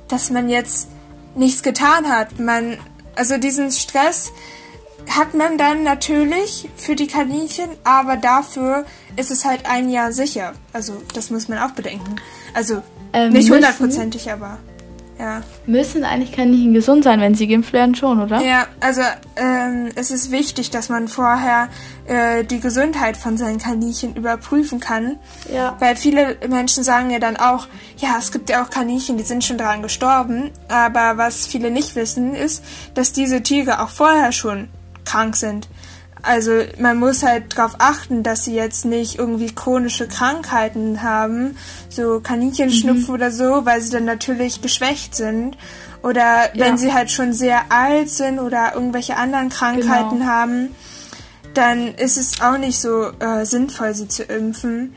dass 0.08 0.29
man 0.29 0.47
jetzt 0.49 0.89
nichts 1.36 1.63
getan 1.63 2.08
hat. 2.08 2.39
Man, 2.39 2.77
also 3.15 3.38
diesen 3.38 3.71
Stress 3.71 4.31
hat 5.09 5.33
man 5.33 5.57
dann 5.57 5.83
natürlich 5.83 6.69
für 6.75 6.95
die 6.95 7.07
Kaninchen, 7.07 7.69
aber 7.83 8.17
dafür 8.17 8.85
ist 9.15 9.31
es 9.31 9.45
halt 9.45 9.65
ein 9.65 9.89
Jahr 9.89 10.11
sicher. 10.11 10.53
Also 10.73 11.01
das 11.13 11.29
muss 11.29 11.47
man 11.47 11.59
auch 11.59 11.71
bedenken. 11.71 12.15
Also 12.53 12.81
Ähm, 13.13 13.33
nicht 13.33 13.49
hundertprozentig, 13.49 14.31
aber 14.31 14.57
ja. 15.17 15.43
Müssen 15.65 16.03
eigentlich 16.03 16.33
Kaninchen 16.33 16.73
gesund 16.73 17.05
sein, 17.05 17.21
wenn 17.21 17.35
sie 17.35 17.47
geimpft 17.47 17.71
werden, 17.71 17.95
schon, 17.95 18.21
oder? 18.21 18.41
Ja, 18.41 18.67
also 18.81 19.01
ähm, 19.37 19.89
es 19.95 20.11
ist 20.11 20.29
wichtig, 20.29 20.71
dass 20.71 20.89
man 20.89 21.07
vorher 21.07 21.69
äh, 22.05 22.43
die 22.43 22.59
Gesundheit 22.59 23.15
von 23.15 23.37
seinen 23.37 23.57
Kaninchen 23.57 24.15
überprüfen 24.15 24.81
kann. 24.81 25.17
Ja. 25.53 25.77
Weil 25.79 25.95
viele 25.95 26.35
Menschen 26.49 26.83
sagen 26.83 27.11
ja 27.11 27.19
dann 27.19 27.37
auch, 27.37 27.67
ja, 27.97 28.15
es 28.19 28.33
gibt 28.33 28.49
ja 28.49 28.61
auch 28.61 28.69
Kaninchen, 28.69 29.17
die 29.17 29.23
sind 29.23 29.45
schon 29.45 29.57
daran 29.57 29.81
gestorben. 29.81 30.51
Aber 30.67 31.17
was 31.17 31.47
viele 31.47 31.71
nicht 31.71 31.95
wissen, 31.95 32.35
ist, 32.35 32.61
dass 32.93 33.13
diese 33.13 33.41
Tiere 33.41 33.81
auch 33.81 33.89
vorher 33.89 34.33
schon 34.33 34.67
krank 35.05 35.35
sind. 35.35 35.67
Also 36.21 36.51
man 36.79 36.97
muss 36.97 37.21
halt 37.21 37.55
darauf 37.55 37.75
achten, 37.77 38.23
dass 38.23 38.45
sie 38.45 38.55
jetzt 38.55 38.83
nicht 38.85 39.19
irgendwie 39.19 39.53
chronische 39.53 40.07
Krankheiten 40.07 41.03
haben, 41.03 41.55
so 41.89 42.19
Kaninchenschnupfen 42.19 43.13
oder 43.13 43.29
so, 43.29 43.65
weil 43.65 43.79
sie 43.81 43.91
dann 43.91 44.05
natürlich 44.05 44.61
geschwächt 44.61 45.13
sind. 45.15 45.55
Oder 46.01 46.49
wenn 46.55 46.73
Ja. 46.73 46.77
sie 46.77 46.93
halt 46.93 47.11
schon 47.11 47.33
sehr 47.33 47.65
alt 47.69 48.09
sind 48.09 48.39
oder 48.39 48.73
irgendwelche 48.73 49.17
anderen 49.17 49.49
Krankheiten 49.49 50.19
Genau. 50.19 50.25
haben, 50.25 50.75
dann 51.53 51.93
ist 51.95 52.17
es 52.17 52.41
auch 52.41 52.57
nicht 52.57 52.79
so 52.79 53.11
äh, 53.19 53.45
sinnvoll, 53.45 53.93
sie 53.93 54.07
zu 54.07 54.23
impfen. 54.23 54.95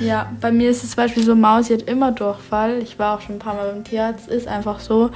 Ja, 0.00 0.32
bei 0.40 0.50
mir 0.50 0.70
ist 0.70 0.82
es 0.82 0.90
zum 0.90 0.96
Beispiel 0.96 1.22
so, 1.24 1.34
Maus, 1.34 1.66
sie 1.66 1.74
hat 1.74 1.82
immer 1.82 2.10
Durchfall. 2.12 2.78
Ich 2.78 2.98
war 2.98 3.16
auch 3.16 3.20
schon 3.20 3.36
ein 3.36 3.38
paar 3.38 3.54
Mal 3.54 3.70
beim 3.70 3.84
Tierarzt. 3.84 4.28
Ist 4.28 4.48
einfach 4.48 4.80
so. 4.80 5.10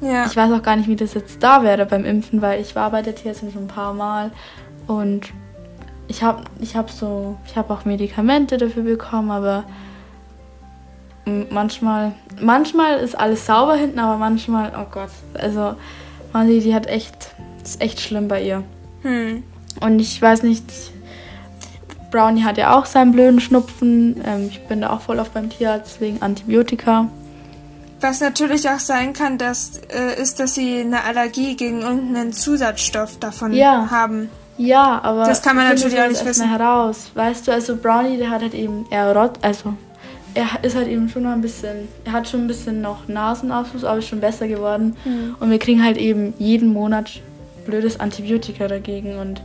Ja. 0.00 0.26
Ich 0.26 0.36
weiß 0.36 0.52
auch 0.52 0.62
gar 0.62 0.76
nicht, 0.76 0.88
wie 0.88 0.96
das 0.96 1.14
jetzt 1.14 1.42
da 1.42 1.62
wäre 1.62 1.86
beim 1.86 2.04
Impfen, 2.04 2.40
weil 2.42 2.60
ich 2.60 2.74
war 2.74 2.90
bei 2.90 3.02
der 3.02 3.14
Tierärztin 3.14 3.52
schon 3.52 3.64
ein 3.64 3.68
paar 3.68 3.92
Mal 3.92 4.30
und 4.86 5.32
ich 6.08 6.22
habe 6.22 6.42
ich 6.60 6.74
hab 6.74 6.90
so, 6.90 7.36
ich 7.46 7.56
habe 7.56 7.72
auch 7.72 7.84
Medikamente 7.84 8.56
dafür 8.56 8.82
bekommen, 8.82 9.30
aber 9.30 9.64
manchmal, 11.50 12.12
manchmal 12.40 12.98
ist 12.98 13.18
alles 13.18 13.46
sauber 13.46 13.76
hinten, 13.76 13.98
aber 13.98 14.16
manchmal, 14.16 14.72
oh 14.76 14.86
Gott, 14.90 15.10
also 15.34 15.74
Masi, 16.32 16.60
die 16.60 16.74
hat 16.74 16.86
echt, 16.86 17.34
ist 17.62 17.80
echt 17.80 18.00
schlimm 18.00 18.28
bei 18.28 18.42
ihr. 18.42 18.64
Hm. 19.02 19.42
Und 19.80 20.00
ich 20.00 20.20
weiß 20.20 20.42
nicht, 20.42 20.64
Brownie 22.10 22.42
hat 22.42 22.58
ja 22.58 22.76
auch 22.76 22.86
seinen 22.86 23.12
blöden 23.12 23.40
Schnupfen. 23.40 24.20
Ähm, 24.24 24.48
ich 24.50 24.66
bin 24.66 24.80
da 24.80 24.90
auch 24.90 25.00
voll 25.00 25.20
auf 25.20 25.30
beim 25.30 25.48
Tierarzt 25.48 26.00
wegen 26.00 26.20
Antibiotika. 26.22 27.08
Was 28.00 28.20
natürlich 28.20 28.68
auch 28.68 28.78
sein 28.78 29.12
kann, 29.12 29.36
dass, 29.38 29.78
äh, 29.88 30.20
ist, 30.20 30.40
dass 30.40 30.54
sie 30.54 30.80
eine 30.80 31.04
Allergie 31.04 31.54
gegen 31.56 31.82
irgendeinen 31.82 32.32
Zusatzstoff 32.32 33.18
davon 33.18 33.52
Ja. 33.52 33.88
haben. 33.90 34.30
Ja, 34.56 35.00
aber 35.02 35.24
Das 35.24 35.42
kann 35.42 35.56
man 35.56 35.68
natürlich 35.68 36.00
auch 36.00 36.08
nicht 36.08 36.24
wissen. 36.24 36.48
heraus. 36.48 37.10
Weißt 37.14 37.46
du, 37.48 37.52
also 37.52 37.76
Brownie, 37.76 38.16
der 38.18 38.30
hat 38.30 38.42
halt 38.42 38.54
eben 38.54 38.86
eher 38.90 39.14
Rot, 39.16 39.38
also 39.42 39.74
er 40.34 40.46
ist 40.62 40.76
halt 40.76 40.86
eben 40.88 41.08
schon 41.08 41.22
noch 41.24 41.32
ein 41.32 41.40
bisschen, 41.40 41.88
er 42.04 42.12
hat 42.12 42.28
schon 42.28 42.42
ein 42.42 42.46
bisschen 42.46 42.80
noch 42.82 43.08
Nasenausfluss, 43.08 43.84
aber 43.84 43.98
ist 43.98 44.08
schon 44.08 44.20
besser 44.20 44.46
geworden. 44.48 44.96
Hm. 45.04 45.36
Und 45.40 45.50
wir 45.50 45.58
kriegen 45.58 45.82
halt 45.84 45.96
eben 45.96 46.34
jeden 46.38 46.72
Monat 46.72 47.10
blödes 47.66 47.98
Antibiotika 48.00 48.68
dagegen 48.68 49.16
und 49.18 49.42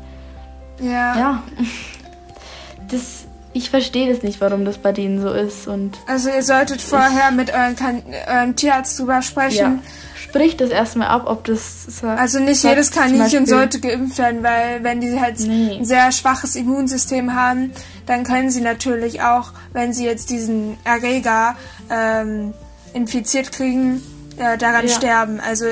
Ja. 0.79 1.17
ja, 1.17 1.43
das, 2.91 3.24
ich 3.55 3.69
verstehe 3.69 4.11
das 4.13 4.21
nicht, 4.21 4.41
warum 4.41 4.65
das 4.65 4.77
bei 4.77 4.91
denen 4.91 5.21
so 5.21 5.29
ist 5.31 5.65
und 5.67 5.97
Also 6.07 6.29
ihr 6.29 6.43
solltet 6.43 6.81
vorher 6.81 7.31
mit 7.31 7.53
euren 7.53 7.75
kan 7.77 8.03
eurem 8.27 8.55
Tierarzt 8.57 8.99
drüber 8.99 9.13
ja, 9.15 9.21
sprechen. 9.21 9.81
sprich 10.21 10.57
das 10.57 10.69
erstmal 10.71 11.07
ab, 11.07 11.23
ob 11.25 11.45
das 11.45 11.87
Also 12.03 12.39
nicht 12.39 12.63
jedes 12.65 12.91
Kaninchen 12.91 13.45
sollte 13.45 13.79
geimpft 13.79 14.17
werden, 14.17 14.43
weil 14.43 14.83
wenn 14.83 14.99
die 14.99 15.19
halt 15.21 15.39
Nee. 15.39 15.77
ein 15.77 15.85
sehr 15.85 16.11
schwaches 16.11 16.57
Immunsystem 16.57 17.33
haben, 17.33 17.71
dann 18.05 18.25
können 18.25 18.49
sie 18.51 18.59
natürlich 18.61 19.21
auch, 19.21 19.53
wenn 19.71 19.93
sie 19.93 20.03
jetzt 20.05 20.29
diesen 20.31 20.77
Erreger 20.83 21.55
ähm, 21.89 22.53
infiziert 22.93 23.53
kriegen, 23.53 24.01
äh, 24.37 24.57
daran 24.57 24.87
Ja. 24.87 24.93
sterben. 24.93 25.39
Also 25.39 25.65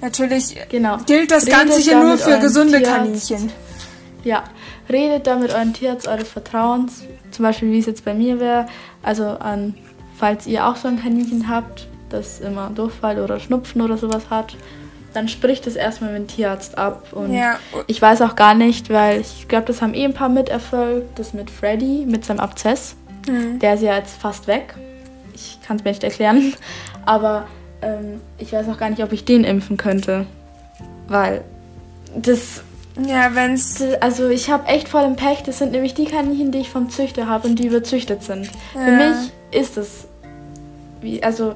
natürlich 0.00 0.56
Genau. 0.70 0.98
gilt 1.06 1.30
das 1.30 1.46
Redet 1.46 1.56
Ganze 1.58 1.78
hier 1.78 2.00
nur 2.00 2.18
für 2.18 2.30
eurem 2.30 2.40
gesunde 2.40 2.78
Tierarzt. 2.78 3.28
Kaninchen. 3.28 3.52
Ja, 4.24 4.42
redet 4.90 5.26
da 5.28 5.36
mit 5.36 5.52
euren 5.54 5.72
Tierarzt 5.72 6.08
eures 6.08 6.28
Vertrauens, 6.28 7.02
zum 7.30 7.44
Beispiel 7.44 7.70
wie 7.72 7.78
es 7.78 7.86
jetzt 7.86 8.04
bei 8.04 8.14
mir 8.14 8.40
wäre. 8.40 8.66
Also 9.02 9.24
an, 9.24 9.74
falls 10.16 10.46
ihr 10.46 10.66
auch 10.66 10.76
so 10.76 10.88
ein 10.88 11.00
Kaninchen 11.00 11.48
habt, 11.48 11.88
das 12.10 12.40
immer 12.40 12.70
Durchfall 12.70 13.20
oder 13.20 13.38
Schnupfen 13.38 13.82
oder 13.82 13.98
sowas 13.98 14.30
hat, 14.30 14.56
dann 15.14 15.28
spricht 15.28 15.66
es 15.66 15.76
erstmal 15.76 16.12
mit 16.12 16.22
dem 16.22 16.26
Tierarzt 16.28 16.76
ab. 16.76 17.12
Und 17.12 17.34
ja. 17.34 17.58
ich 17.86 18.00
weiß 18.00 18.22
auch 18.22 18.36
gar 18.36 18.54
nicht, 18.54 18.90
weil 18.90 19.20
ich 19.20 19.48
glaube, 19.48 19.66
das 19.66 19.82
haben 19.82 19.94
eh 19.94 20.04
ein 20.04 20.14
paar 20.14 20.28
miterfolgt, 20.28 21.18
das 21.18 21.32
mit 21.32 21.50
Freddy, 21.50 22.04
mit 22.06 22.24
seinem 22.24 22.40
Abzess. 22.40 22.94
Mhm. 23.26 23.58
Der 23.58 23.74
ist 23.74 23.82
ja 23.82 23.96
jetzt 23.96 24.20
fast 24.20 24.46
weg. 24.46 24.74
Ich 25.34 25.58
kann 25.66 25.76
es 25.76 25.84
mir 25.84 25.90
nicht 25.90 26.04
erklären. 26.04 26.54
Aber 27.06 27.46
ähm, 27.82 28.20
ich 28.38 28.52
weiß 28.52 28.68
auch 28.68 28.78
gar 28.78 28.90
nicht, 28.90 29.02
ob 29.02 29.12
ich 29.12 29.24
den 29.24 29.44
impfen 29.44 29.76
könnte. 29.76 30.26
Weil 31.08 31.42
das. 32.14 32.62
Ja, 33.06 33.34
wenn's. 33.34 33.82
Also 34.00 34.28
ich 34.28 34.50
habe 34.50 34.66
echt 34.66 34.88
voll 34.88 35.04
im 35.04 35.16
Pech. 35.16 35.42
Das 35.44 35.58
sind 35.58 35.72
nämlich 35.72 35.94
die 35.94 36.06
Kaninchen, 36.06 36.50
die 36.50 36.58
ich 36.58 36.70
vom 36.70 36.90
Züchter 36.90 37.26
habe 37.26 37.48
und 37.48 37.58
die 37.58 37.66
überzüchtet 37.66 38.22
sind. 38.22 38.50
Ja. 38.74 38.80
Für 38.84 38.92
mich 38.92 39.32
ist 39.50 39.76
es. 39.76 40.06
Wie, 41.00 41.22
also, 41.22 41.54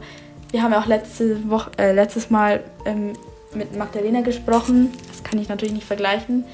wir 0.51 0.63
haben 0.63 0.73
ja 0.73 0.81
auch 0.81 0.87
letzte 0.87 1.49
Woche, 1.51 1.71
äh, 1.79 1.93
letztes 1.93 2.31
Mal 2.31 2.63
ähm, 2.85 3.15
mit 3.55 3.77
Magdalena 3.77 4.21
gesprochen. 4.21 4.93
Das 5.09 5.25
kann 5.25 5.39
ich 5.41 5.49
natürlich 5.49 5.75
nicht 5.75 5.87
vergleichen. 5.87 6.45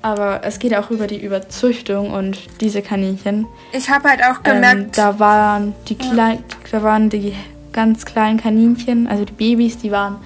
Aber 0.00 0.40
es 0.42 0.58
geht 0.58 0.74
auch 0.74 0.90
über 0.90 1.06
die 1.06 1.22
Überzüchtung 1.22 2.10
und 2.10 2.38
diese 2.60 2.82
Kaninchen. 2.82 3.46
Ich 3.72 3.88
habe 3.88 4.08
halt 4.08 4.24
auch 4.24 4.42
gemerkt. 4.42 4.80
Ähm, 4.80 4.90
da 4.92 5.18
waren 5.20 5.74
die 5.88 5.94
klein, 5.94 6.42
da 6.72 6.82
waren 6.82 7.08
die 7.08 7.34
ganz 7.72 8.04
kleinen 8.04 8.38
Kaninchen, 8.38 9.06
also 9.06 9.24
die 9.24 9.32
Babys, 9.32 9.78
die 9.78 9.92
waren 9.92 10.16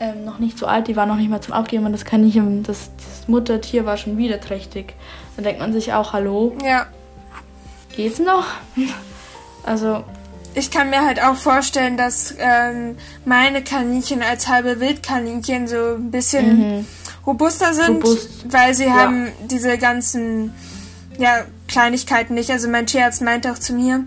ähm, 0.00 0.24
noch 0.24 0.38
nicht 0.38 0.58
so 0.58 0.66
alt, 0.66 0.88
die 0.88 0.96
waren 0.96 1.08
noch 1.08 1.16
nicht 1.16 1.30
mal 1.30 1.40
zum 1.40 1.54
Abgeben 1.54 1.86
und 1.86 1.92
das 1.92 2.04
Kaninchen, 2.04 2.62
das, 2.62 2.90
das 2.96 3.28
Muttertier 3.28 3.84
war 3.84 3.96
schon 3.96 4.16
wieder 4.16 4.40
trächtig. 4.40 4.94
Dann 5.36 5.44
denkt 5.44 5.60
man 5.60 5.72
sich 5.72 5.92
auch, 5.92 6.12
hallo. 6.12 6.56
Ja. 6.64 6.86
Geht's 7.94 8.18
noch? 8.18 8.46
also. 9.64 10.04
Ich 10.56 10.70
kann 10.70 10.90
mir 10.90 11.04
halt 11.04 11.20
auch 11.20 11.34
vorstellen, 11.34 11.96
dass 11.96 12.32
ähm, 12.38 12.96
meine 13.24 13.62
Kaninchen 13.62 14.22
als 14.22 14.46
halbe 14.46 14.78
Wildkaninchen 14.78 15.66
so 15.66 15.96
ein 15.96 16.12
bisschen 16.12 16.76
mhm. 16.76 16.86
robuster 17.26 17.74
sind, 17.74 18.04
Robust. 18.04 18.52
weil 18.52 18.72
sie 18.72 18.84
ja. 18.84 18.94
haben 18.94 19.32
diese 19.50 19.78
ganzen 19.78 20.54
ja, 21.18 21.44
Kleinigkeiten 21.66 22.34
nicht. 22.34 22.50
Also 22.50 22.68
mein 22.68 22.86
Tierarzt 22.86 23.20
meinte 23.20 23.50
auch 23.50 23.58
zu 23.58 23.72
mir, 23.72 24.04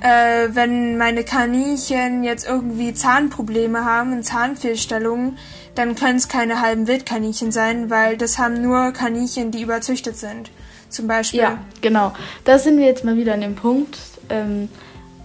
äh, 0.00 0.48
wenn 0.54 0.98
meine 0.98 1.24
Kaninchen 1.24 2.24
jetzt 2.24 2.46
irgendwie 2.46 2.94
Zahnprobleme 2.94 3.84
haben 3.84 4.12
und 4.12 4.24
Zahnfehlstellungen, 4.24 5.38
dann 5.74 5.94
können 5.94 6.16
es 6.16 6.28
keine 6.28 6.60
halben 6.60 6.86
Wildkaninchen 6.86 7.52
sein, 7.52 7.90
weil 7.90 8.16
das 8.16 8.38
haben 8.38 8.62
nur 8.62 8.92
Kaninchen, 8.92 9.50
die 9.50 9.62
überzüchtet 9.62 10.16
sind. 10.16 10.50
Zum 10.88 11.06
Beispiel. 11.06 11.40
Ja, 11.40 11.58
genau. 11.80 12.12
Da 12.44 12.58
sind 12.58 12.78
wir 12.78 12.86
jetzt 12.86 13.04
mal 13.04 13.16
wieder 13.16 13.34
an 13.34 13.40
dem 13.40 13.54
Punkt. 13.54 13.98
Ähm, 14.28 14.68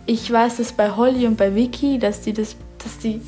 ich 0.05 0.31
weiß 0.31 0.57
das 0.57 0.73
bei 0.73 0.91
Holly 0.91 1.25
und 1.25 1.37
bei 1.37 1.55
Vicky, 1.55 1.97
dass 1.97 2.21
die 2.21 2.33
das, 2.33 2.55
dass 2.83 2.99
die 2.99 3.21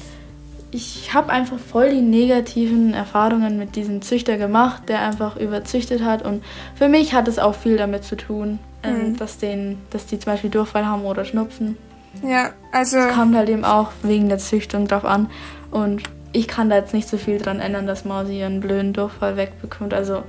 ich 0.69 1.13
habe 1.13 1.31
einfach 1.31 1.57
voll 1.59 1.91
die 1.91 2.01
negativen 2.01 2.93
Erfahrungen 2.93 3.57
mit 3.57 3.75
diesem 3.75 4.01
Züchter 4.01 4.37
gemacht, 4.37 4.83
der 4.89 5.01
einfach 5.01 5.37
überzüchtet 5.37 6.03
hat. 6.03 6.23
Und 6.23 6.43
für 6.75 6.89
mich 6.89 7.13
hat 7.13 7.27
es 7.27 7.39
auch 7.39 7.55
viel 7.55 7.77
damit 7.77 8.03
zu 8.03 8.17
tun, 8.17 8.59
ähm, 8.83 9.09
mhm. 9.09 9.17
dass, 9.17 9.37
den, 9.37 9.79
dass 9.89 10.05
die 10.05 10.19
zum 10.19 10.33
Beispiel 10.33 10.49
Durchfall 10.49 10.85
haben 10.85 11.03
oder 11.05 11.25
Schnupfen. 11.25 11.77
Ja, 12.23 12.51
also. 12.71 12.97
Es 12.97 13.13
kommt 13.13 13.35
halt 13.35 13.49
eben 13.49 13.65
auch 13.65 13.91
wegen 14.03 14.29
der 14.29 14.37
Züchtung 14.39 14.87
drauf 14.87 15.05
an. 15.05 15.29
Und 15.71 16.03
ich 16.33 16.47
kann 16.47 16.69
da 16.69 16.77
jetzt 16.77 16.93
nicht 16.93 17.07
so 17.07 17.17
viel 17.17 17.37
dran 17.37 17.59
ändern, 17.59 17.87
dass 17.87 18.05
Mausi 18.05 18.39
ihren 18.39 18.59
blöden 18.59 18.93
Durchfall 18.93 19.37
wegbekommt. 19.37 19.93
Also, 19.93 20.23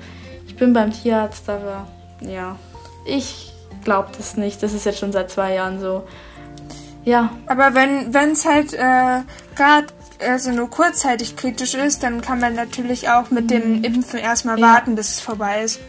ich 0.46 0.57
bin 0.57 0.72
beim 0.72 0.92
Tierarzt, 0.92 1.49
aber 1.49 1.86
ja, 2.20 2.57
ich 3.07 3.53
glaube 3.84 4.09
das 4.16 4.36
nicht. 4.36 4.62
Das 4.62 4.72
ist 4.72 4.84
jetzt 4.84 4.99
schon 4.99 5.12
seit 5.12 5.30
zwei 5.30 5.55
Jahren 5.55 5.80
so. 5.80 6.05
Ja. 7.05 7.30
Aber 7.46 7.74
wenn 7.74 8.12
es 8.32 8.44
halt 8.44 8.74
äh, 8.74 9.22
gerade 9.57 9.86
also 10.26 10.51
nur 10.51 10.68
kurzzeitig 10.68 11.36
kritisch 11.36 11.74
ist, 11.74 12.03
dann 12.03 12.20
kann 12.20 12.40
man 12.40 12.55
natürlich 12.55 13.09
auch 13.09 13.30
mit 13.30 13.51
dem 13.51 13.78
mhm. 13.78 13.84
Impfen 13.84 14.18
erstmal 14.18 14.59
ja. 14.59 14.66
warten, 14.66 14.94
bis 14.94 15.11
es 15.11 15.20
vorbei 15.20 15.62
ist. 15.62 15.80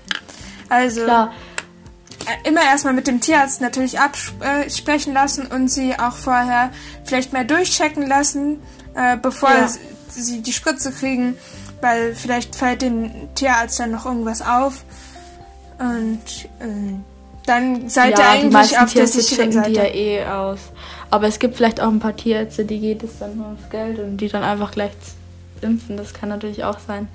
Also 0.70 1.04
Klar. 1.04 1.34
Äh, 2.26 2.48
immer 2.48 2.62
erstmal 2.62 2.94
mit 2.94 3.08
dem 3.08 3.22
Tierarzt 3.22 3.62
natürlich 3.62 4.00
absprechen 4.00 5.14
lassen 5.14 5.48
und 5.48 5.70
sie 5.70 5.98
auch 5.98 6.16
vorher 6.16 6.72
vielleicht 7.04 7.34
mal 7.34 7.46
durchchecken 7.46 8.08
lassen, 8.08 8.60
äh, 8.96 9.18
bevor 9.18 9.50
ja. 9.50 9.70
sie 10.10 10.42
die 10.42 10.54
Spritze 10.54 10.92
kriegen, 10.92 11.38
weil 11.82 12.16
vielleicht 12.16 12.56
fällt 12.56 12.82
dem 12.82 13.34
Tierarzt 13.36 13.80
dann 13.80 13.92
noch 13.92 14.06
irgendwas 14.06 14.42
auf. 14.42 14.84
Und 15.80 16.46
äh, 16.60 16.94
dann 17.46 17.90
seid 17.90 18.18
ja, 18.18 18.36
ihr 18.36 18.42
eigentlich 18.42 18.80
auf 18.80 18.94
der 18.94 19.08
sicheren 19.08 19.52
Seite. 19.52 19.70
Die 19.70 19.76
ja 19.76 19.86
eh 19.86 20.26
aus. 20.26 20.60
Aber 21.10 21.28
es 21.28 21.40
gibt 21.40 21.56
vielleicht 21.56 21.82
auch 21.82 21.88
ein 21.88 22.00
paar 22.00 22.16
Tierärzte, 22.16 22.66
die 22.66 22.80
geht 22.80 23.02
es 23.02 23.18
dann 23.20 23.38
nur 23.38 23.48
ums 23.48 23.70
Geld 23.70 23.98
und 24.00 24.18
die 24.18 24.28
dann 24.28 24.44
einfach 24.44 24.72
gleich 24.72 24.92
impfen. 25.62 25.98
Das 25.98 26.14
kann 26.14 26.30
natürlich 26.30 26.64
auch 26.64 26.80
sein. 26.80 27.08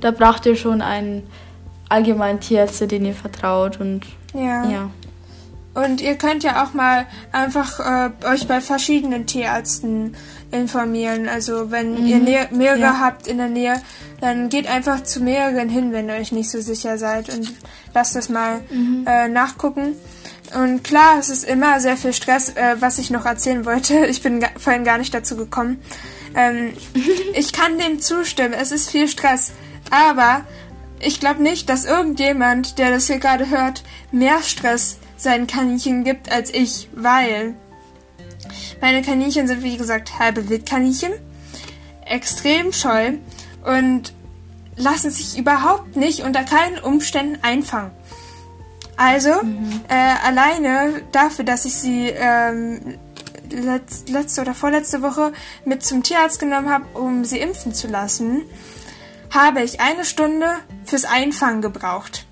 Da 0.00 0.10
braucht 0.10 0.44
ihr 0.46 0.56
schon 0.56 0.82
einen 0.82 1.22
allgemeinen 1.88 2.40
Tierärzte, 2.40 2.86
den 2.86 3.04
ihr 3.04 3.14
vertraut 3.14 3.80
und 3.80 4.04
ja. 4.34 4.64
ja. 4.64 4.90
Und 5.74 6.02
ihr 6.02 6.16
könnt 6.16 6.44
ja 6.44 6.62
auch 6.64 6.74
mal 6.74 7.06
einfach 7.32 7.80
äh, 7.80 8.26
euch 8.26 8.46
bei 8.46 8.60
verschiedenen 8.60 9.26
Tierärzten 9.26 10.14
informieren. 10.50 11.28
Also 11.28 11.70
wenn 11.70 12.02
mhm. 12.02 12.26
ihr 12.26 12.48
mehrere 12.50 12.78
ja. 12.78 13.00
habt 13.00 13.26
in 13.26 13.38
der 13.38 13.48
Nähe, 13.48 13.80
dann 14.20 14.50
geht 14.50 14.66
einfach 14.66 15.02
zu 15.02 15.20
mehreren 15.20 15.70
hin, 15.70 15.92
wenn 15.92 16.08
ihr 16.08 16.16
euch 16.16 16.30
nicht 16.30 16.50
so 16.50 16.60
sicher 16.60 16.98
seid 16.98 17.34
und 17.34 17.52
lasst 17.94 18.14
das 18.14 18.28
mal 18.28 18.60
mhm. 18.70 19.06
äh, 19.06 19.28
nachgucken. 19.28 19.96
Und 20.54 20.84
klar, 20.84 21.18
es 21.18 21.30
ist 21.30 21.44
immer 21.44 21.80
sehr 21.80 21.96
viel 21.96 22.12
Stress, 22.12 22.50
äh, 22.50 22.76
was 22.80 22.98
ich 22.98 23.10
noch 23.10 23.24
erzählen 23.24 23.64
wollte. 23.64 24.06
Ich 24.12 24.22
bin 24.22 24.44
vorhin 24.58 24.84
gar 24.84 24.98
nicht 24.98 25.14
dazu 25.14 25.36
gekommen. 25.36 25.80
Ähm, 26.34 26.74
ich 27.34 27.52
kann 27.52 27.78
dem 27.78 28.00
zustimmen, 28.00 28.52
es 28.52 28.72
ist 28.72 28.90
viel 28.90 29.08
Stress. 29.08 29.52
Aber 29.90 30.42
ich 31.02 31.20
glaube 31.20 31.42
nicht, 31.42 31.68
dass 31.68 31.84
irgendjemand, 31.84 32.78
der 32.78 32.90
das 32.90 33.06
hier 33.06 33.18
gerade 33.18 33.50
hört, 33.50 33.82
mehr 34.10 34.42
Stress 34.42 34.98
seinen 35.16 35.46
Kaninchen 35.46 36.04
gibt 36.04 36.30
als 36.30 36.52
ich, 36.52 36.88
weil 36.94 37.54
meine 38.80 39.02
Kaninchen 39.02 39.46
sind, 39.46 39.62
wie 39.62 39.76
gesagt, 39.76 40.18
halbe 40.18 40.48
Wildkaninchen, 40.48 41.12
extrem 42.04 42.72
scheu 42.72 43.14
und 43.64 44.12
lassen 44.76 45.10
sich 45.10 45.38
überhaupt 45.38 45.96
nicht 45.96 46.20
unter 46.20 46.44
keinen 46.44 46.78
Umständen 46.78 47.38
einfangen. 47.42 47.92
Also, 48.96 49.42
mhm. 49.42 49.80
äh, 49.88 50.26
alleine 50.26 51.02
dafür, 51.12 51.44
dass 51.44 51.64
ich 51.64 51.74
sie 51.74 52.08
ähm, 52.08 52.98
letz, 53.50 54.04
letzte 54.08 54.40
oder 54.40 54.54
vorletzte 54.54 55.02
Woche 55.02 55.32
mit 55.64 55.82
zum 55.82 56.02
Tierarzt 56.02 56.38
genommen 56.38 56.70
habe, 56.70 56.84
um 56.94 57.24
sie 57.24 57.38
impfen 57.38 57.74
zu 57.74 57.88
lassen, 57.88 58.42
habe 59.32 59.62
ich 59.62 59.80
eine 59.80 60.04
Stunde 60.04 60.46
fürs 60.84 61.04
Einfangen 61.04 61.62
gebraucht. 61.62 62.26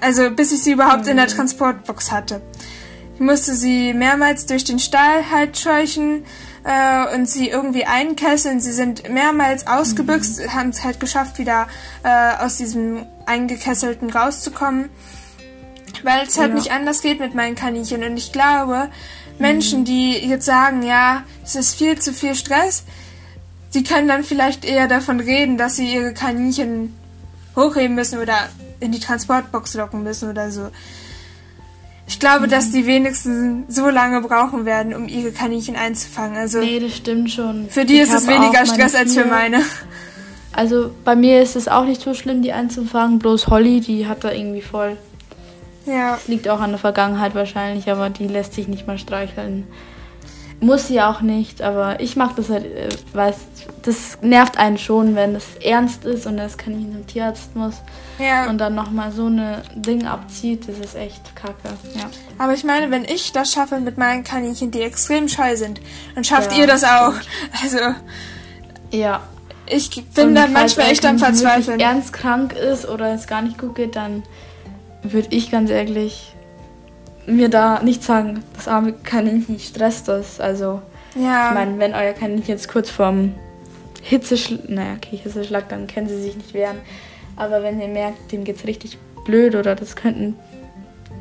Also 0.00 0.30
bis 0.30 0.52
ich 0.52 0.62
sie 0.62 0.72
überhaupt 0.72 1.04
mhm. 1.04 1.10
in 1.10 1.16
der 1.16 1.26
mhm. 1.26 1.30
Transportbox 1.30 2.12
hatte. 2.12 2.42
Ich 3.14 3.20
musste 3.20 3.54
sie 3.54 3.94
mehrmals 3.94 4.44
durch 4.46 4.64
den 4.64 4.78
Stall 4.78 5.30
halt 5.30 5.58
scheuchen 5.58 6.24
äh, 6.64 7.14
und 7.14 7.28
sie 7.28 7.48
irgendwie 7.48 7.86
einkesseln. 7.86 8.60
Sie 8.60 8.72
sind 8.72 9.08
mehrmals 9.08 9.66
ausgebüxt, 9.66 10.40
mhm. 10.40 10.52
haben 10.52 10.68
es 10.70 10.84
halt 10.84 11.00
geschafft, 11.00 11.38
wieder 11.38 11.68
äh, 12.02 12.44
aus 12.44 12.58
diesem 12.58 13.06
eingekesselten 13.24 14.10
rauszukommen 14.10 14.90
weil 16.02 16.26
es 16.26 16.38
halt 16.38 16.50
ja. 16.50 16.54
nicht 16.54 16.70
anders 16.70 17.02
geht 17.02 17.20
mit 17.20 17.34
meinen 17.34 17.54
Kaninchen. 17.54 18.02
Und 18.02 18.16
ich 18.16 18.32
glaube, 18.32 18.88
Menschen, 19.38 19.80
mhm. 19.80 19.84
die 19.84 20.12
jetzt 20.18 20.46
sagen, 20.46 20.82
ja, 20.82 21.24
es 21.44 21.54
ist 21.54 21.74
viel 21.74 21.98
zu 21.98 22.12
viel 22.12 22.34
Stress, 22.34 22.84
die 23.74 23.84
können 23.84 24.08
dann 24.08 24.24
vielleicht 24.24 24.64
eher 24.64 24.88
davon 24.88 25.20
reden, 25.20 25.58
dass 25.58 25.76
sie 25.76 25.92
ihre 25.92 26.12
Kaninchen 26.14 26.94
hochheben 27.54 27.94
müssen 27.94 28.18
oder 28.18 28.34
in 28.80 28.92
die 28.92 29.00
Transportbox 29.00 29.74
locken 29.74 30.02
müssen 30.02 30.30
oder 30.30 30.50
so. 30.50 30.68
Ich 32.08 32.20
glaube, 32.20 32.46
mhm. 32.46 32.50
dass 32.50 32.70
die 32.70 32.86
wenigsten 32.86 33.64
so 33.68 33.88
lange 33.88 34.20
brauchen 34.20 34.64
werden, 34.64 34.94
um 34.94 35.08
ihre 35.08 35.32
Kaninchen 35.32 35.74
einzufangen. 35.74 36.36
Also 36.36 36.60
nee, 36.60 36.78
das 36.78 36.96
stimmt 36.96 37.30
schon. 37.30 37.68
Für 37.68 37.84
die 37.84 37.94
ich 37.94 38.02
ist 38.02 38.14
es 38.14 38.26
weniger 38.26 38.64
Stress 38.64 38.94
als 38.94 39.14
für 39.14 39.24
meine. 39.24 39.62
Also 40.52 40.90
bei 41.04 41.16
mir 41.16 41.42
ist 41.42 41.56
es 41.56 41.68
auch 41.68 41.84
nicht 41.84 42.00
so 42.00 42.14
schlimm, 42.14 42.42
die 42.42 42.52
einzufangen. 42.52 43.18
Bloß 43.18 43.48
Holly, 43.48 43.80
die 43.80 44.06
hat 44.06 44.24
da 44.24 44.32
irgendwie 44.32 44.62
voll 44.62 44.96
ja. 45.86 46.18
Liegt 46.26 46.48
auch 46.48 46.60
an 46.60 46.70
der 46.70 46.78
Vergangenheit 46.78 47.34
wahrscheinlich, 47.34 47.90
aber 47.90 48.10
die 48.10 48.26
lässt 48.26 48.54
sich 48.54 48.68
nicht 48.68 48.86
mal 48.86 48.98
streicheln. 48.98 49.66
Muss 50.60 50.88
sie 50.88 51.02
auch 51.02 51.20
nicht, 51.20 51.60
aber 51.60 52.00
ich 52.00 52.16
mache 52.16 52.36
das 52.36 52.48
halt, 52.48 52.64
äh, 52.64 52.88
weil 53.12 53.34
das 53.82 54.18
nervt 54.22 54.56
einen 54.58 54.78
schon, 54.78 55.14
wenn 55.14 55.34
es 55.34 55.44
ernst 55.62 56.04
ist 56.04 56.26
und 56.26 56.38
das 56.38 56.56
kann 56.56 56.78
ich 56.78 56.90
zum 56.90 57.06
Tierarzt 57.06 57.54
muss 57.54 57.74
ja. 58.18 58.48
und 58.48 58.58
dann 58.58 58.74
nochmal 58.74 59.12
so 59.12 59.26
eine 59.26 59.62
Ding 59.74 60.06
abzieht, 60.06 60.68
das 60.68 60.78
ist 60.78 60.94
echt 60.94 61.36
kacke. 61.36 61.68
Ja. 61.94 62.04
Aber 62.38 62.54
ich 62.54 62.64
meine, 62.64 62.90
wenn 62.90 63.04
ich 63.04 63.32
das 63.32 63.52
schaffe 63.52 63.80
mit 63.80 63.98
meinen 63.98 64.24
Kaninchen, 64.24 64.70
die 64.70 64.82
extrem 64.82 65.28
scheu 65.28 65.56
sind, 65.56 65.80
dann 66.14 66.24
schafft 66.24 66.52
ja, 66.52 66.60
ihr 66.60 66.66
das 66.66 66.84
auch. 66.84 67.14
Also. 67.62 67.78
Ja. 68.90 69.22
Ich 69.68 69.90
bin 69.90 70.28
und 70.28 70.34
dann 70.36 70.52
manchmal 70.52 70.90
echt 70.90 71.04
am 71.04 71.18
Verzweifeln. 71.18 71.78
Wenn 71.78 71.86
ernst 71.86 72.12
krank 72.12 72.52
ist 72.52 72.88
oder 72.88 73.12
es 73.12 73.26
gar 73.26 73.42
nicht 73.42 73.58
gut 73.58 73.74
geht, 73.74 73.96
dann 73.96 74.22
würde 75.02 75.28
ich 75.30 75.50
ganz 75.50 75.70
ehrlich 75.70 76.35
mir 77.26 77.48
da 77.48 77.82
nicht 77.82 78.02
sagen, 78.02 78.42
das 78.54 78.68
arme 78.68 78.92
Kaninchen 78.92 79.58
stresst 79.58 80.08
das. 80.08 80.40
Also, 80.40 80.82
ja. 81.14 81.48
ich 81.48 81.54
meine, 81.54 81.78
wenn 81.78 81.94
euer 81.94 82.12
Kaninchen 82.12 82.48
jetzt 82.48 82.68
kurz 82.68 82.90
vorm 82.90 83.34
Hitzeschlag, 84.02 84.68
naja, 84.68 84.94
okay, 84.96 85.16
Hitzeschlag, 85.16 85.68
dann 85.68 85.86
können 85.86 86.08
sie 86.08 86.20
sich 86.20 86.36
nicht 86.36 86.54
wehren. 86.54 86.78
Aber 87.36 87.62
wenn 87.62 87.80
ihr 87.80 87.88
merkt, 87.88 88.32
dem 88.32 88.44
geht's 88.44 88.64
richtig 88.66 88.98
blöd 89.24 89.54
oder 89.54 89.74
das 89.74 89.96
könnten 89.96 90.36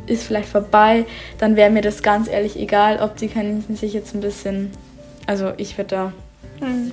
ist 0.08 0.24
vielleicht 0.24 0.50
vorbei, 0.50 1.06
dann 1.40 1.56
wäre 1.56 1.70
mir 1.70 1.82
das 1.82 2.04
ganz 2.04 2.28
ehrlich 2.28 2.58
egal, 2.60 3.00
ob 3.00 3.18
die 3.18 3.28
Kaninchen 3.28 3.76
sich 3.76 3.94
jetzt 3.94 4.14
ein 4.14 4.22
bisschen. 4.22 4.72
Also 5.26 5.54
ich 5.58 5.78
würde 5.78 5.96
da. 5.96 6.14
Hm. 6.60 6.92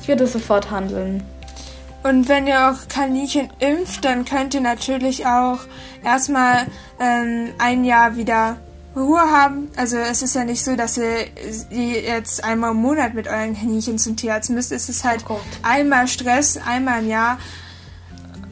Ich 0.00 0.08
würde 0.08 0.26
sofort 0.26 0.70
handeln. 0.70 1.22
Und 2.02 2.28
wenn 2.28 2.46
ihr 2.46 2.70
auch 2.70 2.88
Kaninchen 2.88 3.50
impft, 3.58 4.04
dann 4.04 4.24
könnt 4.24 4.54
ihr 4.54 4.60
natürlich 4.60 5.26
auch 5.26 5.58
erstmal 6.04 6.66
ähm, 7.00 7.50
ein 7.58 7.84
Jahr 7.84 8.16
wieder 8.16 8.56
Ruhe 8.94 9.20
haben. 9.20 9.68
Also 9.76 9.96
es 9.96 10.22
ist 10.22 10.34
ja 10.34 10.44
nicht 10.44 10.64
so, 10.64 10.76
dass 10.76 10.96
ihr 10.96 11.26
jetzt 11.70 12.44
einmal 12.44 12.72
im 12.72 12.78
Monat 12.78 13.14
mit 13.14 13.26
euren 13.28 13.56
Kaninchen 13.56 13.98
zum 13.98 14.16
Tierarzt 14.16 14.50
müsst. 14.50 14.72
Es 14.72 14.88
ist 14.88 15.04
halt 15.04 15.24
oh 15.28 15.40
einmal 15.62 16.08
Stress, 16.08 16.56
einmal 16.56 17.02
im 17.02 17.08
Jahr. 17.08 17.38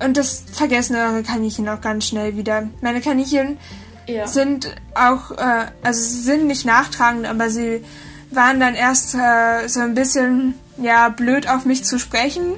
Und 0.04 0.16
das 0.16 0.44
vergessen 0.52 0.96
eure 0.96 1.22
Kaninchen 1.22 1.68
auch 1.68 1.80
ganz 1.80 2.06
schnell 2.06 2.36
wieder. 2.36 2.68
Meine 2.80 3.00
Kaninchen 3.00 3.58
ja. 4.06 4.26
sind 4.26 4.74
auch, 4.94 5.30
äh, 5.32 5.66
also 5.82 6.00
sie 6.00 6.20
sind 6.20 6.46
nicht 6.46 6.66
nachtragend, 6.66 7.26
aber 7.26 7.48
sie 7.48 7.82
waren 8.30 8.60
dann 8.60 8.74
erst 8.74 9.14
äh, 9.14 9.68
so 9.68 9.80
ein 9.80 9.94
bisschen, 9.94 10.54
ja, 10.76 11.08
blöd 11.08 11.48
auf 11.48 11.64
mich 11.64 11.84
zu 11.84 11.98
sprechen. 11.98 12.54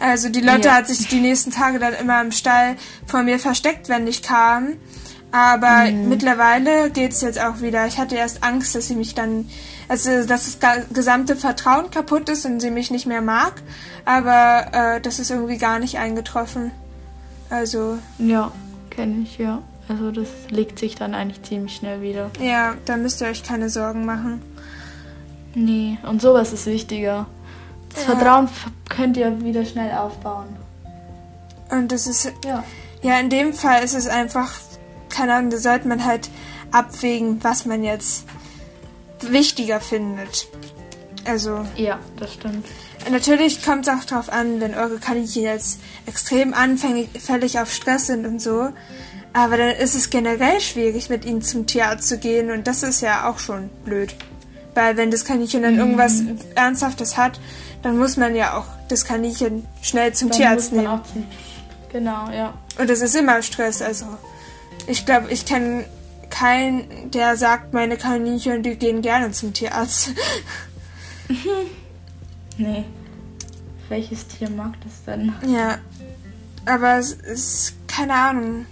Also 0.00 0.28
die 0.30 0.40
Lotte 0.40 0.68
ja. 0.68 0.74
hat 0.76 0.88
sich 0.88 1.08
die 1.08 1.20
nächsten 1.20 1.50
Tage 1.50 1.78
dann 1.78 1.92
immer 1.94 2.20
im 2.20 2.32
Stall 2.32 2.76
vor 3.06 3.22
mir 3.22 3.38
versteckt, 3.38 3.88
wenn 3.88 4.06
ich 4.06 4.22
kam. 4.22 4.76
Aber 5.32 5.90
mhm. 5.90 6.08
mittlerweile 6.08 6.90
geht's 6.90 7.20
jetzt 7.20 7.40
auch 7.40 7.60
wieder. 7.60 7.86
Ich 7.86 7.98
hatte 7.98 8.16
erst 8.16 8.42
Angst, 8.42 8.74
dass 8.74 8.88
sie 8.88 8.96
mich 8.96 9.14
dann, 9.14 9.48
also 9.88 10.26
dass 10.26 10.58
das 10.58 10.86
gesamte 10.92 11.36
Vertrauen 11.36 11.90
kaputt 11.90 12.28
ist 12.28 12.46
und 12.46 12.60
sie 12.60 12.70
mich 12.70 12.90
nicht 12.90 13.06
mehr 13.06 13.22
mag. 13.22 13.52
Aber 14.04 14.66
äh, 14.72 15.00
das 15.00 15.18
ist 15.20 15.30
irgendwie 15.30 15.58
gar 15.58 15.78
nicht 15.78 15.98
eingetroffen. 15.98 16.72
Also. 17.50 17.98
Ja, 18.18 18.52
kenne 18.88 19.22
ich, 19.22 19.38
ja. 19.38 19.62
Also 19.88 20.12
das 20.12 20.28
legt 20.48 20.78
sich 20.78 20.94
dann 20.94 21.14
eigentlich 21.14 21.42
ziemlich 21.42 21.74
schnell 21.74 22.00
wieder. 22.00 22.30
Ja, 22.40 22.74
da 22.84 22.96
müsst 22.96 23.20
ihr 23.20 23.28
euch 23.28 23.42
keine 23.42 23.68
Sorgen 23.68 24.04
machen. 24.04 24.40
Nee, 25.54 25.98
und 26.04 26.22
sowas 26.22 26.52
ist 26.52 26.66
wichtiger. 26.66 27.26
Das 27.94 28.06
ja. 28.06 28.16
Vertrauen 28.16 28.48
könnt 28.88 29.16
ihr 29.16 29.42
wieder 29.42 29.64
schnell 29.64 29.92
aufbauen. 29.92 30.56
Und 31.70 31.92
das 31.92 32.06
ist. 32.06 32.32
Ja. 32.44 32.64
Ja, 33.02 33.18
in 33.18 33.30
dem 33.30 33.54
Fall 33.54 33.82
ist 33.82 33.94
es 33.94 34.08
einfach, 34.08 34.52
keine 35.08 35.34
Ahnung, 35.34 35.50
da 35.50 35.56
sollte 35.56 35.88
man 35.88 36.04
halt 36.04 36.28
abwägen, 36.70 37.42
was 37.42 37.64
man 37.64 37.82
jetzt 37.82 38.26
wichtiger 39.22 39.80
findet. 39.80 40.48
Also. 41.24 41.64
Ja, 41.76 41.98
das 42.18 42.34
stimmt. 42.34 42.66
Natürlich 43.10 43.64
kommt 43.64 43.86
es 43.86 43.94
auch 43.94 44.04
darauf 44.04 44.30
an, 44.30 44.60
wenn 44.60 44.74
eure 44.74 44.98
Kaninchen 44.98 45.42
jetzt 45.42 45.80
extrem 46.06 46.52
anfällig 46.52 47.58
auf 47.58 47.72
Stress 47.72 48.08
sind 48.08 48.26
und 48.26 48.42
so. 48.42 48.68
Aber 49.32 49.56
dann 49.56 49.70
ist 49.70 49.94
es 49.94 50.10
generell 50.10 50.60
schwierig, 50.60 51.08
mit 51.08 51.24
ihnen 51.24 51.40
zum 51.40 51.66
Tierarzt 51.66 52.08
zu 52.08 52.18
gehen 52.18 52.50
und 52.50 52.66
das 52.66 52.82
ist 52.82 53.00
ja 53.00 53.30
auch 53.30 53.38
schon 53.38 53.70
blöd. 53.84 54.14
Weil 54.74 54.96
wenn 54.96 55.10
das 55.10 55.24
Kaninchen 55.24 55.62
dann 55.62 55.74
mhm. 55.74 55.80
irgendwas 55.80 56.22
Ernsthaftes 56.54 57.16
hat, 57.16 57.40
dann 57.82 57.98
muss 57.98 58.16
man 58.16 58.34
ja 58.34 58.56
auch 58.56 58.66
das 58.88 59.04
Kaninchen 59.04 59.66
schnell 59.82 60.12
zum 60.12 60.28
dann 60.28 60.38
Tierarzt 60.38 60.72
nehmen. 60.72 61.00
Zum... 61.12 61.26
Genau, 61.92 62.30
ja. 62.30 62.54
Und 62.78 62.90
das 62.90 63.00
ist 63.00 63.14
immer 63.16 63.42
Stress. 63.42 63.82
Also 63.82 64.06
ich 64.86 65.06
glaube, 65.06 65.30
ich 65.30 65.46
kenne 65.46 65.84
keinen, 66.30 67.10
der 67.10 67.36
sagt, 67.36 67.72
meine 67.72 67.96
Kaninchen, 67.96 68.62
die 68.62 68.76
gehen 68.76 69.02
gerne 69.02 69.32
zum 69.32 69.52
Tierarzt. 69.52 70.10
nee. 72.56 72.84
Welches 73.88 74.26
Tier 74.28 74.50
mag 74.50 74.74
das 74.84 75.04
denn? 75.04 75.32
Ja. 75.46 75.78
Aber 76.66 76.98
es 76.98 77.12
ist 77.12 77.74
keine 77.88 78.14
Ahnung. 78.14 78.66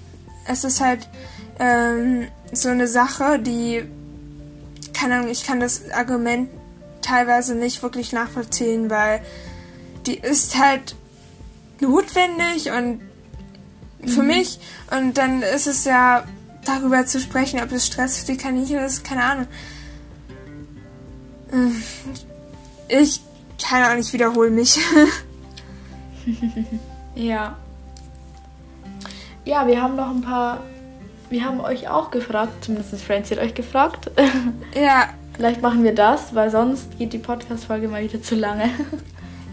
Es 0.47 0.65
ist 0.65 0.81
halt 0.81 1.09
ähm, 1.59 2.29
so 2.53 2.69
eine 2.69 2.87
Sache, 2.87 3.39
die 3.41 3.85
keine 4.99 5.17
Ahnung, 5.17 5.31
ich 5.31 5.45
kann 5.45 5.61
das 5.61 5.91
Argument 5.91 6.49
teilweise 7.09 7.55
nicht 7.55 7.83
wirklich 7.83 8.13
nachvollziehen, 8.13 8.91
weil 8.91 9.21
die 10.07 10.19
ist 10.19 10.59
halt 10.59 10.95
notwendig 11.81 12.71
und 12.71 13.01
für 14.07 14.23
mhm. 14.23 14.29
mich 14.29 14.61
und 14.91 15.19
dann 15.19 15.43
ist 15.43 15.67
es 15.67 15.85
ja 15.85 16.25
darüber 16.65 17.07
zu 17.07 17.21
sprechen, 17.21 17.61
ob 17.63 17.73
es 17.73 17.87
Stress 17.87 18.21
für 18.21 18.33
die 18.33 18.37
Kaninchen 18.37 18.79
ist, 18.79 19.05
keine 19.05 19.25
Ahnung. 19.25 19.47
Ich, 22.89 23.23
keine 23.63 23.87
Ahnung, 23.87 24.01
ich 24.01 24.13
wiederhole 24.13 24.51
mich. 24.51 24.79
ja. 27.15 27.57
Ja, 29.45 29.67
wir 29.67 29.81
haben 29.81 29.97
noch 29.97 30.11
ein 30.11 30.21
paar 30.21 30.63
wir 31.31 31.45
haben 31.45 31.61
euch 31.61 31.89
auch 31.89 32.11
gefragt, 32.11 32.65
zumindest 32.65 33.03
Francie 33.03 33.37
hat 33.37 33.43
euch 33.43 33.55
gefragt. 33.55 34.11
Ja. 34.75 35.11
Vielleicht 35.39 35.63
machen 35.63 35.85
wir 35.85 35.95
das, 35.95 36.35
weil 36.35 36.51
sonst 36.51 36.99
geht 36.99 37.13
die 37.13 37.19
Podcast-Folge 37.19 37.87
mal 37.87 38.03
wieder 38.03 38.21
zu 38.21 38.35
lange. 38.35 38.71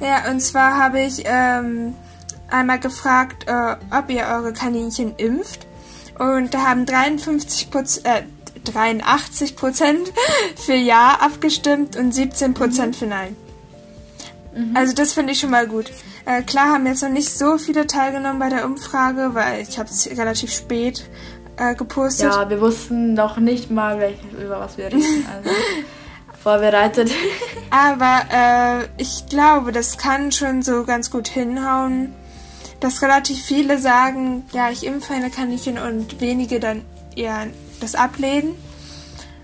Ja, 0.02 0.30
und 0.30 0.42
zwar 0.42 0.78
habe 0.78 1.00
ich 1.00 1.24
ähm, 1.24 1.96
einmal 2.50 2.80
gefragt, 2.80 3.46
äh, 3.48 3.78
ob 3.98 4.10
ihr 4.10 4.26
eure 4.26 4.52
Kaninchen 4.52 5.16
impft. 5.16 5.68
Und 6.20 6.54
da 6.54 6.68
haben 6.68 6.86
53 6.86 7.70
äh, 8.04 8.24
83 8.66 9.56
Prozent 9.56 10.12
für 10.58 10.74
Ja 10.74 11.20
abgestimmt 11.22 11.96
und 11.96 12.14
17 12.14 12.54
Prozent 12.54 12.96
mhm. 12.96 13.00
für 13.00 13.06
Nein. 13.06 13.38
Mhm. 14.54 14.76
Also 14.76 14.94
das 14.94 15.14
finde 15.14 15.32
ich 15.32 15.40
schon 15.40 15.52
mal 15.52 15.66
gut. 15.66 15.90
Äh, 16.26 16.42
klar 16.42 16.74
haben 16.74 16.86
jetzt 16.88 17.02
noch 17.02 17.10
nicht 17.10 17.30
so 17.30 17.58
viele 17.58 17.88
teilgenommen 17.88 18.40
bei 18.40 18.50
der 18.50 18.66
Umfrage, 18.66 19.30
weil 19.34 19.62
ich 19.62 19.80
habe 19.80 19.90
es 19.90 20.10
relativ 20.10 20.52
spät 20.52 21.06
äh, 21.58 21.76
gepostet. 21.76 22.32
Ja, 22.32 22.50
wir 22.50 22.62
wussten 22.62 23.14
noch 23.14 23.38
nicht 23.38 23.72
mal, 23.72 24.00
welch, 24.00 24.18
über 24.42 24.60
was 24.60 24.78
wir 24.78 24.86
reden. 24.86 25.26
Also 25.36 25.50
vorbereitet. 26.42 27.12
Aber 27.72 28.22
äh, 28.32 28.88
ich 29.02 29.26
glaube, 29.28 29.72
das 29.72 29.98
kann 29.98 30.32
schon 30.32 30.62
so 30.62 30.84
ganz 30.84 31.10
gut 31.10 31.28
hinhauen, 31.28 32.14
dass 32.80 33.02
relativ 33.02 33.44
viele 33.44 33.80
sagen, 33.80 34.44
ja, 34.52 34.70
ich 34.70 34.86
impfe 34.86 35.14
eine 35.14 35.32
Kaninchen 35.32 35.80
und 35.80 36.22
wenige 36.22 36.60
dann 36.60 36.84
eher 37.16 37.48
das 37.82 37.96
ablehnen. 37.96 38.56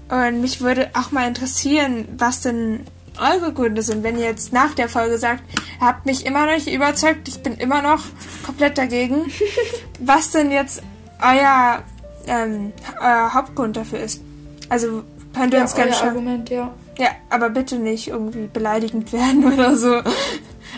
Und 0.10 0.42
mich 0.42 0.62
würde 0.62 0.92
auch 0.94 1.12
mal 1.12 1.28
interessieren, 1.28 2.08
was 2.18 2.42
denn 2.42 2.82
eure 3.20 3.52
Gründe 3.52 3.82
sind, 3.82 4.04
wenn 4.04 4.18
ihr 4.18 4.26
jetzt 4.26 4.54
nach 4.54 4.74
der 4.74 4.88
Folge 4.90 5.18
sagt, 5.18 5.44
ihr 5.80 5.88
habt 5.88 6.06
mich 6.06 6.26
immer 6.26 6.46
noch 6.46 6.54
nicht 6.54 6.72
überzeugt, 6.72 7.28
ich 7.28 7.42
bin 7.42 7.56
immer 7.56 7.82
noch 7.82 8.04
komplett 8.46 8.78
dagegen. 8.78 9.32
was 10.00 10.32
denn 10.32 10.52
jetzt 10.52 10.84
euer 11.22 11.84
ähm, 12.28 12.74
äh, 13.02 13.30
Hauptgrund 13.34 13.78
dafür 13.78 14.00
ist. 14.00 14.22
Also 14.70 15.04
könnt 15.34 15.54
ihr 15.54 15.58
ja, 15.58 15.64
uns 15.64 15.76
gerne 15.76 15.94
schreiben. 15.94 16.10
Argument, 16.10 16.50
ja. 16.50 16.74
Ja, 16.98 17.10
aber 17.30 17.50
bitte 17.50 17.78
nicht 17.78 18.08
irgendwie 18.10 18.48
beleidigend 18.48 19.12
werden 19.14 19.46
oder 19.54 19.76
so. 19.76 20.02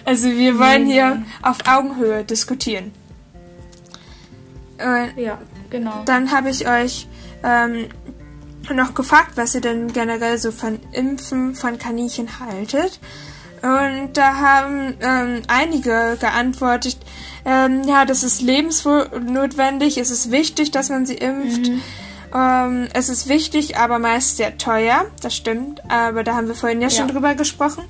Also 0.05 0.29
wir 0.29 0.59
wollen 0.59 0.85
nee, 0.85 0.93
hier 0.93 1.15
nee. 1.15 1.25
auf 1.41 1.57
Augenhöhe 1.67 2.23
diskutieren. 2.23 2.91
Äh, 4.77 5.21
ja, 5.21 5.39
genau. 5.69 6.03
Dann 6.05 6.31
habe 6.31 6.49
ich 6.49 6.67
euch 6.67 7.07
ähm, 7.43 7.87
noch 8.73 8.93
gefragt, 8.93 9.31
was 9.35 9.55
ihr 9.55 9.61
denn 9.61 9.91
generell 9.93 10.37
so 10.37 10.51
von 10.51 10.79
Impfen 10.91 11.55
von 11.55 11.77
Kaninchen 11.77 12.39
haltet. 12.39 12.99
Und 13.61 14.17
da 14.17 14.35
haben 14.35 14.93
ähm, 14.99 15.41
einige 15.47 16.17
geantwortet, 16.19 16.97
ähm, 17.45 17.83
ja, 17.87 18.05
das 18.05 18.23
ist 18.23 18.41
lebensnotwendig, 18.41 19.97
es 19.97 20.11
ist 20.11 20.31
wichtig, 20.31 20.71
dass 20.71 20.89
man 20.89 21.05
sie 21.05 21.15
impft. 21.15 21.69
Mhm. 21.69 21.81
Ähm, 22.33 22.87
es 22.93 23.09
ist 23.09 23.29
wichtig, 23.29 23.77
aber 23.77 23.99
meist 23.99 24.37
sehr 24.37 24.57
teuer, 24.57 25.05
das 25.21 25.35
stimmt. 25.35 25.81
Aber 25.89 26.23
da 26.23 26.35
haben 26.35 26.47
wir 26.47 26.55
vorhin 26.55 26.81
ja, 26.81 26.87
ja. 26.87 26.95
schon 26.95 27.07
drüber 27.07 27.35
gesprochen. 27.35 27.83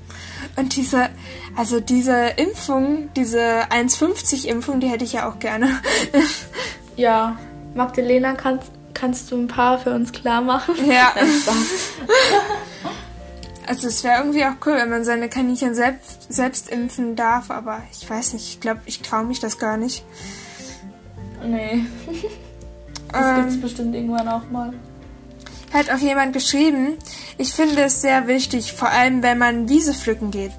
Und 0.55 0.75
diese, 0.75 1.09
also 1.55 1.79
diese 1.79 2.33
Impfung, 2.35 3.09
diese 3.15 3.39
1,50 3.69 4.45
Impfung, 4.45 4.79
die 4.79 4.87
hätte 4.87 5.05
ich 5.05 5.13
ja 5.13 5.29
auch 5.29 5.39
gerne. 5.39 5.69
ja, 6.95 7.37
Magdalena, 7.73 8.33
kannst, 8.33 8.71
kannst 8.93 9.31
du 9.31 9.37
ein 9.37 9.47
paar 9.47 9.79
für 9.79 9.93
uns 9.93 10.11
klar 10.11 10.41
machen? 10.41 10.75
Ja. 10.85 11.13
Also 13.73 13.87
es 13.87 14.03
wäre 14.03 14.19
irgendwie 14.19 14.45
auch 14.45 14.53
cool, 14.67 14.73
wenn 14.75 14.91
man 14.91 15.03
seine 15.03 15.29
Kaninchen 15.29 15.73
selbst, 15.73 16.31
selbst 16.31 16.69
impfen 16.69 17.15
darf, 17.15 17.49
aber 17.49 17.81
ich 17.91 18.07
weiß 18.07 18.33
nicht, 18.33 18.47
ich 18.47 18.59
glaube, 18.59 18.81
ich 18.85 19.01
traue 19.01 19.23
mich 19.23 19.39
das 19.39 19.57
gar 19.57 19.77
nicht. 19.77 20.05
Nee. 21.43 21.85
Das 23.11 23.27
ähm, 23.27 23.35
gibt's 23.35 23.61
bestimmt 23.61 23.95
irgendwann 23.95 24.27
auch 24.27 24.49
mal. 24.49 24.73
Hat 25.71 25.91
auch 25.91 25.99
jemand 25.99 26.33
geschrieben, 26.33 26.97
ich 27.37 27.53
finde 27.53 27.83
es 27.83 28.01
sehr 28.01 28.25
wichtig, 28.27 28.73
vor 28.73 28.89
allem 28.89 29.21
wenn 29.21 29.37
man 29.37 29.69
Wiese 29.69 29.93
pflücken 29.93 30.31
geht. 30.31 30.51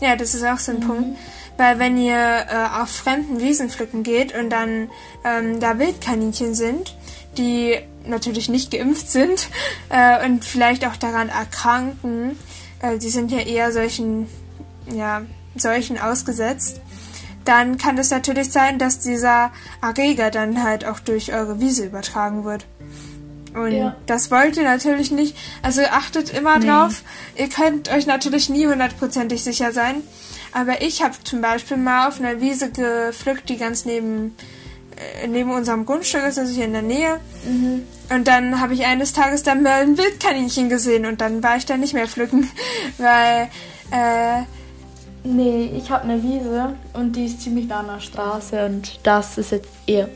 Ja, 0.00 0.16
das 0.16 0.34
ist 0.34 0.44
auch 0.44 0.58
so 0.58 0.72
ein 0.72 0.78
mhm. 0.78 0.86
Punkt. 0.88 1.18
Weil 1.56 1.78
wenn 1.78 1.96
ihr 1.96 2.16
äh, 2.16 2.80
auf 2.82 2.88
fremden 2.88 3.38
Wiesen 3.38 3.70
pflücken 3.70 4.02
geht 4.02 4.34
und 4.36 4.50
dann 4.50 4.90
ähm, 5.24 5.60
da 5.60 5.78
Wildkaninchen 5.78 6.56
sind, 6.56 6.96
die 7.38 7.78
natürlich 8.04 8.48
nicht 8.48 8.72
geimpft 8.72 9.08
sind 9.08 9.48
äh, 9.88 10.26
und 10.26 10.44
vielleicht 10.44 10.84
auch 10.86 10.96
daran 10.96 11.28
erkranken, 11.28 12.36
äh, 12.80 12.98
die 12.98 13.10
sind 13.10 13.30
ja 13.30 13.40
eher 13.40 13.72
solchen, 13.72 14.26
ja, 14.92 15.22
Seuchen 15.56 15.98
ausgesetzt, 15.98 16.80
dann 17.44 17.78
kann 17.78 17.98
es 17.98 18.10
natürlich 18.10 18.50
sein, 18.50 18.78
dass 18.78 19.00
dieser 19.00 19.50
Erreger 19.82 20.30
dann 20.30 20.62
halt 20.62 20.84
auch 20.84 21.00
durch 21.00 21.32
eure 21.32 21.60
Wiese 21.60 21.86
übertragen 21.86 22.44
wird. 22.44 22.66
Und 23.54 23.72
ja. 23.72 23.96
das 24.06 24.30
wollt 24.30 24.56
ihr 24.56 24.62
natürlich 24.62 25.10
nicht. 25.10 25.36
Also 25.62 25.82
achtet 25.82 26.32
immer 26.32 26.58
nee. 26.58 26.66
drauf. 26.66 27.02
Ihr 27.36 27.48
könnt 27.48 27.90
euch 27.90 28.06
natürlich 28.06 28.48
nie 28.48 28.66
hundertprozentig 28.66 29.42
sicher 29.42 29.72
sein. 29.72 30.02
Aber 30.52 30.82
ich 30.82 31.02
habe 31.02 31.14
zum 31.24 31.40
Beispiel 31.40 31.76
mal 31.76 32.08
auf 32.08 32.20
einer 32.20 32.40
Wiese 32.40 32.70
gepflückt, 32.70 33.48
die 33.48 33.56
ganz 33.56 33.84
neben, 33.84 34.36
neben 35.28 35.52
unserem 35.52 35.86
Grundstück 35.86 36.24
ist, 36.26 36.38
also 36.38 36.52
hier 36.52 36.64
in 36.64 36.72
der 36.72 36.82
Nähe. 36.82 37.20
Mhm. 37.44 37.82
Und 38.14 38.26
dann 38.26 38.60
habe 38.60 38.74
ich 38.74 38.84
eines 38.84 39.12
Tages 39.12 39.42
dann 39.42 39.62
mal 39.62 39.82
ein 39.82 39.96
Wildkaninchen 39.96 40.68
gesehen 40.68 41.06
und 41.06 41.20
dann 41.20 41.42
war 41.42 41.56
ich 41.56 41.66
da 41.66 41.76
nicht 41.76 41.94
mehr 41.94 42.08
pflücken, 42.08 42.50
weil 42.98 43.48
äh, 43.90 44.44
Nee, 45.22 45.70
ich 45.76 45.90
habe 45.90 46.04
eine 46.04 46.22
Wiese 46.22 46.74
und 46.94 47.14
die 47.14 47.26
ist 47.26 47.42
ziemlich 47.42 47.66
nah 47.66 47.80
an 47.80 47.88
der 47.88 48.00
Straße 48.00 48.64
und 48.64 49.00
das 49.02 49.36
ist 49.36 49.52
jetzt 49.52 49.68
eher 49.86 50.08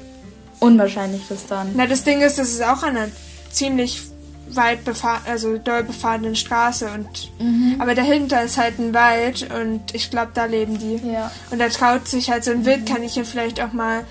unwahrscheinlich, 0.60 1.28
dass 1.28 1.46
dann. 1.46 1.72
Na, 1.74 1.86
das 1.86 2.04
Ding 2.04 2.22
ist, 2.22 2.38
das 2.38 2.50
ist 2.50 2.62
auch 2.62 2.82
an 2.82 2.96
einer 2.96 3.08
ziemlich 3.50 4.00
weit 4.48 4.84
befahren, 4.84 5.22
also 5.26 5.58
doll 5.58 5.84
befahrenen 5.84 6.36
Straße 6.36 6.88
und 6.90 7.32
mhm. 7.38 7.76
aber 7.80 7.94
dahinter 7.94 8.42
ist 8.42 8.56
halt 8.56 8.78
ein 8.78 8.94
Wald 8.94 9.48
und 9.58 9.94
ich 9.94 10.10
glaube, 10.10 10.30
da 10.34 10.46
leben 10.46 10.78
die. 10.78 11.00
Ja. 11.06 11.30
Und 11.50 11.58
da 11.58 11.68
traut 11.68 12.08
sich 12.08 12.30
halt 12.30 12.44
so 12.44 12.52
ein 12.52 12.64
Wildkaninchen 12.64 13.24
vielleicht 13.24 13.60
auch 13.60 13.72
mal 13.72 14.04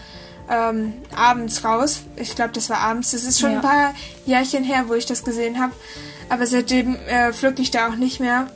ähm, 0.49 0.93
abends 1.15 1.63
raus. 1.63 2.01
Ich 2.15 2.35
glaube, 2.35 2.51
das 2.53 2.69
war 2.69 2.79
abends. 2.79 3.11
Das 3.11 3.23
ist 3.23 3.39
schon 3.39 3.51
ja. 3.51 3.57
ein 3.57 3.61
paar 3.61 3.93
Jährchen 4.25 4.63
her, 4.63 4.85
wo 4.87 4.93
ich 4.93 5.05
das 5.05 5.23
gesehen 5.23 5.59
habe. 5.59 5.73
Aber 6.29 6.47
seitdem 6.47 6.95
äh, 7.07 7.33
pflücke 7.33 7.61
ich 7.61 7.71
da 7.71 7.89
auch 7.89 7.95
nicht 7.95 8.19
mehr. 8.19 8.47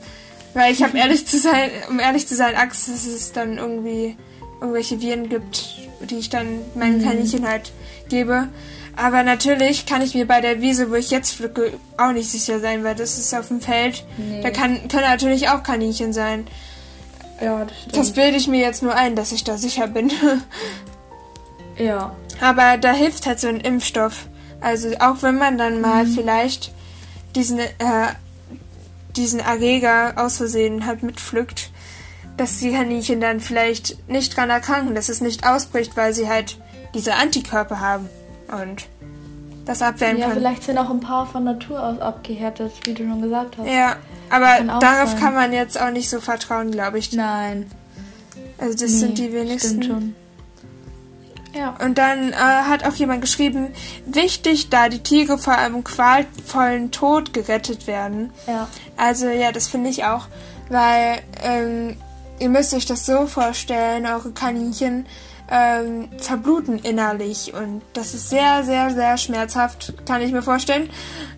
Weil 0.54 0.72
ich 0.72 0.82
habe 0.82 0.98
ehrlich 0.98 1.26
zu 1.26 1.38
sein, 1.38 1.70
um 1.88 2.00
ehrlich 2.00 2.26
zu 2.26 2.34
sein, 2.34 2.54
Angst, 2.56 2.88
dass 2.88 3.06
es 3.06 3.32
dann 3.32 3.58
irgendwie 3.58 4.16
irgendwelche 4.60 5.00
Viren 5.00 5.28
gibt, 5.28 5.76
die 6.08 6.16
ich 6.16 6.30
dann 6.30 6.60
meinen 6.74 6.98
mhm. 6.98 7.04
Kaninchen 7.04 7.46
halt 7.46 7.72
gebe. 8.08 8.48
Aber 8.96 9.22
natürlich 9.22 9.86
kann 9.86 10.02
ich 10.02 10.14
mir 10.14 10.26
bei 10.26 10.40
der 10.40 10.60
Wiese, 10.60 10.90
wo 10.90 10.96
ich 10.96 11.12
jetzt 11.12 11.36
pflücke, 11.36 11.72
auch 11.96 12.10
nicht 12.10 12.28
sicher 12.28 12.58
sein, 12.58 12.82
weil 12.82 12.96
das 12.96 13.16
ist 13.16 13.32
auf 13.32 13.46
dem 13.46 13.60
Feld. 13.60 14.04
Nee. 14.16 14.40
Da 14.42 14.50
kann, 14.50 14.88
können 14.88 15.04
natürlich 15.04 15.50
auch 15.50 15.62
Kaninchen 15.62 16.12
sein. 16.12 16.48
Ja, 17.40 17.64
das 17.64 17.78
stimmt. 17.78 17.96
Das 17.96 18.12
bilde 18.12 18.36
ich 18.36 18.48
mir 18.48 18.58
jetzt 18.58 18.82
nur 18.82 18.94
ein, 18.94 19.14
dass 19.14 19.30
ich 19.30 19.44
da 19.44 19.56
sicher 19.56 19.86
bin. 19.86 20.10
ja. 21.78 22.14
Aber 22.40 22.76
da 22.78 22.92
hilft 22.92 23.26
halt 23.26 23.40
so 23.40 23.48
ein 23.48 23.60
Impfstoff. 23.60 24.26
Also 24.60 24.88
auch 24.98 25.22
wenn 25.22 25.38
man 25.38 25.58
dann 25.58 25.80
mal 25.80 26.04
mhm. 26.04 26.14
vielleicht 26.14 26.72
diesen 27.34 27.58
äh, 27.58 27.68
diesen 29.16 29.40
Erreger 29.40 30.14
aus 30.16 30.36
Versehen 30.36 30.86
halt 30.86 31.02
mitpflückt, 31.02 31.70
dass 32.36 32.58
die 32.58 32.72
Kaninchen 32.72 33.20
dann 33.20 33.40
vielleicht 33.40 34.08
nicht 34.08 34.36
dran 34.36 34.50
erkranken, 34.50 34.94
dass 34.94 35.08
es 35.08 35.20
nicht 35.20 35.46
ausbricht, 35.46 35.96
weil 35.96 36.14
sie 36.14 36.28
halt 36.28 36.58
diese 36.94 37.14
Antikörper 37.16 37.80
haben 37.80 38.08
und 38.48 38.86
das 39.64 39.82
abwehren 39.82 40.18
ja, 40.18 40.28
können. 40.28 40.36
Ja, 40.36 40.48
vielleicht 40.48 40.64
sind 40.64 40.78
auch 40.78 40.88
ein 40.88 41.00
paar 41.00 41.26
von 41.26 41.44
Natur 41.44 41.82
aus 41.82 42.00
abgehärtet, 42.00 42.72
wie 42.84 42.94
du 42.94 43.06
schon 43.06 43.20
gesagt 43.20 43.58
hast. 43.58 43.68
Ja, 43.68 43.96
aber 44.30 44.56
kann 44.56 44.80
darauf 44.80 45.10
sein. 45.10 45.20
kann 45.20 45.34
man 45.34 45.52
jetzt 45.52 45.80
auch 45.80 45.90
nicht 45.90 46.08
so 46.08 46.20
vertrauen, 46.20 46.70
glaube 46.70 46.98
ich. 46.98 47.12
Nein. 47.12 47.70
Also 48.56 48.72
das 48.72 48.92
nee, 48.92 48.98
sind 48.98 49.18
die 49.18 49.32
wenigsten. 49.32 49.82
Stimmt 49.82 49.84
schon. 49.84 50.14
Ja. 51.58 51.74
Und 51.84 51.98
dann 51.98 52.32
äh, 52.32 52.36
hat 52.36 52.84
auch 52.84 52.94
jemand 52.94 53.20
geschrieben, 53.20 53.68
wichtig, 54.06 54.70
da 54.70 54.88
die 54.88 55.00
Tiere 55.00 55.38
vor 55.38 55.54
einem 55.54 55.82
qualvollen 55.82 56.92
Tod 56.92 57.32
gerettet 57.32 57.86
werden. 57.86 58.30
Ja. 58.46 58.68
Also 58.96 59.28
ja, 59.28 59.50
das 59.50 59.66
finde 59.66 59.90
ich 59.90 60.04
auch, 60.04 60.26
weil 60.68 61.18
ähm, 61.42 61.96
ihr 62.38 62.48
müsst 62.48 62.74
euch 62.74 62.86
das 62.86 63.04
so 63.04 63.26
vorstellen, 63.26 64.06
eure 64.06 64.30
Kaninchen 64.30 65.06
ähm, 65.50 66.08
verbluten 66.18 66.78
innerlich 66.78 67.54
und 67.54 67.82
das 67.94 68.14
ist 68.14 68.28
sehr, 68.28 68.64
sehr, 68.64 68.90
sehr 68.90 69.16
schmerzhaft, 69.16 69.94
kann 70.06 70.20
ich 70.20 70.30
mir 70.30 70.42
vorstellen. 70.42 70.90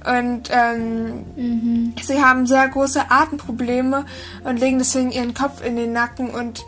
Und 0.05 0.51
ähm, 0.51 1.25
mhm. 1.37 1.95
sie 2.03 2.21
haben 2.23 2.47
sehr 2.47 2.69
große 2.69 3.11
Atemprobleme 3.11 4.05
und 4.45 4.59
legen 4.59 4.79
deswegen 4.79 5.13
ihren 5.13 5.33
Kopf 5.33 5.65
in 5.65 5.77
den 5.77 5.93
Nacken 5.93 6.31
und 6.31 6.65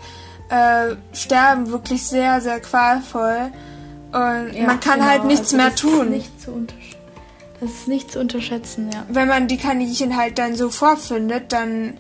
äh, 0.53 0.97
sterben 1.15 1.71
wirklich 1.71 2.03
sehr, 2.03 2.41
sehr 2.43 2.61
qualvoll. 2.61 3.51
Und 4.13 4.53
ja, 4.53 4.67
man 4.67 4.81
kann 4.81 4.99
genau. 4.99 5.07
halt 5.07 5.25
nichts 5.25 5.55
also 5.55 5.57
mehr 5.57 5.75
tun. 5.75 6.11
Nicht 6.11 6.41
zu 6.41 6.67
das 7.61 7.71
ist 7.71 7.89
nicht 7.89 8.11
zu 8.11 8.19
unterschätzen, 8.19 8.91
ja. 8.93 9.07
Wenn 9.09 9.29
man 9.29 9.47
die 9.47 9.57
Kaninchen 9.57 10.17
halt 10.17 10.39
dann 10.39 10.57
so 10.57 10.69
vorfindet, 10.69 11.53
dann 11.53 11.95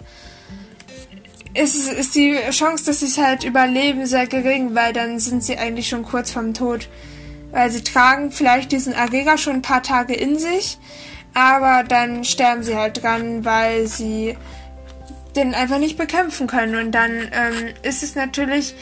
ist, 1.54 1.88
ist 1.88 2.16
die 2.16 2.36
Chance, 2.50 2.84
dass 2.84 2.98
sie 2.98 3.06
es 3.06 3.16
halt 3.16 3.44
überleben, 3.44 4.04
sehr 4.04 4.26
gering, 4.26 4.74
weil 4.74 4.92
dann 4.92 5.20
sind 5.20 5.44
sie 5.44 5.56
eigentlich 5.56 5.88
schon 5.88 6.02
kurz 6.02 6.32
vorm 6.32 6.52
Tod. 6.52 6.88
Weil 7.52 7.70
sie 7.70 7.84
tragen 7.84 8.32
vielleicht 8.32 8.72
diesen 8.72 8.92
Erreger 8.92 9.38
schon 9.38 9.56
ein 9.56 9.62
paar 9.62 9.84
Tage 9.84 10.14
in 10.14 10.36
sich, 10.38 10.78
aber 11.32 11.84
dann 11.84 12.24
sterben 12.24 12.64
sie 12.64 12.76
halt 12.76 13.02
dran, 13.02 13.44
weil 13.44 13.86
sie 13.86 14.36
den 15.36 15.54
einfach 15.54 15.78
nicht 15.78 15.96
bekämpfen 15.96 16.46
können. 16.46 16.76
Und 16.76 16.92
dann 16.92 17.10
ähm, 17.10 17.74
ist 17.82 18.02
es 18.02 18.14
natürlich 18.14 18.74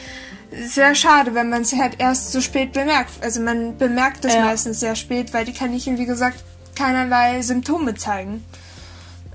sehr 0.51 0.95
schade, 0.95 1.33
wenn 1.33 1.49
man 1.49 1.61
es 1.61 1.73
halt 1.73 1.99
erst 1.99 2.31
so 2.31 2.41
spät 2.41 2.73
bemerkt. 2.73 3.11
Also 3.21 3.41
man 3.41 3.77
bemerkt 3.77 4.25
es 4.25 4.33
ja. 4.33 4.41
meistens 4.41 4.79
sehr 4.79 4.95
spät, 4.95 5.33
weil 5.33 5.45
die 5.45 5.53
Kaninchen, 5.53 5.97
wie 5.97 6.05
gesagt, 6.05 6.43
keinerlei 6.75 7.41
Symptome 7.41 7.95
zeigen. 7.95 8.43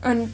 Und 0.02 0.32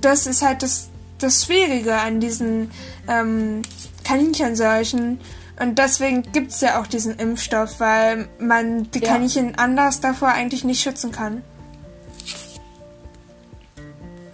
das 0.00 0.26
ist 0.26 0.42
halt 0.42 0.62
das, 0.62 0.88
das 1.18 1.44
Schwierige 1.44 1.94
an 1.94 2.20
diesen 2.20 2.70
ähm, 3.08 3.62
Kaninchenseuchen. 4.04 5.20
Und 5.58 5.78
deswegen 5.78 6.22
gibt 6.32 6.50
es 6.50 6.60
ja 6.60 6.80
auch 6.80 6.86
diesen 6.86 7.16
Impfstoff, 7.16 7.80
weil 7.80 8.28
man 8.38 8.90
die 8.90 9.00
ja. 9.00 9.12
Kaninchen 9.12 9.56
anders 9.56 10.00
davor 10.00 10.28
eigentlich 10.28 10.64
nicht 10.64 10.82
schützen 10.82 11.12
kann. 11.12 11.42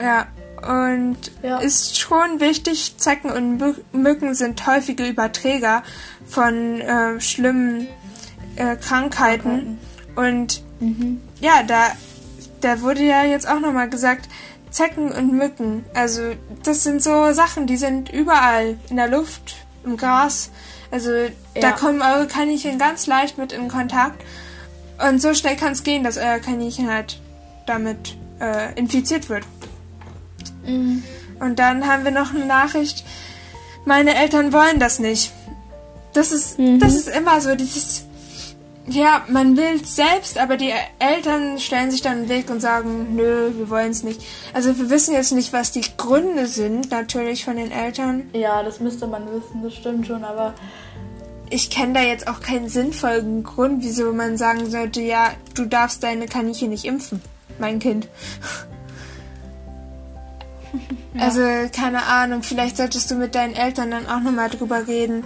Ja, 0.00 0.26
und 0.62 1.16
ja. 1.42 1.58
ist 1.58 1.98
schon 1.98 2.40
wichtig, 2.40 2.96
Zecken 2.96 3.30
und 3.30 3.92
Mücken 3.92 4.34
sind 4.34 4.66
häufige 4.66 5.06
Überträger 5.06 5.82
von 6.26 6.80
äh, 6.80 7.20
schlimmen 7.20 7.88
äh, 8.56 8.76
Krankheiten. 8.76 9.78
Und 10.14 10.62
mhm. 10.80 11.20
ja, 11.40 11.62
da, 11.62 11.92
da 12.60 12.80
wurde 12.80 13.02
ja 13.02 13.24
jetzt 13.24 13.48
auch 13.48 13.60
nochmal 13.60 13.88
gesagt, 13.88 14.28
Zecken 14.70 15.12
und 15.12 15.32
Mücken. 15.32 15.84
Also 15.94 16.32
das 16.62 16.82
sind 16.82 17.02
so 17.02 17.32
Sachen, 17.32 17.66
die 17.66 17.76
sind 17.76 18.10
überall 18.10 18.78
in 18.88 18.96
der 18.96 19.08
Luft, 19.08 19.56
im 19.84 19.96
Gras. 19.96 20.50
Also 20.90 21.10
ja. 21.10 21.30
da 21.56 21.72
kommen 21.72 22.02
eure 22.02 22.26
Kaninchen 22.26 22.78
ganz 22.78 23.06
leicht 23.06 23.38
mit 23.38 23.52
in 23.52 23.68
Kontakt. 23.68 24.22
Und 25.06 25.20
so 25.20 25.34
schnell 25.34 25.56
kann 25.56 25.72
es 25.72 25.82
gehen, 25.82 26.04
dass 26.04 26.16
euer 26.16 26.38
Kaninchen 26.38 26.90
halt 26.90 27.20
damit 27.66 28.16
äh, 28.40 28.72
infiziert 28.74 29.28
wird. 29.28 29.44
Mhm. 30.66 31.02
Und 31.40 31.58
dann 31.58 31.86
haben 31.86 32.04
wir 32.04 32.12
noch 32.12 32.34
eine 32.34 32.46
Nachricht, 32.46 33.04
meine 33.84 34.14
Eltern 34.14 34.52
wollen 34.52 34.78
das 34.78 34.98
nicht. 34.98 35.32
Das 36.12 36.30
ist, 36.30 36.58
mhm. 36.58 36.78
das 36.78 36.94
ist 36.94 37.08
immer 37.08 37.40
so 37.40 37.54
dieses, 37.54 38.04
ja, 38.86 39.24
man 39.28 39.56
will 39.56 39.80
es 39.82 39.96
selbst, 39.96 40.38
aber 40.38 40.56
die 40.56 40.72
Eltern 40.98 41.58
stellen 41.58 41.90
sich 41.90 42.02
dann 42.02 42.18
einen 42.18 42.28
Weg 42.28 42.50
und 42.50 42.60
sagen, 42.60 43.14
nö, 43.16 43.50
wir 43.56 43.70
wollen 43.70 43.90
es 43.90 44.02
nicht. 44.02 44.22
Also 44.52 44.76
wir 44.78 44.90
wissen 44.90 45.14
jetzt 45.14 45.32
nicht, 45.32 45.52
was 45.52 45.72
die 45.72 45.84
Gründe 45.96 46.46
sind, 46.46 46.90
natürlich 46.90 47.44
von 47.44 47.56
den 47.56 47.70
Eltern. 47.70 48.28
Ja, 48.32 48.62
das 48.62 48.80
müsste 48.80 49.06
man 49.06 49.26
wissen, 49.26 49.62
das 49.62 49.74
stimmt 49.74 50.06
schon, 50.06 50.24
aber 50.24 50.54
ich 51.48 51.70
kenne 51.70 51.92
da 51.92 52.02
jetzt 52.02 52.28
auch 52.28 52.40
keinen 52.40 52.68
sinnvollen 52.68 53.44
Grund, 53.44 53.84
wieso 53.84 54.12
man 54.12 54.36
sagen 54.36 54.70
sollte, 54.70 55.00
ja, 55.00 55.32
du 55.54 55.66
darfst 55.66 56.02
deine 56.02 56.26
Kaninchen 56.26 56.70
nicht 56.70 56.84
impfen, 56.84 57.20
mein 57.58 57.78
Kind. 57.78 58.08
Ja. 61.14 61.24
Also, 61.24 61.42
keine 61.74 62.04
Ahnung, 62.04 62.42
vielleicht 62.42 62.76
solltest 62.76 63.10
du 63.10 63.16
mit 63.16 63.34
deinen 63.34 63.54
Eltern 63.54 63.90
dann 63.90 64.06
auch 64.06 64.20
nochmal 64.20 64.48
drüber 64.48 64.86
reden. 64.86 65.24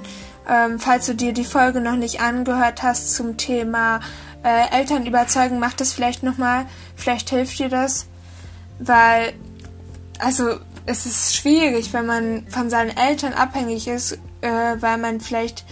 Ähm, 0.49 0.79
falls 0.79 1.07
du 1.07 1.15
dir 1.15 1.33
die 1.33 1.45
Folge 1.45 1.81
noch 1.81 1.97
nicht 1.97 2.21
angehört 2.21 2.83
hast 2.83 3.15
zum 3.15 3.37
Thema 3.37 4.01
äh, 4.43 4.79
Eltern 4.79 5.07
überzeugen, 5.07 5.59
mach 5.59 5.75
das 5.75 5.93
vielleicht 5.93 6.23
nochmal. 6.23 6.67
Vielleicht 6.95 7.31
hilft 7.31 7.59
dir 7.59 7.69
das. 7.69 8.07
Weil, 8.79 9.33
also, 10.19 10.59
es 10.87 11.07
ist 11.07 11.37
schwierig, 11.37 11.93
wenn 11.93 12.07
man 12.07 12.47
von 12.49 12.71
seinen 12.71 12.97
Eltern 12.97 13.33
abhängig 13.33 13.89
ist, 13.89 14.19
äh, 14.41 14.77
weil 14.81 14.99
man 14.99 15.21
vielleicht 15.21 15.65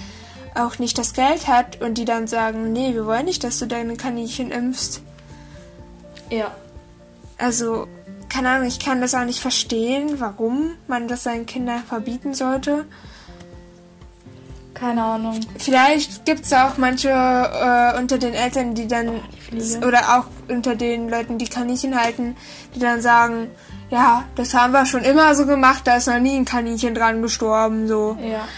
auch 0.55 0.79
nicht 0.79 0.99
das 0.99 1.13
Geld 1.15 1.49
hat 1.49 1.81
und 1.81 1.99
die 1.99 2.05
dann 2.05 2.27
sagen, 2.27 2.73
nee, 2.73 2.95
wir 2.95 3.07
wollen 3.07 3.25
nicht, 3.25 3.43
dass 3.45 3.59
du 3.59 3.67
deine 3.67 3.97
Kaninchen 3.97 4.51
impfst. 4.51 5.03
Ja. 6.31 6.53
Also, 7.39 7.89
keine 8.35 8.51
Ahnung, 8.51 8.67
ich 8.67 8.81
kann 8.81 9.01
das 9.01 9.15
auch 9.15 9.25
nicht 9.25 9.41
verstehen, 9.41 10.17
warum 10.19 10.73
man 10.89 11.07
das 11.07 11.23
seinen 11.23 11.47
Kindern 11.47 11.85
verbieten 11.85 12.35
sollte. 12.35 12.85
Keine 14.75 15.05
Ahnung. 15.05 15.39
Vielleicht 15.57 16.25
gibt 16.25 16.45
es 16.45 16.53
auch 16.53 16.77
manche 16.77 17.11
äh, 17.11 17.97
unter 17.97 18.19
den 18.19 18.35
Eltern, 18.35 18.75
die 18.75 18.89
dann, 18.89 19.21
oder 19.87 20.19
auch 20.19 20.25
unter 20.53 20.75
den 20.75 21.09
Leuten, 21.09 21.39
die 21.39 21.47
Kaninchen 21.47 21.95
halten, 21.95 22.37
die 22.75 22.81
dann 22.81 23.01
sagen, 23.01 23.51
ja, 23.91 24.25
das 24.35 24.53
haben 24.53 24.73
wir 24.73 24.85
schon 24.85 25.03
immer 25.03 25.37
so 25.37 25.47
gemacht, 25.47 25.83
da 25.85 25.97
ist 25.97 26.09
noch 26.09 26.19
nie 26.19 26.37
ein 26.37 26.45
Kaninchen 26.45 26.93
dran 26.93 27.23
gestorben, 27.23 27.87
so. 27.87 28.19
Ja. 28.21 28.49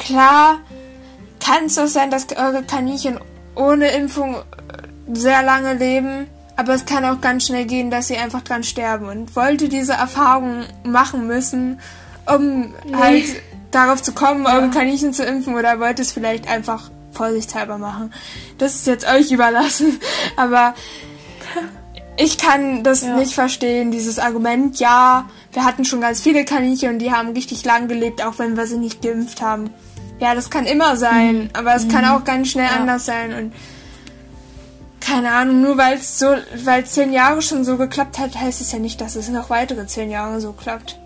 Klar, 0.00 0.58
kann 1.38 1.66
es 1.66 1.78
auch 1.78 1.86
sein, 1.86 2.10
dass 2.10 2.26
eure 2.36 2.64
Kaninchen 2.64 3.20
ohne 3.54 3.90
Impfung 3.90 4.34
äh, 4.34 4.40
sehr 5.12 5.44
lange 5.44 5.74
leben, 5.74 6.26
aber 6.56 6.74
es 6.74 6.84
kann 6.84 7.04
auch 7.04 7.20
ganz 7.20 7.46
schnell 7.46 7.64
gehen, 7.64 7.90
dass 7.90 8.08
sie 8.08 8.16
einfach 8.16 8.42
dran 8.42 8.62
sterben 8.62 9.06
und 9.08 9.34
wollte 9.36 9.68
diese 9.68 9.92
Erfahrung 9.94 10.64
machen 10.84 11.26
müssen, 11.26 11.80
um 12.26 12.74
Nee. 12.84 12.96
halt 12.96 13.24
darauf 13.70 14.02
zu 14.02 14.12
kommen, 14.12 14.46
eure 14.46 14.68
Kaninchen 14.70 15.12
zu 15.12 15.24
impfen 15.24 15.54
oder 15.54 15.78
wollte 15.80 16.02
es 16.02 16.12
vielleicht 16.12 16.48
einfach 16.48 16.90
vorsichtshalber 17.12 17.78
machen. 17.78 18.12
Das 18.58 18.74
ist 18.74 18.86
jetzt 18.86 19.06
euch 19.08 19.30
überlassen, 19.32 19.98
aber 20.36 20.74
ich 22.16 22.36
kann 22.38 22.82
das 22.82 23.02
Ja. 23.02 23.16
nicht 23.16 23.32
verstehen, 23.34 23.90
dieses 23.90 24.18
Argument, 24.18 24.78
ja, 24.78 25.28
wir 25.52 25.64
hatten 25.64 25.84
schon 25.84 26.00
ganz 26.00 26.20
viele 26.20 26.44
Kaninchen 26.44 26.90
und 26.94 26.98
die 26.98 27.12
haben 27.12 27.30
richtig 27.30 27.64
lang 27.64 27.88
gelebt, 27.88 28.24
auch 28.24 28.38
wenn 28.38 28.56
wir 28.56 28.66
sie 28.66 28.76
nicht 28.78 29.02
geimpft 29.02 29.40
haben. 29.40 29.70
Ja, 30.20 30.34
das 30.34 30.50
kann 30.50 30.66
immer 30.66 30.96
sein, 30.96 31.48
aber 31.54 31.74
es 31.74 31.88
kann 31.88 32.04
auch 32.04 32.24
ganz 32.24 32.48
schnell 32.48 32.66
Mhm. 32.66 32.72
Ja. 32.74 32.80
anders 32.80 33.06
sein 33.06 33.32
und 33.32 33.52
keine 35.00 35.32
Ahnung, 35.32 35.62
nur 35.62 35.76
weil 35.78 35.96
es 35.96 36.18
so, 36.18 36.26
weil 36.64 36.84
zehn 36.84 37.12
Jahre 37.12 37.42
schon 37.42 37.64
so 37.64 37.76
geklappt 37.76 38.18
hat, 38.18 38.36
heißt 38.38 38.60
es 38.60 38.72
ja 38.72 38.78
nicht, 38.78 39.00
dass 39.00 39.16
es 39.16 39.28
noch 39.28 39.50
weitere 39.50 39.86
zehn 39.86 40.10
Jahre 40.10 40.40
so 40.40 40.52
klappt. 40.52 40.98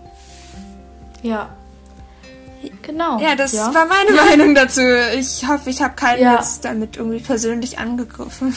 Ja. 1.21 1.49
Genau. 2.81 3.19
Ja, 3.19 3.35
das 3.35 3.55
war 3.55 3.85
meine 3.85 4.11
Meinung 4.29 4.55
dazu. 4.55 4.81
Ich 5.17 5.47
hoffe, 5.47 5.69
ich 5.69 5.81
habe 5.81 5.95
keinen 5.95 6.21
Ja. 6.21 6.35
jetzt 6.35 6.65
damit 6.65 6.97
irgendwie 6.97 7.19
persönlich 7.19 7.79
angegriffen. 7.79 8.55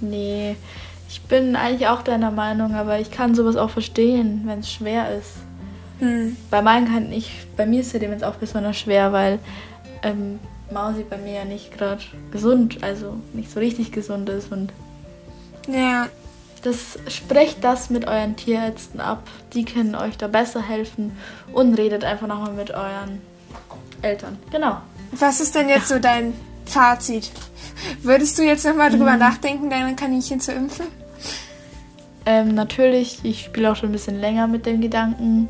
Nee. 0.00 0.56
Ich 1.08 1.22
bin 1.22 1.56
eigentlich 1.56 1.88
auch 1.88 2.02
deiner 2.02 2.30
Meinung, 2.30 2.74
aber 2.74 3.00
ich 3.00 3.10
kann 3.10 3.34
sowas 3.34 3.56
auch 3.56 3.70
verstehen, 3.70 4.42
wenn 4.44 4.60
es 4.60 4.70
schwer 4.70 5.14
ist. 5.16 5.32
Hm. 5.98 6.36
Bei 6.50 6.62
meinen 6.62 6.86
kann 6.86 7.12
ich, 7.12 7.46
bei 7.56 7.66
mir 7.66 7.80
ist 7.80 7.92
der 7.92 8.00
jetzt 8.00 8.24
auch 8.24 8.36
besonders 8.36 8.78
schwer, 8.78 9.12
weil 9.12 9.38
ähm, 10.02 10.38
Mausi 10.72 11.04
bei 11.08 11.16
mir 11.16 11.34
ja 11.34 11.44
nicht 11.44 11.76
gerade 11.76 12.02
gesund, 12.30 12.82
also 12.82 13.16
nicht 13.32 13.50
so 13.50 13.60
richtig 13.60 13.92
gesund 13.92 14.28
ist 14.28 14.52
und 14.52 14.72
Ja, 15.68 16.08
das 16.62 16.98
sprecht 17.08 17.64
das 17.64 17.90
mit 17.90 18.06
euren 18.06 18.36
Tierärzten 18.36 19.00
ab. 19.00 19.22
Die 19.54 19.64
können 19.64 19.94
euch 19.94 20.18
da 20.18 20.28
besser 20.28 20.62
helfen 20.62 21.16
und 21.52 21.74
redet 21.74 22.04
einfach 22.04 22.26
nochmal 22.26 22.52
mit 22.52 22.70
euren 22.70 23.20
Eltern. 24.02 24.38
Genau. 24.50 24.78
was 25.12 25.40
ist 25.40 25.54
denn 25.54 25.68
jetzt 25.68 25.88
so 25.88 25.98
dein 25.98 26.34
Fazit? 26.66 27.30
Würdest 28.02 28.38
du 28.38 28.42
jetzt 28.42 28.64
nochmal 28.64 28.90
drüber 28.90 29.16
nachdenken, 29.16 29.70
deine 29.70 29.96
Kaninchen 29.96 30.40
zu 30.40 30.52
impfen? 30.52 30.86
Ähm, 32.26 32.54
natürlich, 32.54 33.20
ich 33.22 33.44
spiele 33.44 33.72
auch 33.72 33.76
schon 33.76 33.88
ein 33.88 33.92
bisschen 33.92 34.20
länger 34.20 34.46
mit 34.46 34.66
dem 34.66 34.80
Gedanken, 34.80 35.48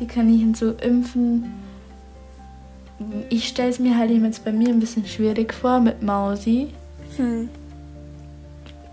die 0.00 0.06
Kaninchen 0.06 0.54
zu 0.54 0.72
impfen. 0.72 1.52
Ich 3.28 3.48
stelle 3.48 3.70
es 3.70 3.78
mir 3.78 3.96
halt 3.96 4.10
eben 4.10 4.24
jetzt 4.24 4.44
bei 4.44 4.52
mir 4.52 4.68
ein 4.68 4.80
bisschen 4.80 5.06
schwierig 5.06 5.54
vor 5.54 5.80
mit 5.80 6.02
Mausi. 6.02 6.72
Hm. 7.16 7.48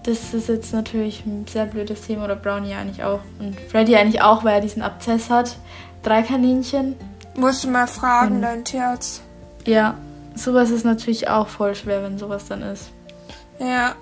Das 0.04 0.36
ist 0.36 0.48
jetzt 0.50 0.72
natürlich 0.72 1.26
ein 1.26 1.46
sehr 1.48 1.66
blödes 1.66 2.02
Thema 2.02 2.26
oder 2.26 2.36
Brownie 2.36 2.76
eigentlich 2.76 3.04
auch. 3.04 3.22
Und 3.40 3.60
Freddy 3.72 3.96
eigentlich 3.96 4.22
auch, 4.22 4.44
weil 4.44 4.56
er 4.56 4.62
diesen 4.62 4.84
Abzess 4.84 5.32
hat. 5.32 5.58
Drei 6.04 6.22
Kaninchen. 6.22 6.96
Musst 7.36 7.64
du 7.64 7.70
mal 7.70 7.88
fragen, 7.88 8.42
deinen 8.42 8.64
Tierarzt. 8.64 9.24
Ja, 9.66 9.98
sowas 10.36 10.70
ist 10.70 10.86
natürlich 10.86 11.28
auch 11.28 11.48
voll 11.48 11.74
schwer, 11.74 12.04
wenn 12.04 12.20
sowas 12.20 12.46
dann 12.48 12.62
ist. 12.62 12.92
Ja, 13.60 13.96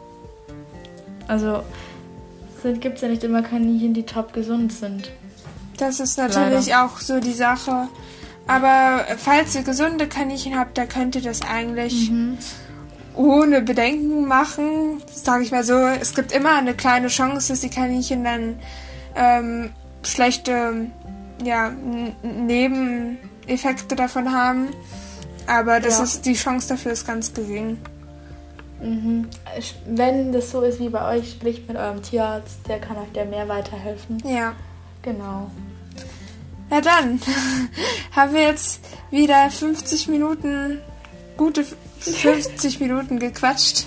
Also, 1.28 1.64
es 2.62 2.80
gibt 2.82 3.00
ja 3.02 3.08
nicht 3.08 3.24
immer 3.24 3.42
Kaninchen, 3.42 3.94
die 3.94 4.04
top 4.04 4.34
gesund 4.34 4.74
sind. 4.74 5.10
das 5.78 6.00
ist 6.02 6.18
natürlich 6.18 6.76
auch 6.76 6.98
so 7.00 7.20
die 7.22 7.34
Sache. 7.34 7.88
Aber 8.48 9.06
falls 9.18 9.56
ihr 9.56 9.64
gesunde 9.64 10.08
Kaninchen 10.08 10.58
habt, 10.58 10.78
da 10.78 10.86
könnt 10.86 11.16
ihr 11.16 11.22
das 11.22 11.42
eigentlich 11.42 12.12
ohne 13.16 13.62
Bedenken 13.62 14.28
machen. 14.28 15.02
Sag 15.12 15.42
ich 15.42 15.52
mal 15.52 15.64
so, 15.64 15.76
es 15.78 16.14
gibt 16.14 16.32
immer 16.32 16.56
eine 16.56 16.74
kleine 16.74 17.08
Chance, 17.08 17.54
dass 17.54 17.62
die 17.62 17.70
Kaninchen 17.70 18.24
dann 18.24 18.60
ähm, 19.16 19.70
schlechte 20.04 20.88
ja, 21.44 21.72
Nebeneffekte 22.24 23.96
davon 23.96 24.32
haben. 24.34 24.70
Aber 25.48 25.80
das 25.80 25.98
Ja. 25.98 26.04
ist 26.04 26.26
die 26.26 26.34
Chance 26.34 26.70
dafür 26.70 26.92
ist 26.94 27.06
ganz 27.06 27.34
gering. 27.34 27.78
Mhm. 28.82 29.28
Wenn 29.86 30.32
das 30.32 30.52
so 30.52 30.62
ist 30.62 30.80
wie 30.80 30.90
bei 30.90 31.18
euch, 31.18 31.32
spricht 31.32 31.68
mit 31.68 31.78
eurem 31.78 32.02
Tierarzt, 32.02 32.60
der 32.68 32.80
kann 32.80 32.98
euch 32.98 33.12
da 33.14 33.24
mehr 33.26 33.48
weiterhelfen. 33.48 34.22
Ja. 34.26 34.54
Genau. 35.02 35.50
Na 36.74 36.82
dann 36.82 37.22
haben 38.16 38.34
wir 38.34 38.42
jetzt 38.42 38.80
wieder 39.12 39.52
50 39.52 40.08
Minuten, 40.08 40.82
gute 41.38 41.64
50 42.00 42.80
Minuten 42.80 43.20
gequatscht. 43.20 43.86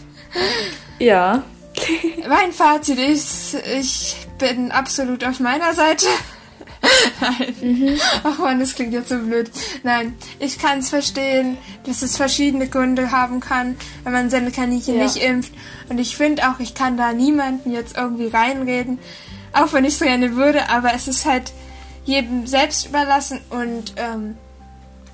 Ja. 1.01 1.43
Mein 2.29 2.53
Fazit 2.53 3.01
ist, 3.01 3.57
ich 3.77 4.17
bin 4.39 4.71
absolut 4.71 5.25
auf 5.25 5.41
meiner 5.41 5.75
Seite. 5.75 6.07
Nein. 7.21 7.99
Ach 8.23 8.39
man, 8.39 8.61
das 8.61 8.77
klingt 8.77 8.93
jetzt 8.93 9.09
so 9.09 9.19
blöd. 9.19 9.51
Nein, 9.83 10.15
ich 10.39 10.57
kann 10.61 10.79
es 10.79 10.91
verstehen, 10.91 11.59
dass 11.87 12.03
es 12.03 12.17
verschiedene 12.17 12.69
Gründe 12.69 13.11
haben 13.11 13.41
kann, 13.41 13.77
wenn 14.05 14.13
man 14.13 14.31
seine 14.31 14.53
Kaninchen 14.53 14.97
Ja. 14.97 15.03
nicht 15.03 15.17
impft. 15.17 15.53
Und 15.89 15.99
ich 15.99 16.17
finde 16.17 16.49
auch, 16.49 16.61
ich 16.61 16.75
kann 16.75 16.97
da 16.97 17.13
niemanden 17.13 17.73
jetzt 17.73 17.97
irgendwie 17.97 18.29
reinreden, 18.29 19.01
auch 19.53 19.73
wenn 19.73 19.85
ich 19.85 19.97
so 19.97 20.05
gerne 20.05 20.37
würde, 20.37 20.69
aber 20.69 20.95
es 20.95 21.09
ist 21.09 21.25
halt 21.27 21.53
jedem 22.07 22.47
selbst 22.47 22.87
überlassen 22.87 23.41
und 23.51 23.93
ähm, 23.97 24.37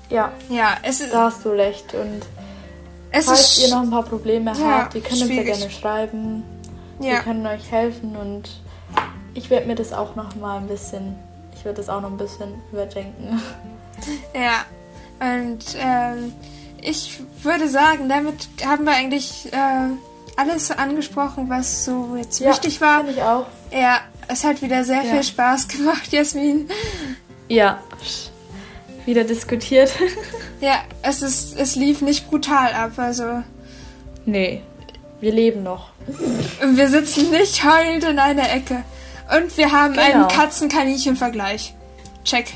Ja, 0.09 0.31
ja, 0.49 0.77
es 0.83 1.01
ist, 1.01 1.13
da 1.13 1.25
hast 1.25 1.43
du 1.43 1.49
recht. 1.49 1.93
Und 1.93 2.21
es 3.11 3.25
falls 3.25 3.57
ist 3.57 3.63
ihr 3.67 3.75
noch 3.75 3.81
ein 3.81 3.89
paar 3.91 4.03
Probleme 4.03 4.53
Ja, 4.53 4.83
habt, 4.83 4.95
ihr 4.95 5.01
könnt 5.01 5.13
uns 5.13 5.19
ja 5.21 5.25
schwierig. 5.27 5.45
gerne 5.57 5.69
schreiben. 5.69 6.43
Wir 6.99 7.13
ja, 7.13 7.19
können 7.21 7.45
euch 7.45 7.69
helfen 7.71 8.15
und 8.15 8.49
ich 9.33 9.49
werde 9.49 9.65
mir 9.65 9.75
das 9.75 9.91
auch 9.91 10.15
noch 10.15 10.35
mal 10.35 10.57
ein 10.57 10.67
bisschen, 10.67 11.15
ich 11.55 11.65
werde 11.65 11.77
das 11.77 11.89
auch 11.89 11.99
noch 12.01 12.11
ein 12.11 12.17
bisschen 12.17 12.53
überdenken. 12.71 13.41
Ja, 14.35 14.65
und 15.19 15.63
ähm, 15.79 16.33
ich 16.81 17.21
würde 17.43 17.69
sagen, 17.69 18.09
damit 18.09 18.49
haben 18.65 18.83
wir 18.85 18.91
eigentlich 18.91 19.47
äh, 19.53 19.89
alles 20.35 20.71
angesprochen, 20.71 21.49
was 21.49 21.85
so 21.85 22.15
jetzt 22.17 22.41
wichtig 22.43 22.81
war. 22.81 23.07
Ich 23.07 23.21
auch. 23.21 23.45
Ja, 23.71 23.99
es 24.27 24.43
hat 24.43 24.61
wieder 24.61 24.83
sehr 24.83 25.03
Ja. 25.03 25.11
viel 25.11 25.23
Spaß 25.23 25.67
gemacht, 25.67 26.11
Jasmin. 26.11 26.69
Ja. 27.49 27.81
Wieder 29.05 29.23
diskutiert. 29.23 29.91
Ja, 30.61 30.83
es 31.01 31.21
ist, 31.21 31.57
es 31.59 31.75
lief 31.75 32.01
nicht 32.01 32.29
brutal 32.29 32.71
ab, 32.73 32.91
also 32.97 33.43
nee. 34.25 34.61
Wir 35.19 35.31
leben 35.33 35.63
noch. 35.63 35.89
wir 36.61 36.87
sitzen 36.89 37.31
nicht 37.31 37.63
heulend 37.63 38.03
in 38.03 38.19
einer 38.19 38.51
Ecke. 38.53 38.83
Und 39.37 39.55
wir 39.57 39.71
haben 39.71 39.97
einen 39.97 40.13
Genau. 40.23 40.27
Katzen-Kaninchen-Vergleich. 40.27 41.73
Check. 42.25 42.53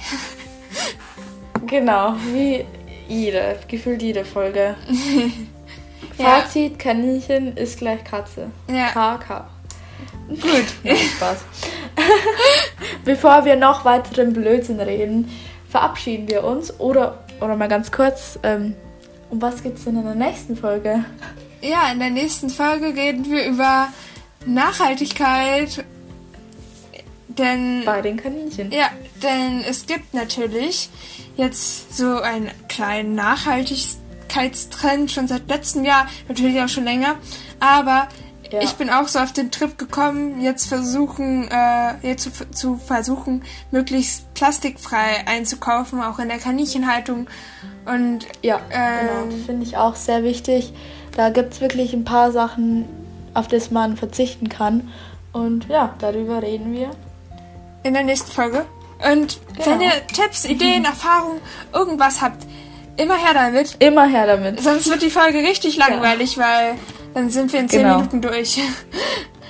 Genau, 1.65 2.15
wie 2.33 2.65
jede, 3.07 3.57
gefühlt 3.67 4.01
jede 4.01 4.25
Folge. 4.25 4.75
Ja. 6.19 6.41
Fazit, 6.41 6.79
Kaninchen 6.79 7.55
ist 7.57 7.77
gleich 7.77 8.03
Katze. 8.03 8.49
Ja. 8.71 8.87
KK. 8.89 9.47
Gut. 10.27 10.65
Spaß. 11.15 11.37
Bevor 13.05 13.45
wir 13.45 13.55
noch 13.55 13.85
weiteren 13.85 14.33
Blödsinn 14.33 14.79
reden, 14.79 15.31
verabschieden 15.69 16.27
wir 16.29 16.43
uns. 16.43 16.79
Oder, 16.79 17.23
oder 17.39 17.55
mal 17.55 17.69
ganz 17.69 17.91
kurz, 17.91 18.37
ähm, 18.43 18.75
um 19.29 19.41
was 19.41 19.63
geht's 19.63 19.85
denn 19.85 19.97
in 19.97 20.03
der 20.03 20.15
nächsten 20.15 20.55
Folge? 20.55 21.05
Ja, 21.61 21.91
in 21.91 21.99
der 21.99 22.09
nächsten 22.09 22.49
Folge 22.49 22.87
reden 22.87 23.29
wir 23.29 23.45
über 23.45 23.89
Nachhaltigkeit. 24.45 25.85
Denn 27.27 27.83
Bei 27.85 28.01
den 28.01 28.17
Kaninchen. 28.17 28.71
Ja, 28.71 28.89
denn 29.21 29.63
es 29.67 29.85
gibt 29.85 30.13
natürlich 30.13 30.89
jetzt 31.35 31.95
so 31.95 32.19
einen 32.19 32.49
kleinen 32.67 33.15
Nachhaltigkeitstrend 33.15 35.11
schon 35.11 35.27
seit 35.27 35.47
letztem 35.47 35.85
Jahr, 35.85 36.07
natürlich 36.27 36.59
auch 36.61 36.69
schon 36.69 36.85
länger. 36.85 37.15
Aber 37.59 38.07
Ja. 38.51 38.61
ich 38.61 38.73
bin 38.75 38.89
auch 38.89 39.07
so 39.07 39.19
auf 39.19 39.33
den 39.33 39.51
Trip 39.51 39.77
gekommen, 39.77 40.41
jetzt 40.41 40.67
versuchen, 40.67 41.47
äh, 41.49 41.93
jetzt 42.01 42.23
zu, 42.23 42.49
zu 42.51 42.77
versuchen, 42.77 43.43
möglichst 43.71 44.33
plastikfrei 44.33 45.25
einzukaufen, 45.27 46.01
auch 46.01 46.19
in 46.19 46.29
der 46.29 46.37
Kaninchenhaltung. 46.37 47.27
Und 47.85 48.25
Ja, 48.41 48.59
Ähm, 48.69 49.29
genau. 49.29 49.45
Finde 49.45 49.63
ich 49.65 49.77
auch 49.77 49.95
sehr 49.95 50.23
wichtig. 50.23 50.73
Da 51.15 51.29
gibt 51.29 51.53
es 51.53 51.61
wirklich 51.61 51.93
ein 51.93 52.03
paar 52.05 52.31
Sachen, 52.31 52.85
auf 53.33 53.47
das 53.47 53.71
man 53.71 53.97
verzichten 53.97 54.49
kann. 54.49 54.89
Und 55.33 55.67
ja, 55.69 55.93
darüber 55.99 56.41
reden 56.41 56.73
wir. 56.73 56.91
in 57.83 57.93
der 57.93 58.03
nächsten 58.03 58.31
Folge. 58.31 58.65
Und 59.11 59.39
wenn 59.55 59.79
Genau. 59.79 59.83
ihr 59.93 60.07
Tipps, 60.07 60.43
Ideen, 60.45 60.83
Erfahrungen, 60.93 61.39
irgendwas 61.73 62.21
habt, 62.21 62.45
immer 62.97 63.15
her 63.17 63.33
damit. 63.33 63.75
Immer 63.79 64.05
her 64.07 64.27
damit. 64.27 64.61
Sonst 64.61 64.89
wird 64.89 65.01
die 65.01 65.09
Folge 65.09 65.39
richtig 65.39 65.77
langweilig, 65.77 66.37
weil 66.37 66.75
dann 67.13 67.29
sind 67.29 67.51
wir 67.53 67.59
in 67.59 67.69
10 67.69 67.81
Genau. 67.81 67.97
Minuten 67.97 68.21
durch. 68.21 68.59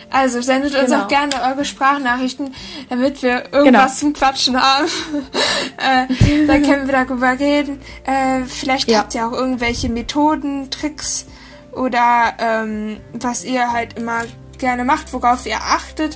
Also 0.10 0.42
sendet 0.42 0.74
uns 0.74 0.90
Genau. 0.90 1.04
auch 1.04 1.08
gerne 1.10 1.34
eure 1.52 1.66
Sprachnachrichten, 1.66 2.56
damit 2.90 3.22
wir 3.22 3.52
irgendwas 3.52 4.00
zum 4.00 4.14
Quatschen 4.14 4.56
haben. 4.60 4.88
äh, 5.78 6.46
dann 6.48 6.64
können 6.64 6.88
wir 6.88 6.94
darüber 6.94 7.38
reden. 7.38 7.82
Äh, 8.06 8.46
vielleicht 8.46 8.90
Ja. 8.90 9.00
habt 9.00 9.14
ihr 9.16 9.28
auch 9.28 9.34
irgendwelche 9.34 9.90
Methoden, 9.90 10.72
Tricks 10.72 11.26
oder 11.74 12.34
ähm, 12.40 13.02
was 13.12 13.44
ihr 13.44 13.74
halt 13.74 14.00
immer 14.00 14.22
gerne 14.58 14.86
macht, 14.86 15.12
worauf 15.12 15.46
ihr 15.46 15.58
achtet, 15.58 16.16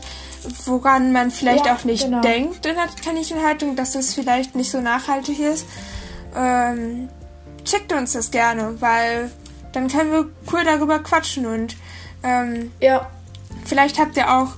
woran 0.66 1.12
man 1.12 1.30
vielleicht 1.30 1.66
Ja, 1.66 1.76
auch 1.76 1.84
nicht 1.84 2.06
genau. 2.06 2.22
denkt 2.22 2.66
in 2.66 2.76
der 2.76 2.88
Kaninchenhaltung, 3.04 3.76
dass 3.76 3.92
das 3.92 4.14
vielleicht 4.14 4.56
nicht 4.56 4.72
so 4.72 4.80
nachhaltig 4.80 5.38
ist. 5.42 5.66
Ähm, 6.34 7.10
schickt 7.66 7.94
uns 7.94 8.14
das 8.14 8.32
gerne, 8.32 8.76
weil 8.82 9.32
dann 9.74 9.88
können 9.88 10.12
wir 10.12 10.26
cool 10.52 10.64
darüber 10.66 11.00
quatschen 11.00 11.46
und 11.46 11.76
ähm, 12.24 12.72
Ja, 12.80 13.08
Vielleicht 13.66 14.00
habt 14.00 14.18
ihr 14.18 14.34
auch 14.34 14.50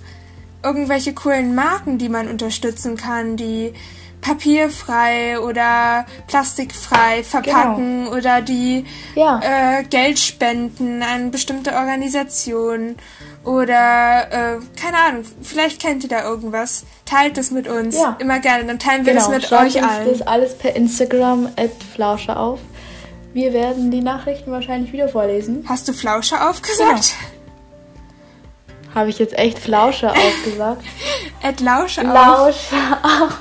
irgendwelche 0.64 1.14
coolen 1.14 1.56
Marken, 1.56 1.98
die 1.98 2.08
man 2.10 2.30
unterstützen 2.30 2.96
kann, 2.96 3.36
die 3.36 3.74
papierfrei 4.22 5.40
oder 5.40 6.06
plastikfrei 6.28 7.24
verpacken 7.24 8.08
oder 8.08 8.42
die 8.42 8.86
ja. 9.16 9.42
äh, 9.80 9.84
Geld 9.84 10.20
spenden 10.20 11.04
an 11.04 11.32
bestimmte 11.32 11.74
Organisationen 11.74 12.96
oder 13.44 14.28
äh, 14.56 14.60
keine 14.80 14.98
Ahnung, 14.98 15.24
vielleicht 15.42 15.82
kennt 15.82 16.04
ihr 16.04 16.10
da 16.10 16.24
irgendwas. 16.24 16.86
Teilt 17.06 17.38
es 17.38 17.52
mit 17.52 17.68
uns 17.68 17.96
Ja. 17.98 18.16
immer 18.20 18.40
gerne, 18.40 18.64
dann 18.66 18.80
teilen 18.80 19.06
wir 19.06 19.14
genau. 19.14 19.26
das 19.26 19.36
mit 19.36 19.44
Schreibt 19.44 19.76
euch 19.76 19.84
uns 19.84 19.92
allen. 19.92 20.10
das 20.10 20.22
alles 20.22 20.58
per 20.58 20.76
Instagram 20.76 21.50
at 21.58 21.72
Flausche 21.94 22.38
auf. 22.38 22.60
Wir 23.34 23.52
werden 23.54 23.90
die 23.92 24.02
Nachrichten 24.02 24.52
wahrscheinlich 24.52 24.94
wieder 24.94 25.10
vorlesen. 25.10 25.66
Hast 25.68 25.88
du 25.88 25.94
Flausche 25.94 26.40
aufgesagt? 26.48 27.14
Habe 28.94 29.10
ich 29.10 29.18
jetzt 29.18 29.38
echt 29.38 29.58
Flausche 29.58 30.12
aufgesagt? 30.12 30.84
Ed 31.42 31.60
Lausche 31.60 32.02
auf. 32.02 32.14
Lausche 32.14 32.76
auf. 33.02 33.40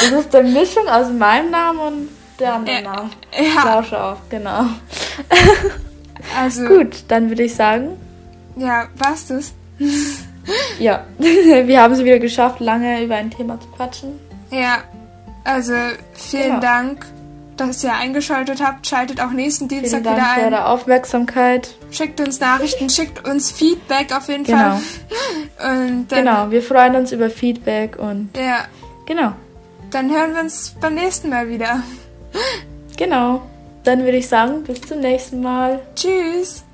Das 0.00 0.10
ist 0.10 0.34
eine 0.34 0.48
Mischung 0.48 0.88
aus 0.88 1.10
meinem 1.10 1.50
Namen 1.50 1.78
und 1.80 2.08
der 2.40 2.54
anderen 2.54 2.84
Ja. 2.84 2.94
Namen. 2.94 3.10
Ja, 3.54 3.74
Lausche 3.74 4.02
auf, 4.02 4.18
genau. 4.30 4.64
also 6.38 6.64
Gut, 6.66 7.04
dann 7.08 7.28
würde 7.28 7.42
ich 7.42 7.54
sagen, 7.54 7.90
ja, 8.56 8.86
war's 8.96 9.26
das? 9.26 9.52
ja, 10.78 11.04
wir 11.18 11.82
haben 11.82 11.92
es 11.92 12.02
wieder 12.02 12.18
geschafft, 12.18 12.60
lange 12.60 13.02
über 13.04 13.16
ein 13.16 13.30
Thema 13.30 13.60
zu 13.60 13.68
quatschen. 13.68 14.18
Ja, 14.50 14.78
also 15.44 15.74
vielen 16.14 16.44
Genau. 16.44 16.60
Dank, 16.60 17.06
dass 17.56 17.82
ihr 17.84 17.92
eingeschaltet 17.94 18.62
habt. 18.62 18.86
Schaltet 18.86 19.20
auch 19.20 19.30
nächsten 19.30 19.68
Dienstag 19.68 20.02
Vielen 20.02 20.04
Dank 20.04 20.16
wieder 20.16 20.26
für 20.34 20.40
ein. 20.46 20.52
eure 20.54 20.66
Aufmerksamkeit. 20.66 21.74
Schickt 21.90 22.20
uns 22.20 22.40
Nachrichten, 22.40 22.88
schickt 22.90 23.26
uns 23.28 23.50
Feedback 23.50 24.14
auf 24.16 24.28
jeden 24.28 24.44
Genau. 24.44 24.78
Fall. 24.78 24.80
Und 25.88 26.08
dann, 26.12 26.18
Genau, 26.24 26.50
wir 26.50 26.62
freuen 26.62 26.96
uns 26.96 27.12
über 27.12 27.30
Feedback 27.30 27.96
und 27.98 28.28
Ja, 28.36 28.66
genau, 29.06 29.32
dann 29.90 30.10
hören 30.14 30.34
wir 30.34 30.40
uns 30.42 30.74
beim 30.80 30.94
nächsten 30.94 31.30
Mal 31.30 31.48
wieder. 31.48 31.82
genau. 32.96 33.42
Dann 33.84 34.00
würde 34.04 34.18
ich 34.18 34.28
sagen, 34.28 34.64
bis 34.64 34.80
zum 34.82 34.98
nächsten 35.00 35.40
Mal. 35.40 35.80
Tschüss. 35.94 36.64